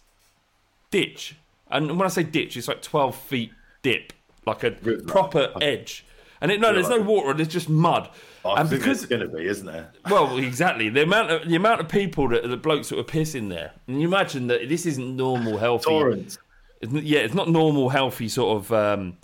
ditch. 0.92 1.34
And 1.72 1.98
when 1.98 2.02
I 2.02 2.08
say 2.08 2.22
ditch 2.22 2.56
it's 2.56 2.68
like 2.68 2.82
12 2.82 3.16
feet 3.16 3.50
dip 3.82 4.12
like 4.46 4.62
a 4.62 4.70
proper 5.08 5.52
edge 5.60 6.06
and 6.44 6.52
it, 6.52 6.60
no 6.60 6.72
there's 6.72 6.88
no 6.88 7.00
water 7.00 7.32
there's 7.32 7.48
just 7.48 7.68
mud 7.68 8.08
I 8.44 8.60
and 8.60 8.68
think 8.68 8.82
because 8.82 9.02
it's 9.02 9.08
going 9.08 9.22
to 9.22 9.28
be, 9.34 9.46
isn't 9.46 9.66
there? 9.66 9.90
well, 10.10 10.36
exactly. 10.36 10.90
The 10.90 11.02
amount 11.04 11.30
of 11.30 11.48
the 11.48 11.56
amount 11.56 11.80
of 11.80 11.88
people 11.88 12.28
that 12.28 12.46
the 12.46 12.58
blokes 12.58 12.90
that 12.90 12.96
were 12.96 13.02
pissing 13.02 13.48
there, 13.48 13.72
and 13.86 14.00
you 14.00 14.06
imagine 14.06 14.48
that 14.48 14.68
this 14.68 14.84
isn't 14.84 15.16
normal, 15.16 15.56
healthy. 15.56 15.88
Torrents. 15.88 16.36
Yeah, 16.82 17.20
it's 17.20 17.32
not 17.32 17.48
normal, 17.48 17.88
healthy 17.88 18.28
sort 18.28 18.58
of, 18.58 18.72
um, 18.72 19.16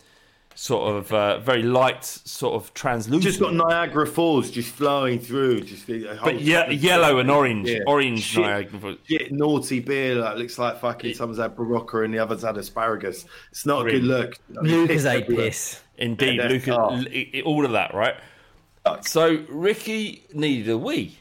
sort 0.54 0.94
of 0.94 1.12
uh, 1.12 1.38
very 1.40 1.62
light, 1.62 2.04
sort 2.04 2.54
of 2.54 2.72
translucent. 2.74 3.22
Just 3.22 3.40
got 3.40 3.54
Niagara 3.54 4.06
Falls 4.06 4.50
just 4.50 4.70
flowing 4.72 5.18
through. 5.18 5.62
Just 5.62 5.86
but 5.86 6.40
yeah, 6.40 6.68
yellow 6.70 7.18
and 7.18 7.30
orange, 7.30 7.68
Yeah. 7.70 7.78
orange 7.86 8.20
Shit, 8.22 8.42
Niagara 8.42 8.78
Falls. 8.80 8.96
shit, 9.08 9.32
naughty 9.32 9.80
beer 9.80 10.16
that 10.16 10.36
looks 10.38 10.58
like 10.58 10.80
fucking 10.80 11.14
someone's 11.14 11.40
had 11.40 11.56
Berocca 11.56 12.04
and 12.04 12.12
the 12.12 12.18
other's 12.18 12.42
had 12.42 12.56
asparagus. 12.58 13.24
It's 13.50 13.64
not 13.64 13.86
a 13.86 13.90
good 13.90 14.04
look. 14.04 14.36
Lucozade 14.52 15.22
everywhere. 15.22 15.46
piss. 15.46 15.80
Indeed, 15.96 16.36
Yeah, 16.36 16.48
Lucas, 16.48 16.76
oh. 16.78 16.94
l- 16.94 17.06
i- 17.08 17.30
i- 17.34 17.42
all 17.42 17.64
of 17.64 17.72
that, 17.72 17.94
right? 17.94 18.16
So 19.02 19.44
Ricky 19.48 20.24
needed 20.32 20.68
a 20.70 20.78
wee, 20.78 21.18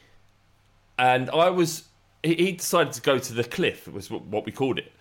and 0.97 1.29
I 1.29 1.49
was. 1.49 1.83
He, 2.23 2.35
he 2.35 2.51
decided 2.53 2.93
to 2.93 3.01
go 3.01 3.17
to 3.19 3.33
the 3.33 3.43
cliff. 3.43 3.87
It 3.87 3.93
was 3.93 4.09
what 4.09 4.23
what 4.23 4.45
we 4.45 4.51
called 4.51 4.79
it, 4.79 4.91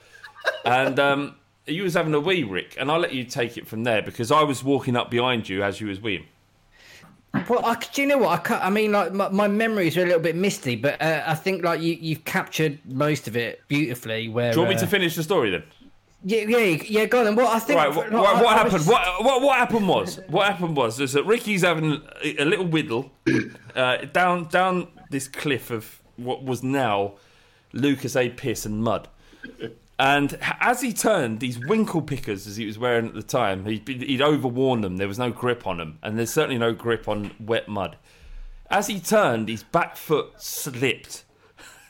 and 0.64 0.98
um, 0.98 1.36
you 1.68 1.82
was 1.84 1.94
having 1.94 2.14
a 2.14 2.20
wee, 2.20 2.42
Rick, 2.44 2.76
and 2.78 2.90
I'll 2.90 2.98
let 3.00 3.12
you 3.12 3.24
take 3.24 3.56
it 3.56 3.66
from 3.66 3.84
there 3.84 4.02
because 4.02 4.30
I 4.32 4.42
was 4.42 4.62
walking 4.64 4.96
up 4.96 5.10
behind 5.10 5.48
you 5.48 5.62
as 5.62 5.80
you 5.80 5.88
was 5.88 5.98
weeing. 6.00 6.24
Well, 7.48 7.64
I, 7.64 7.76
do 7.92 8.02
you 8.02 8.08
know 8.08 8.18
what? 8.18 8.50
I, 8.50 8.58
I 8.66 8.70
mean, 8.70 8.92
like 8.92 9.12
my, 9.12 9.28
my 9.28 9.48
memories 9.48 9.96
are 9.96 10.02
a 10.02 10.06
little 10.06 10.20
bit 10.20 10.34
misty, 10.34 10.76
but 10.76 11.00
uh, 11.00 11.22
I 11.26 11.34
think 11.34 11.62
like 11.62 11.80
you 11.80 11.94
you've 12.00 12.24
captured 12.24 12.78
most 12.86 13.28
of 13.28 13.36
it 13.36 13.62
beautifully. 13.68 14.28
Where 14.28 14.52
Do 14.52 14.56
you 14.56 14.62
want 14.62 14.70
me 14.70 14.76
uh, 14.76 14.80
to 14.80 14.86
finish 14.86 15.14
the 15.14 15.22
story 15.22 15.50
then? 15.50 15.62
Yeah, 16.24 16.40
yeah, 16.48 16.82
yeah. 16.86 17.04
Go 17.04 17.20
on. 17.20 17.24
Then. 17.26 17.36
What 17.36 17.54
I 17.54 17.58
think. 17.60 17.78
Right, 17.78 17.94
what, 17.94 18.10
like, 18.10 18.22
what, 18.22 18.36
I- 18.36 18.42
what 18.42 18.46
I 18.54 18.56
happened? 18.56 18.72
was- 18.72 18.86
What, 18.88 19.24
what 19.24 19.42
what 19.42 19.58
happened 19.58 19.86
was 19.88 20.20
what 20.28 20.46
happened 20.48 20.76
was 20.76 20.98
is 21.00 21.12
that 21.12 21.24
Ricky's 21.26 21.62
having 21.62 22.02
a, 22.24 22.36
a 22.42 22.44
little 22.44 22.64
whittle 22.66 23.12
uh, 23.76 23.98
down 24.12 24.48
down 24.48 24.88
this 25.10 25.28
cliff 25.28 25.70
of 25.70 26.00
what 26.16 26.42
was 26.42 26.62
now 26.62 27.12
Lucozade 27.74 28.36
piss 28.36 28.64
and 28.66 28.82
mud, 28.82 29.06
and 29.98 30.38
as 30.60 30.80
he 30.80 30.92
turned, 30.92 31.40
these 31.40 31.58
winkle 31.58 32.02
pickers 32.02 32.46
as 32.46 32.56
he 32.56 32.66
was 32.66 32.78
wearing 32.78 33.08
at 33.08 33.14
the 33.14 33.22
time, 33.22 33.64
he'd, 33.64 33.86
he'd 33.86 34.22
overworn 34.22 34.80
them. 34.80 34.96
There 34.96 35.08
was 35.08 35.18
no 35.18 35.30
grip 35.30 35.66
on 35.66 35.78
them, 35.78 35.98
and 36.02 36.18
there's 36.18 36.32
certainly 36.32 36.58
no 36.58 36.72
grip 36.72 37.08
on 37.08 37.32
wet 37.40 37.68
mud. 37.68 37.96
As 38.70 38.86
he 38.86 39.00
turned, 39.00 39.48
his 39.48 39.62
back 39.62 39.96
foot 39.96 40.32
slipped 40.36 41.24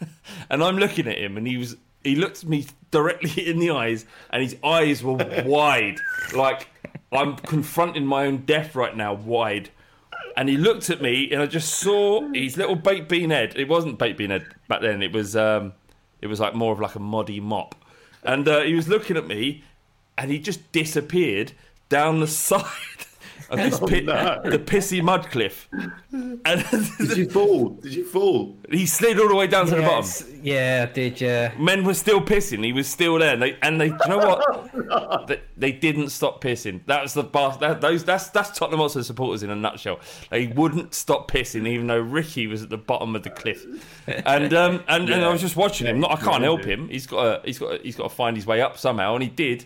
and 0.51 0.63
I'm 0.63 0.79
looking 0.79 1.07
at 1.07 1.19
him, 1.19 1.37
and 1.37 1.47
he 1.47 1.57
was 1.57 1.77
he 2.05 2.15
looked 2.15 2.45
me 2.45 2.67
directly 2.91 3.47
in 3.49 3.59
the 3.59 3.71
eyes, 3.71 4.05
and 4.31 4.43
his 4.43 4.57
eyes 4.63 5.03
were 5.03 5.17
wide, 5.45 5.99
like 6.35 6.69
I'm 7.13 7.37
confronting 7.37 8.07
my 8.07 8.27
own 8.27 8.39
death 8.39 8.75
right 8.75 8.97
now, 8.97 9.15
wide. 9.15 9.71
And 10.37 10.49
he 10.49 10.57
looked 10.57 10.89
at 10.91 11.03
me, 11.03 11.31
and 11.33 11.43
I 11.43 11.47
just 11.47 11.75
saw 11.75 12.29
his 12.33 12.57
little 12.57 12.77
baked 12.77 13.09
bean 13.09 13.31
head. 13.31 13.55
It 13.57 13.69
wasn't 13.69 13.99
baked 13.99 14.19
bean 14.19 14.31
head 14.31 14.47
back 14.69 14.83
then. 14.83 15.03
It 15.03 15.13
was 15.13 15.35
um, 15.35 15.73
it 16.21 16.29
was 16.29 16.39
like 16.39 16.55
more 16.55 16.73
of 16.73 16.81
like 16.81 16.95
a 16.95 17.01
muddy 17.01 17.41
mop. 17.41 17.75
And 18.29 18.47
uh, 18.47 18.61
he 18.61 18.75
was 18.75 18.89
looking 18.89 19.17
at 19.17 19.27
me, 19.27 19.65
and 20.19 20.31
he 20.31 20.39
just 20.39 20.71
disappeared 20.71 21.53
down 21.89 22.21
the 22.21 22.27
side 22.49 23.07
of 23.51 23.59
this 23.59 23.81
Oh, 23.81 23.87
pit, 23.87 24.05
no. 24.05 24.41
the 24.45 24.59
pissy 24.59 25.03
mud 25.03 25.31
cliff. 25.31 25.69
And 26.13 26.43
Did 26.99 27.17
you 27.17 27.31
fall? 27.31 27.71
Did 27.71 27.95
you 27.95 28.05
fall? 28.05 28.57
he 28.71 28.87
slid 28.87 29.19
all 29.19 29.29
the 29.29 29.35
way 29.35 29.47
down 29.47 29.67
to 29.67 29.75
the 29.77 29.83
bottom. 29.83 30.41
Yeah, 30.43 30.87
did 30.87 31.21
you? 31.21 31.51
Men 31.59 31.85
were 31.85 31.95
still 31.95 32.21
pissing. 32.21 32.65
He 32.65 32.73
was 32.73 32.87
still 32.89 33.19
there, 33.19 33.33
and 33.33 33.43
they, 33.43 33.57
and 33.63 33.81
they 33.81 33.87
you 33.87 33.99
know 34.09 34.19
what? 34.19 35.27
they, 35.29 35.41
they 35.57 35.73
didn't 35.73 36.11
stop 36.11 36.43
pissing. 36.43 36.81
That 36.87 37.03
was 37.03 37.15
the 37.15 37.23
bar, 37.25 37.57
that, 37.59 37.81
those. 37.81 38.05
That's 38.05 38.29
that's 38.31 38.57
Tottenham 38.59 38.81
Hotspur 38.81 39.03
supporters 39.03 39.43
in 39.43 39.51
a 39.51 39.57
nutshell. 39.57 40.01
They 40.31 40.49
wouldn't 40.49 40.95
stop 40.95 41.31
pissing, 41.31 41.67
even 41.67 41.87
though 41.87 41.99
Ricky 42.01 42.47
was 42.47 42.63
at 42.63 42.71
the 42.71 42.79
bottom 42.79 43.17
of 43.17 43.23
the 43.23 43.31
cliff. 43.31 43.65
And 44.07 44.53
um 44.55 44.83
and, 44.89 45.09
and 45.11 45.25
I 45.25 45.31
was 45.33 45.41
just 45.41 45.57
watching 45.57 45.87
him. 45.87 46.01
Not, 46.01 46.13
I 46.13 46.17
can't 46.17 46.43
help 46.43 46.65
him. 46.65 46.89
He's 46.89 47.07
got 47.07 47.43
to, 47.43 47.47
he's 47.47 47.59
got 47.59 47.77
to, 47.79 47.83
he's 47.83 47.97
got 47.97 48.05
to 48.05 48.15
find 48.15 48.37
his 48.37 48.47
way 48.47 48.61
up 48.61 48.79
somehow, 48.79 49.15
and 49.15 49.23
he 49.23 49.29
did. 49.29 49.65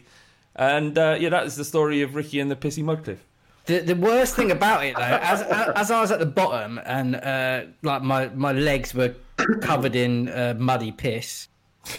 And 0.56 0.96
uh, 0.96 1.16
yeah, 1.18 1.28
that 1.30 1.46
is 1.46 1.56
the 1.56 1.64
story 1.64 2.02
of 2.02 2.14
Ricky 2.14 2.38
and 2.40 2.50
the 2.50 2.56
pissy 2.56 2.82
mud 2.84 3.04
cliff. 3.04 3.24
The, 3.66 3.78
the 3.80 3.94
worst 3.94 4.34
thing 4.34 4.50
about 4.50 4.84
it 4.84 4.96
though, 4.96 5.02
as 5.02 5.42
as 5.42 5.90
I 5.90 6.00
was 6.00 6.10
at 6.10 6.18
the 6.18 6.26
bottom 6.26 6.80
and 6.84 7.16
uh, 7.16 7.62
like 7.82 8.02
my, 8.02 8.28
my 8.30 8.52
legs 8.52 8.92
were 8.94 9.14
covered 9.60 9.94
in 9.94 10.28
uh, 10.30 10.54
muddy 10.58 10.90
piss, 10.90 11.48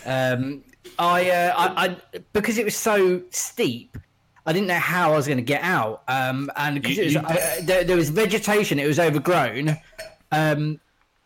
um, 0.06 0.64
I, 1.00 1.30
uh, 1.30 1.54
I 1.58 1.86
I 1.88 2.22
because 2.34 2.58
it 2.58 2.66
was 2.66 2.76
so 2.76 3.22
steep, 3.30 3.98
I 4.46 4.52
didn't 4.52 4.68
know 4.68 4.76
how 4.80 5.14
I 5.14 5.16
was 5.16 5.26
going 5.26 5.38
to 5.38 5.44
get 5.44 5.62
out. 5.64 6.04
Um, 6.10 6.52
and 6.58 6.82
because 6.82 6.98
You- 6.98 7.04
it 7.04 7.06
was 7.06 7.14
you- 7.14 7.20
uh, 7.22 7.56
there, 7.62 7.84
there 7.86 7.96
was 7.98 8.10
vegetation, 8.10 8.78
it 8.78 8.88
was 8.88 9.00
overgrown. 9.00 9.78
Um, 10.34 10.80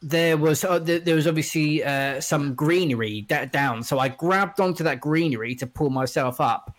there 0.03 0.37
was 0.37 0.63
uh, 0.63 0.77
there, 0.77 0.99
there 0.99 1.15
was 1.15 1.25
obviously 1.25 1.83
uh, 1.83 2.21
some 2.21 2.53
greenery 2.53 3.21
da- 3.21 3.45
down, 3.45 3.81
so 3.81 3.97
I 3.97 4.09
grabbed 4.09 4.59
onto 4.59 4.83
that 4.83 4.99
greenery 5.01 5.55
to 5.55 5.65
pull 5.65 5.89
myself 5.89 6.39
up 6.39 6.75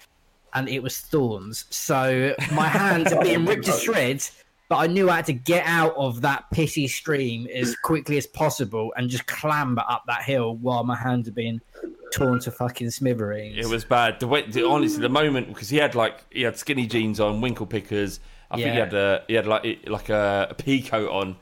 and 0.55 0.69
it 0.69 0.83
was 0.83 0.99
thorns. 0.99 1.65
So 1.71 2.35
my 2.53 2.67
hands 2.69 3.13
are 3.13 3.23
being 3.23 3.47
ripped 3.47 3.67
to 3.67 3.73
shreds, 3.73 4.45
but 4.69 4.77
I 4.77 4.87
knew 4.87 5.09
I 5.09 5.17
had 5.17 5.27
to 5.27 5.33
get 5.33 5.65
out 5.67 5.95
of 5.97 6.21
that 6.23 6.45
pissy 6.53 6.89
stream 6.89 7.47
as 7.55 7.75
quickly 7.77 8.19
as 8.19 8.27
possible 8.27 8.93
and 8.97 9.09
just 9.09 9.27
clamber 9.27 9.85
up 9.89 10.05
that 10.07 10.23
hill 10.23 10.57
while 10.57 10.85
my 10.85 10.97
hands 10.97 11.29
are 11.29 11.33
being 11.33 11.61
torn 12.13 12.39
to 12.41 12.51
fucking 12.51 12.91
smithereens. 12.91 13.57
It 13.57 13.71
was 13.71 13.85
bad. 13.85 14.21
The 14.21 14.27
way, 14.27 14.47
the, 14.47 14.67
honestly, 14.67 15.01
the 15.01 15.09
moment 15.09 15.49
because 15.49 15.69
he 15.69 15.79
had 15.79 15.95
like 15.95 16.25
he 16.31 16.43
had 16.43 16.57
skinny 16.57 16.87
jeans 16.87 17.21
on, 17.21 17.41
winkle 17.41 17.67
pickers. 17.67 18.21
I 18.51 18.57
think 18.57 18.73
he 18.73 18.79
had 18.79 18.95
a 18.95 19.25
he 19.29 19.35
had 19.35 19.47
like 19.47 19.85
like 19.87 20.09
a, 20.09 20.49
a 20.51 20.55
pea 20.55 20.83
coat 20.83 21.11
on, 21.11 21.37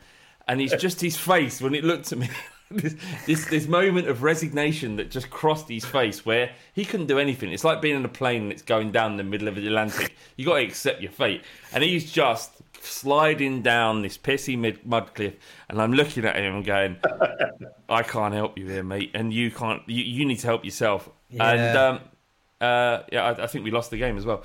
and 0.47 0.61
it's 0.61 0.75
just 0.83 1.01
his 1.01 1.17
face 1.17 1.61
when 1.61 1.75
it 1.75 1.85
looked 1.85 2.13
at 2.13 2.19
me. 2.19 2.29
This, 2.71 2.97
this 3.27 3.45
this 3.47 3.69
moment 3.69 4.09
of 4.09 4.23
resignation 4.25 4.97
that 4.97 5.11
just 5.11 5.31
crossed 5.31 5.69
his 5.69 5.85
face, 5.85 6.27
where 6.27 6.51
he 6.73 6.85
couldn't 6.85 7.07
do 7.07 7.19
anything. 7.19 7.53
It's 7.53 7.63
like 7.63 7.81
being 7.81 7.97
in 7.97 8.05
a 8.05 8.09
plane 8.09 8.49
that's 8.49 8.63
going 8.63 8.91
down 8.91 9.17
the 9.17 9.23
middle 9.25 9.47
of 9.47 9.55
the 9.55 9.67
Atlantic. 9.67 10.17
You 10.37 10.47
got 10.47 10.57
to 10.57 10.65
accept 10.65 11.01
your 11.01 11.13
fate, 11.13 11.43
and 11.73 11.85
he's 11.85 12.11
just 12.11 12.51
sliding 12.81 13.63
down 13.63 14.03
this 14.03 14.19
pissy 14.19 14.59
mid, 14.59 14.85
mud 14.85 15.15
cliff, 15.15 15.35
and 15.69 15.81
I'm 15.81 15.93
looking 15.93 16.25
at 16.25 16.37
him 16.37 16.57
and 16.57 16.65
going, 16.65 16.97
"I 17.89 18.03
can't 18.03 18.35
help 18.35 18.59
you 18.59 18.67
here, 18.67 18.83
mate, 18.83 19.13
and 19.15 19.33
you 19.33 19.51
can't. 19.51 19.83
You, 19.87 20.03
you 20.03 20.25
need 20.25 20.41
to 20.41 20.47
help 20.47 20.65
yourself." 20.65 21.09
And 21.31 21.75
Yeah. 21.75 21.89
um, 21.89 22.01
uh, 22.61 23.03
yeah, 23.13 23.25
I, 23.27 23.45
I 23.45 23.47
think 23.47 23.65
we 23.65 23.71
lost 23.71 23.91
the 23.91 23.99
game 23.99 24.17
as 24.17 24.27
well. 24.27 24.43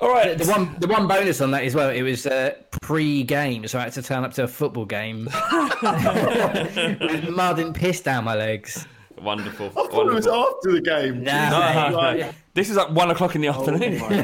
All 0.00 0.10
right, 0.10 0.38
The, 0.38 0.44
the 0.44 0.50
one, 0.52 0.76
the 0.78 0.86
one 0.86 1.08
bonus 1.08 1.40
on 1.40 1.50
that 1.50 1.64
as 1.64 1.74
well. 1.74 1.90
It 1.90 2.02
was 2.02 2.24
uh, 2.26 2.54
pre-game, 2.82 3.66
so 3.66 3.80
I 3.80 3.82
had 3.84 3.92
to 3.94 4.02
turn 4.02 4.24
up 4.24 4.32
to 4.34 4.44
a 4.44 4.48
football 4.48 4.84
game 4.84 5.24
with 5.82 7.28
mud 7.30 7.58
and 7.58 7.74
piss 7.74 8.00
down 8.00 8.22
my 8.24 8.36
legs. 8.36 8.86
Wonderful. 9.20 9.66
I 9.66 9.70
thought 9.88 10.06
it 10.06 10.14
was 10.14 10.28
after 10.28 10.70
the 10.72 10.80
game. 10.80 11.24
Nah, 11.24 11.50
No, 11.50 11.90
no, 11.90 11.96
Like- 11.96 12.18
no. 12.20 12.30
This 12.54 12.70
is 12.70 12.76
at 12.78 12.92
one 12.92 13.10
o'clock 13.10 13.34
in 13.34 13.40
the 13.40 13.48
Oh 13.48 13.52
afternoon. 13.58 13.98
my 13.98 14.22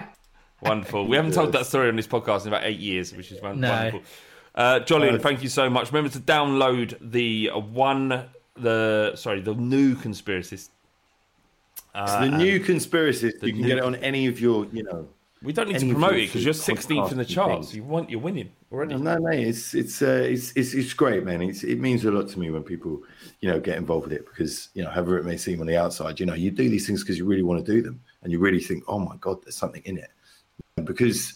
God. 0.00 0.04
Wonderful. 0.62 1.06
We 1.06 1.14
haven't 1.16 1.32
told 1.34 1.52
that 1.52 1.66
story 1.66 1.88
on 1.88 1.96
this 1.96 2.06
podcast 2.08 2.42
in 2.42 2.48
about 2.48 2.64
eight 2.64 2.78
years, 2.80 3.12
which 3.14 3.30
is 3.30 3.40
won- 3.42 3.60
No. 3.60 3.70
wonderful. 3.70 4.00
Uh, 4.56 4.80
Jolyon, 4.80 5.20
thank 5.20 5.42
you 5.42 5.48
so 5.48 5.68
much. 5.70 5.92
Remember 5.92 6.10
to 6.10 6.20
download 6.20 6.96
the 7.00 7.50
uh, 7.52 7.58
one, 7.58 8.24
the 8.56 9.12
sorry, 9.16 9.40
the 9.40 9.54
new 9.54 9.94
conspiracist. 9.96 10.70
Uh, 11.94 12.24
the 12.28 12.36
new 12.36 12.58
conspiracies, 12.60 13.34
the 13.40 13.46
you 13.46 13.52
can 13.52 13.62
new- 13.62 13.68
get 13.68 13.78
it 13.78 13.84
on 13.84 13.94
any 13.96 14.26
of 14.26 14.40
your, 14.40 14.66
you 14.72 14.82
know. 14.82 15.08
We 15.42 15.52
don't 15.52 15.68
need 15.68 15.78
to 15.80 15.90
promote 15.90 16.14
it 16.14 16.26
because 16.28 16.42
you're 16.42 16.54
food 16.54 16.76
16th 16.78 17.12
in 17.12 17.18
the 17.18 17.24
charts. 17.24 17.66
things. 17.68 17.76
You 17.76 17.84
want, 17.84 18.08
you're 18.08 18.18
winning 18.18 18.50
already. 18.72 18.94
No, 18.96 19.18
no, 19.18 19.28
it's 19.30 19.74
it's 19.74 20.00
uh, 20.00 20.26
it's 20.26 20.52
it's 20.56 20.72
it's 20.72 20.94
great, 20.94 21.22
man. 21.22 21.42
It's 21.42 21.62
it 21.64 21.78
means 21.78 22.02
a 22.06 22.10
lot 22.10 22.30
to 22.30 22.38
me 22.38 22.50
when 22.50 22.62
people, 22.62 23.02
you 23.40 23.50
know, 23.50 23.60
get 23.60 23.76
involved 23.76 24.04
with 24.08 24.14
it 24.14 24.24
because 24.26 24.70
you 24.72 24.82
know, 24.82 24.88
however 24.88 25.18
it 25.18 25.24
may 25.26 25.36
seem 25.36 25.60
on 25.60 25.66
the 25.66 25.76
outside, 25.76 26.18
you 26.18 26.24
know, 26.24 26.32
you 26.32 26.50
do 26.50 26.70
these 26.70 26.86
things 26.86 27.02
because 27.02 27.18
you 27.18 27.26
really 27.26 27.42
want 27.42 27.64
to 27.64 27.72
do 27.72 27.82
them 27.82 28.00
and 28.22 28.32
you 28.32 28.38
really 28.38 28.58
think, 28.58 28.84
oh 28.88 28.98
my 28.98 29.16
god, 29.20 29.42
there's 29.44 29.54
something 29.54 29.82
in 29.84 29.98
it, 29.98 30.10
because 30.84 31.34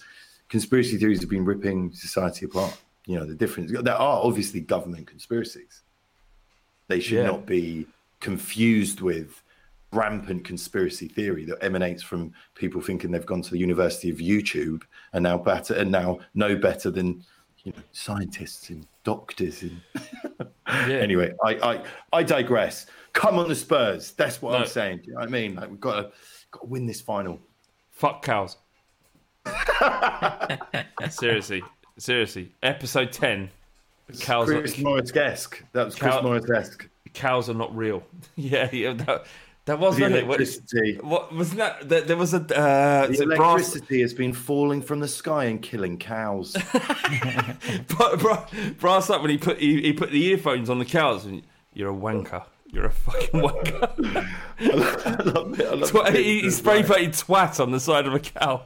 conspiracy 0.48 0.96
theories 0.96 1.20
have 1.20 1.28
been 1.28 1.44
ripping 1.44 1.92
society 1.92 2.46
apart. 2.46 2.74
You 3.04 3.16
know, 3.16 3.26
the 3.26 3.34
difference. 3.34 3.72
There 3.72 3.94
are 3.94 4.22
obviously 4.24 4.60
government 4.60 5.06
conspiracies. 5.06 5.82
They 6.88 7.00
should 7.00 7.18
Yeah. 7.18 7.26
not 7.26 7.44
be 7.44 7.86
confused 8.20 9.02
with 9.02 9.42
rampant 9.92 10.44
conspiracy 10.44 11.08
theory 11.08 11.44
that 11.46 11.62
emanates 11.62 12.02
from 12.02 12.32
people 12.54 12.80
thinking 12.80 13.10
they've 13.10 13.24
gone 13.24 13.42
to 13.42 13.50
the 13.50 13.58
University 13.58 14.10
of 14.10 14.18
YouTube 14.18 14.82
and 15.12 15.22
now 15.22 15.38
better 15.38 15.74
and 15.74 15.90
now 15.90 16.18
know 16.34 16.56
better 16.56 16.90
than 16.90 17.24
you 17.64 17.72
know 17.72 17.82
scientists 17.92 18.68
and 18.70 18.86
doctors 19.04 19.62
and 19.62 19.80
anyway 20.90 21.32
I, 21.42 21.54
I 21.54 21.84
I 22.12 22.22
digress 22.22 22.86
come 23.14 23.38
on 23.38 23.48
the 23.48 23.54
Spurs 23.54 24.12
that's 24.12 24.42
what 24.42 24.52
No. 24.52 24.58
I'm 24.58 24.66
saying 24.66 24.98
do 24.98 25.06
you 25.06 25.12
know 25.14 25.20
what 25.20 25.28
I 25.28 25.32
mean 25.32 25.54
like 25.54 25.70
we've 25.70 25.80
got 25.80 25.96
to 25.96 26.12
got 26.50 26.60
to 26.60 26.66
win 26.66 26.86
this 26.86 27.00
final 27.00 27.40
Fuck 27.98 28.22
cows. 28.22 28.56
seriously, 31.10 31.64
seriously. 31.98 32.54
Episode 32.62 33.10
10. 33.10 33.50
Cows 34.20 34.48
are, 34.48 34.60
Chris 34.60 34.78
Morris-esque 34.78 35.64
that 35.72 35.84
was 35.84 35.96
Chris 35.96 36.14
Morris-esque 36.22 36.88
cows 37.12 37.50
are 37.50 37.54
not 37.54 37.76
real. 37.76 38.04
yeah, 38.36 38.70
yeah, 38.72 38.92
that, 38.92 39.26
that 39.68 39.78
was 39.78 39.96
the 39.96 40.02
wasn't 40.02 40.14
it? 40.16 40.26
What, 40.26 40.40
electricity 40.40 40.98
what 41.02 41.34
wasn't 41.34 41.58
that? 41.58 41.88
There, 41.88 42.00
there 42.00 42.16
was 42.16 42.32
a 42.32 42.38
uh, 42.38 43.06
the 43.06 43.12
it 43.12 43.36
brass, 43.36 43.38
electricity 43.38 44.00
has 44.00 44.14
been 44.14 44.32
falling 44.32 44.80
from 44.80 45.00
the 45.00 45.08
sky 45.08 45.44
and 45.44 45.60
killing 45.60 45.98
cows 45.98 46.56
Bra- 47.88 48.16
Bra- 48.16 48.46
brass 48.78 49.10
up 49.10 49.20
when 49.20 49.30
he 49.30 49.36
put 49.36 49.58
he, 49.58 49.82
he 49.82 49.92
put 49.92 50.10
the 50.10 50.24
earphones 50.24 50.70
on 50.70 50.78
the 50.78 50.86
cows. 50.86 51.26
And 51.26 51.42
you're 51.74 51.90
a 51.90 51.94
wanker. 51.94 52.44
You're 52.70 52.86
a 52.86 52.90
fucking 52.90 53.40
wanker. 53.40 54.26
I 54.60 55.22
love 55.22 55.60
it. 55.60 55.66
I 55.66 55.74
love 55.74 56.06
it. 56.08 56.16
he, 56.16 56.40
he 56.40 56.50
spray 56.50 56.82
painted 56.82 57.12
twat 57.12 57.60
on 57.60 57.70
the 57.70 57.80
side 57.80 58.06
of 58.06 58.14
a 58.14 58.20
cow. 58.20 58.62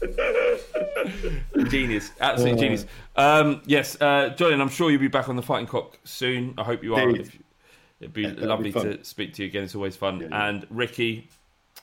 genius, 1.68 2.12
absolute 2.20 2.58
genius. 2.58 2.86
Um, 3.16 3.60
yes, 3.66 3.96
uh, 4.00 4.34
Jolyon, 4.36 4.60
I'm 4.60 4.68
sure 4.68 4.90
you'll 4.90 5.00
be 5.00 5.08
back 5.08 5.28
on 5.28 5.34
the 5.34 5.42
fighting 5.42 5.66
cock 5.66 5.98
soon. 6.04 6.54
I 6.58 6.62
hope 6.62 6.84
you 6.84 6.94
are. 6.94 7.12
If 8.00 8.16
you, 8.16 8.24
it'd 8.24 8.36
be 8.36 8.40
that'd 8.40 8.40
be 8.40 8.46
lovely 8.46 8.72
fun. 8.72 8.84
to 8.98 9.04
speak 9.04 9.34
to 9.34 9.42
you 9.42 9.48
again. 9.48 9.64
It's 9.64 9.74
always 9.74 9.96
fun. 9.96 10.20
Yeah, 10.20 10.28
yeah. 10.30 10.48
And 10.48 10.66
Ricky, 10.70 11.28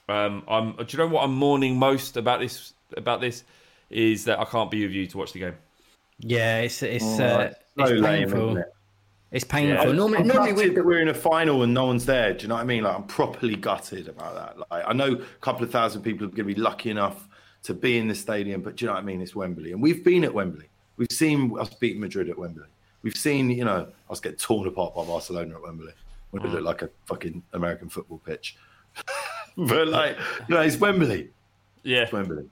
um, 0.09 0.43
I'm. 0.47 0.75
Do 0.75 0.85
you 0.89 0.97
know 0.97 1.07
what 1.07 1.23
I'm 1.23 1.33
mourning 1.33 1.77
most 1.77 2.17
about 2.17 2.39
this? 2.39 2.73
About 2.97 3.21
this 3.21 3.43
is 3.89 4.25
that 4.25 4.39
I 4.39 4.45
can't 4.45 4.69
be 4.69 4.83
with 4.85 4.91
you 4.91 5.07
to 5.07 5.17
watch 5.17 5.33
the 5.33 5.39
game. 5.39 5.55
Yeah, 6.19 6.59
it's 6.59 6.83
it's 6.83 7.03
Oh, 7.03 7.23
uh, 7.23 7.51
so 7.51 7.83
it's 7.83 7.91
lame, 7.91 8.01
painful. 8.01 8.49
isn't 8.49 8.57
it? 8.63 8.73
It's 9.31 9.45
painful. 9.45 9.87
Yeah. 9.87 9.91
Normally, 9.93 10.17
I'm 10.19 10.27
normally 10.27 10.51
gutted 10.51 10.69
we 10.69 10.75
that 10.75 10.85
we're 10.85 11.01
in 11.01 11.07
a 11.07 11.13
final 11.13 11.63
and 11.63 11.73
no 11.73 11.85
one's 11.85 12.05
there. 12.05 12.33
Do 12.33 12.41
you 12.43 12.47
know 12.49 12.55
what 12.55 12.61
I 12.61 12.65
mean? 12.65 12.83
Like 12.83 12.95
I'm 12.95 13.03
properly 13.05 13.55
gutted 13.55 14.09
about 14.09 14.35
that. 14.35 14.69
Like 14.69 14.83
I 14.85 14.93
know 14.93 15.13
a 15.13 15.39
couple 15.39 15.63
of 15.63 15.71
thousand 15.71 16.01
people 16.01 16.25
are 16.25 16.29
going 16.29 16.47
to 16.47 16.53
be 16.53 16.55
lucky 16.55 16.89
enough 16.89 17.27
to 17.63 17.73
be 17.73 17.97
in 17.97 18.07
the 18.09 18.15
stadium, 18.15 18.61
but 18.61 18.75
do 18.75 18.83
you 18.83 18.87
know 18.87 18.93
what 18.95 19.03
I 19.03 19.05
mean? 19.05 19.21
It's 19.21 19.35
Wembley, 19.35 19.71
and 19.71 19.81
we've 19.81 20.03
been 20.03 20.23
at 20.25 20.33
Wembley. 20.33 20.67
We've 20.97 21.11
seen 21.11 21.57
us 21.57 21.73
beat 21.75 21.97
Madrid 21.97 22.29
at 22.29 22.37
Wembley. 22.37 22.65
We've 23.03 23.15
seen 23.17 23.49
you 23.49 23.65
know 23.65 23.87
us 24.09 24.19
get 24.19 24.39
torn 24.39 24.67
apart 24.67 24.95
by 24.95 25.03
Barcelona 25.05 25.55
at 25.55 25.61
Wembley 25.61 25.93
when 26.31 26.43
it 26.43 26.47
Mm. 26.47 26.51
looked 26.53 26.63
like 26.65 26.81
a 26.83 26.89
fucking 27.05 27.43
American 27.53 27.89
football 27.89 28.19
pitch. 28.25 28.55
but 29.57 29.87
like 29.87 30.17
you 30.47 30.55
know, 30.55 30.61
it's 30.61 30.77
Wembley. 30.77 31.29
Yeah, 31.83 32.03
It's 32.03 32.11
Wembley. 32.11 32.45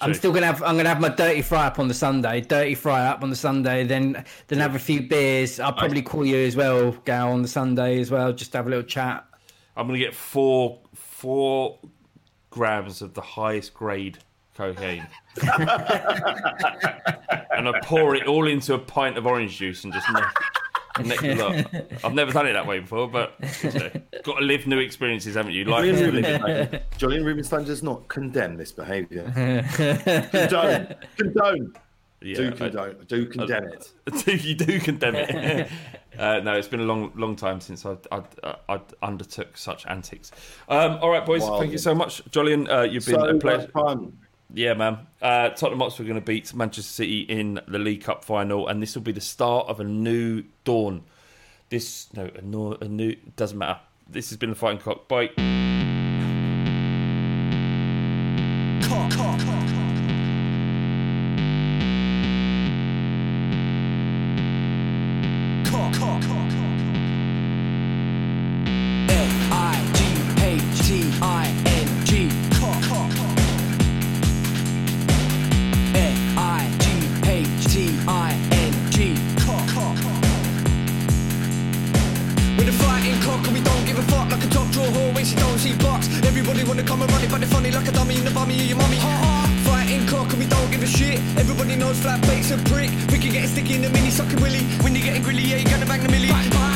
I'm 0.00 0.12
still 0.14 0.32
gonna 0.32 0.46
have 0.46 0.62
I'm 0.62 0.76
gonna 0.76 0.88
have 0.90 1.00
my 1.00 1.08
dirty 1.08 1.40
fry 1.42 1.66
up 1.66 1.78
on 1.78 1.88
the 1.88 1.94
Sunday. 1.94 2.40
Dirty 2.42 2.74
fry 2.74 3.06
up 3.06 3.22
on 3.22 3.30
the 3.30 3.36
Sunday, 3.36 3.84
then 3.84 4.24
then 4.48 4.58
have 4.58 4.74
a 4.74 4.78
few 4.78 5.00
beers. 5.02 5.58
I'll 5.58 5.72
probably 5.72 6.02
call 6.02 6.24
you 6.24 6.36
as 6.36 6.54
well, 6.54 6.92
Gal, 7.04 7.32
on 7.32 7.40
the 7.42 7.48
Sunday 7.48 7.98
as 8.00 8.10
well, 8.10 8.32
just 8.32 8.52
to 8.52 8.58
have 8.58 8.66
a 8.66 8.70
little 8.70 8.84
chat. 8.84 9.24
I'm 9.76 9.86
gonna 9.86 9.98
get 9.98 10.14
four 10.14 10.80
four 10.94 11.78
grams 12.50 13.00
of 13.02 13.14
the 13.14 13.20
highest 13.22 13.74
grade 13.74 14.18
cocaine, 14.56 15.06
and 15.42 15.68
I 17.68 17.80
pour 17.82 18.14
it 18.14 18.26
all 18.26 18.46
into 18.46 18.74
a 18.74 18.78
pint 18.78 19.18
of 19.18 19.26
orange 19.26 19.56
juice 19.58 19.84
and 19.84 19.92
just 19.92 20.10
neck, 20.12 20.34
neck 21.04 21.22
it 21.22 21.40
up. 21.40 21.66
I've 22.04 22.14
never 22.14 22.32
done 22.32 22.46
it 22.46 22.54
that 22.54 22.66
way 22.66 22.80
before, 22.80 23.08
but 23.08 23.34
you 23.62 23.70
know, 23.72 23.90
got 24.24 24.38
to 24.38 24.44
live 24.44 24.66
new 24.66 24.78
experiences, 24.78 25.34
haven't 25.34 25.52
you? 25.52 25.64
Life 25.64 25.84
Jolyon. 25.84 26.12
Rubinstein, 26.12 26.80
Jolyon 26.98 27.24
Rubinstein 27.24 27.64
does 27.64 27.82
not 27.82 28.06
condemn 28.08 28.56
this 28.56 28.72
behaviour. 28.72 29.24
condone, 30.30 30.94
condone. 31.16 31.72
Yeah, 32.22 32.36
do 32.36 32.48
I- 32.48 32.50
condone, 32.52 32.96
do 33.06 33.26
condemn 33.26 33.64
it. 33.64 33.92
do 34.24 34.34
you 34.36 34.54
do 34.54 34.80
condemn 34.80 35.16
it? 35.16 35.70
uh, 36.18 36.40
no, 36.40 36.54
it's 36.54 36.66
been 36.66 36.80
a 36.80 36.84
long, 36.84 37.12
long 37.14 37.36
time 37.36 37.60
since 37.60 37.84
I 37.84 37.96
I, 38.10 38.22
I 38.70 38.80
undertook 39.02 39.56
such 39.58 39.84
antics. 39.86 40.32
Um, 40.68 40.92
all 41.02 41.10
right, 41.10 41.26
boys, 41.26 41.42
thank 41.58 41.72
you 41.72 41.78
so 41.78 41.94
much, 41.94 42.24
Jolyon. 42.30 42.70
Uh, 42.70 42.82
you've 42.82 43.04
been 43.04 43.16
So 43.16 43.28
a 43.28 43.34
pleasure. 43.38 43.68
fun. 43.68 44.16
Yeah, 44.56 44.72
man. 44.72 45.06
Uh, 45.20 45.50
Tottenham 45.50 45.80
Hotspur 45.80 46.02
are 46.02 46.06
going 46.06 46.18
to 46.18 46.24
beat 46.24 46.54
Manchester 46.54 46.90
City 46.90 47.20
in 47.20 47.60
the 47.68 47.78
League 47.78 48.02
Cup 48.02 48.24
final, 48.24 48.66
and 48.68 48.82
this 48.82 48.94
will 48.94 49.02
be 49.02 49.12
the 49.12 49.20
start 49.20 49.68
of 49.68 49.80
a 49.80 49.84
new 49.84 50.44
dawn. 50.64 51.04
This 51.68 52.10
no, 52.14 52.30
a, 52.34 52.40
no, 52.40 52.72
a 52.80 52.88
new 52.88 53.16
doesn't 53.36 53.58
matter. 53.58 53.80
This 54.08 54.30
has 54.30 54.38
been 54.38 54.48
the 54.48 54.56
Fighting 54.56 54.80
Cock. 54.80 55.08
Bye. 55.08 55.26
Cock, 58.88 59.10
cock, 59.10 59.40
cock, 59.40 59.66
I 71.22 71.65
wanna 86.66 86.82
come 86.82 87.02
and 87.02 87.12
run 87.12 87.22
it, 87.22 87.30
but 87.30 87.40
they're 87.40 87.48
funny 87.48 87.70
like 87.70 87.86
a 87.88 87.92
dummy 87.92 88.16
in 88.16 88.24
the 88.24 88.30
bummy 88.30 88.54
of 88.54 88.66
your 88.66 88.78
mummy. 88.78 88.98
Fighting 89.64 90.06
cock 90.06 90.30
and 90.30 90.38
we 90.38 90.46
don't 90.46 90.70
give 90.70 90.82
a 90.82 90.86
shit. 90.86 91.18
Everybody 91.38 91.76
knows 91.76 91.98
flat 92.00 92.20
bait's 92.22 92.50
a 92.50 92.58
prick. 92.70 92.90
We 93.10 93.18
can 93.18 93.32
get 93.32 93.48
sticky 93.48 93.74
in 93.76 93.82
the 93.82 93.90
mini 93.90 94.10
sucking 94.10 94.40
willy. 94.40 94.64
When 94.82 94.94
you 94.94 95.02
getting 95.02 95.22
grilly, 95.22 95.42
yeah, 95.42 95.56
you 95.56 95.68
gonna 95.68 95.86
bang 95.86 96.02
the 96.02 96.08
milli. 96.08 96.28
Bang, 96.28 96.50
bang. 96.50 96.75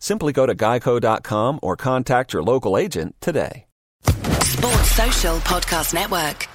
Simply 0.00 0.32
go 0.32 0.46
to 0.46 0.54
geico.com 0.54 1.60
or 1.62 1.76
contact 1.76 2.32
your 2.32 2.42
local 2.42 2.76
agent 2.76 3.14
today. 3.20 3.66
Sports 4.42 4.90
Social 4.90 5.36
Podcast 5.38 5.94
Network. 5.94 6.48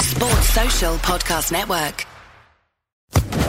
Sports 0.00 0.48
Social 0.48 0.96
Podcast 0.96 1.52
Network. 1.52 2.06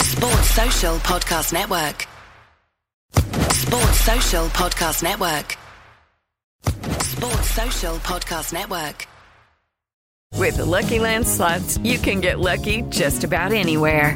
Sports 0.01 0.49
Social 0.49 0.97
Podcast 0.99 1.53
Network. 1.53 2.07
Sports 3.51 3.99
Social 3.99 4.45
Podcast 4.49 5.03
Network. 5.03 5.57
Sports 7.01 7.49
Social 7.51 7.95
Podcast 7.97 8.53
Network. 8.53 9.07
With 10.36 10.57
the 10.57 10.66
Lucky 10.66 10.99
Land 10.99 11.28
slots, 11.28 11.78
you 11.80 11.97
can 11.97 12.22
get 12.22 12.39
lucky 12.39 12.84
just 12.84 13.24
about 13.24 13.51
anywhere. 13.51 14.16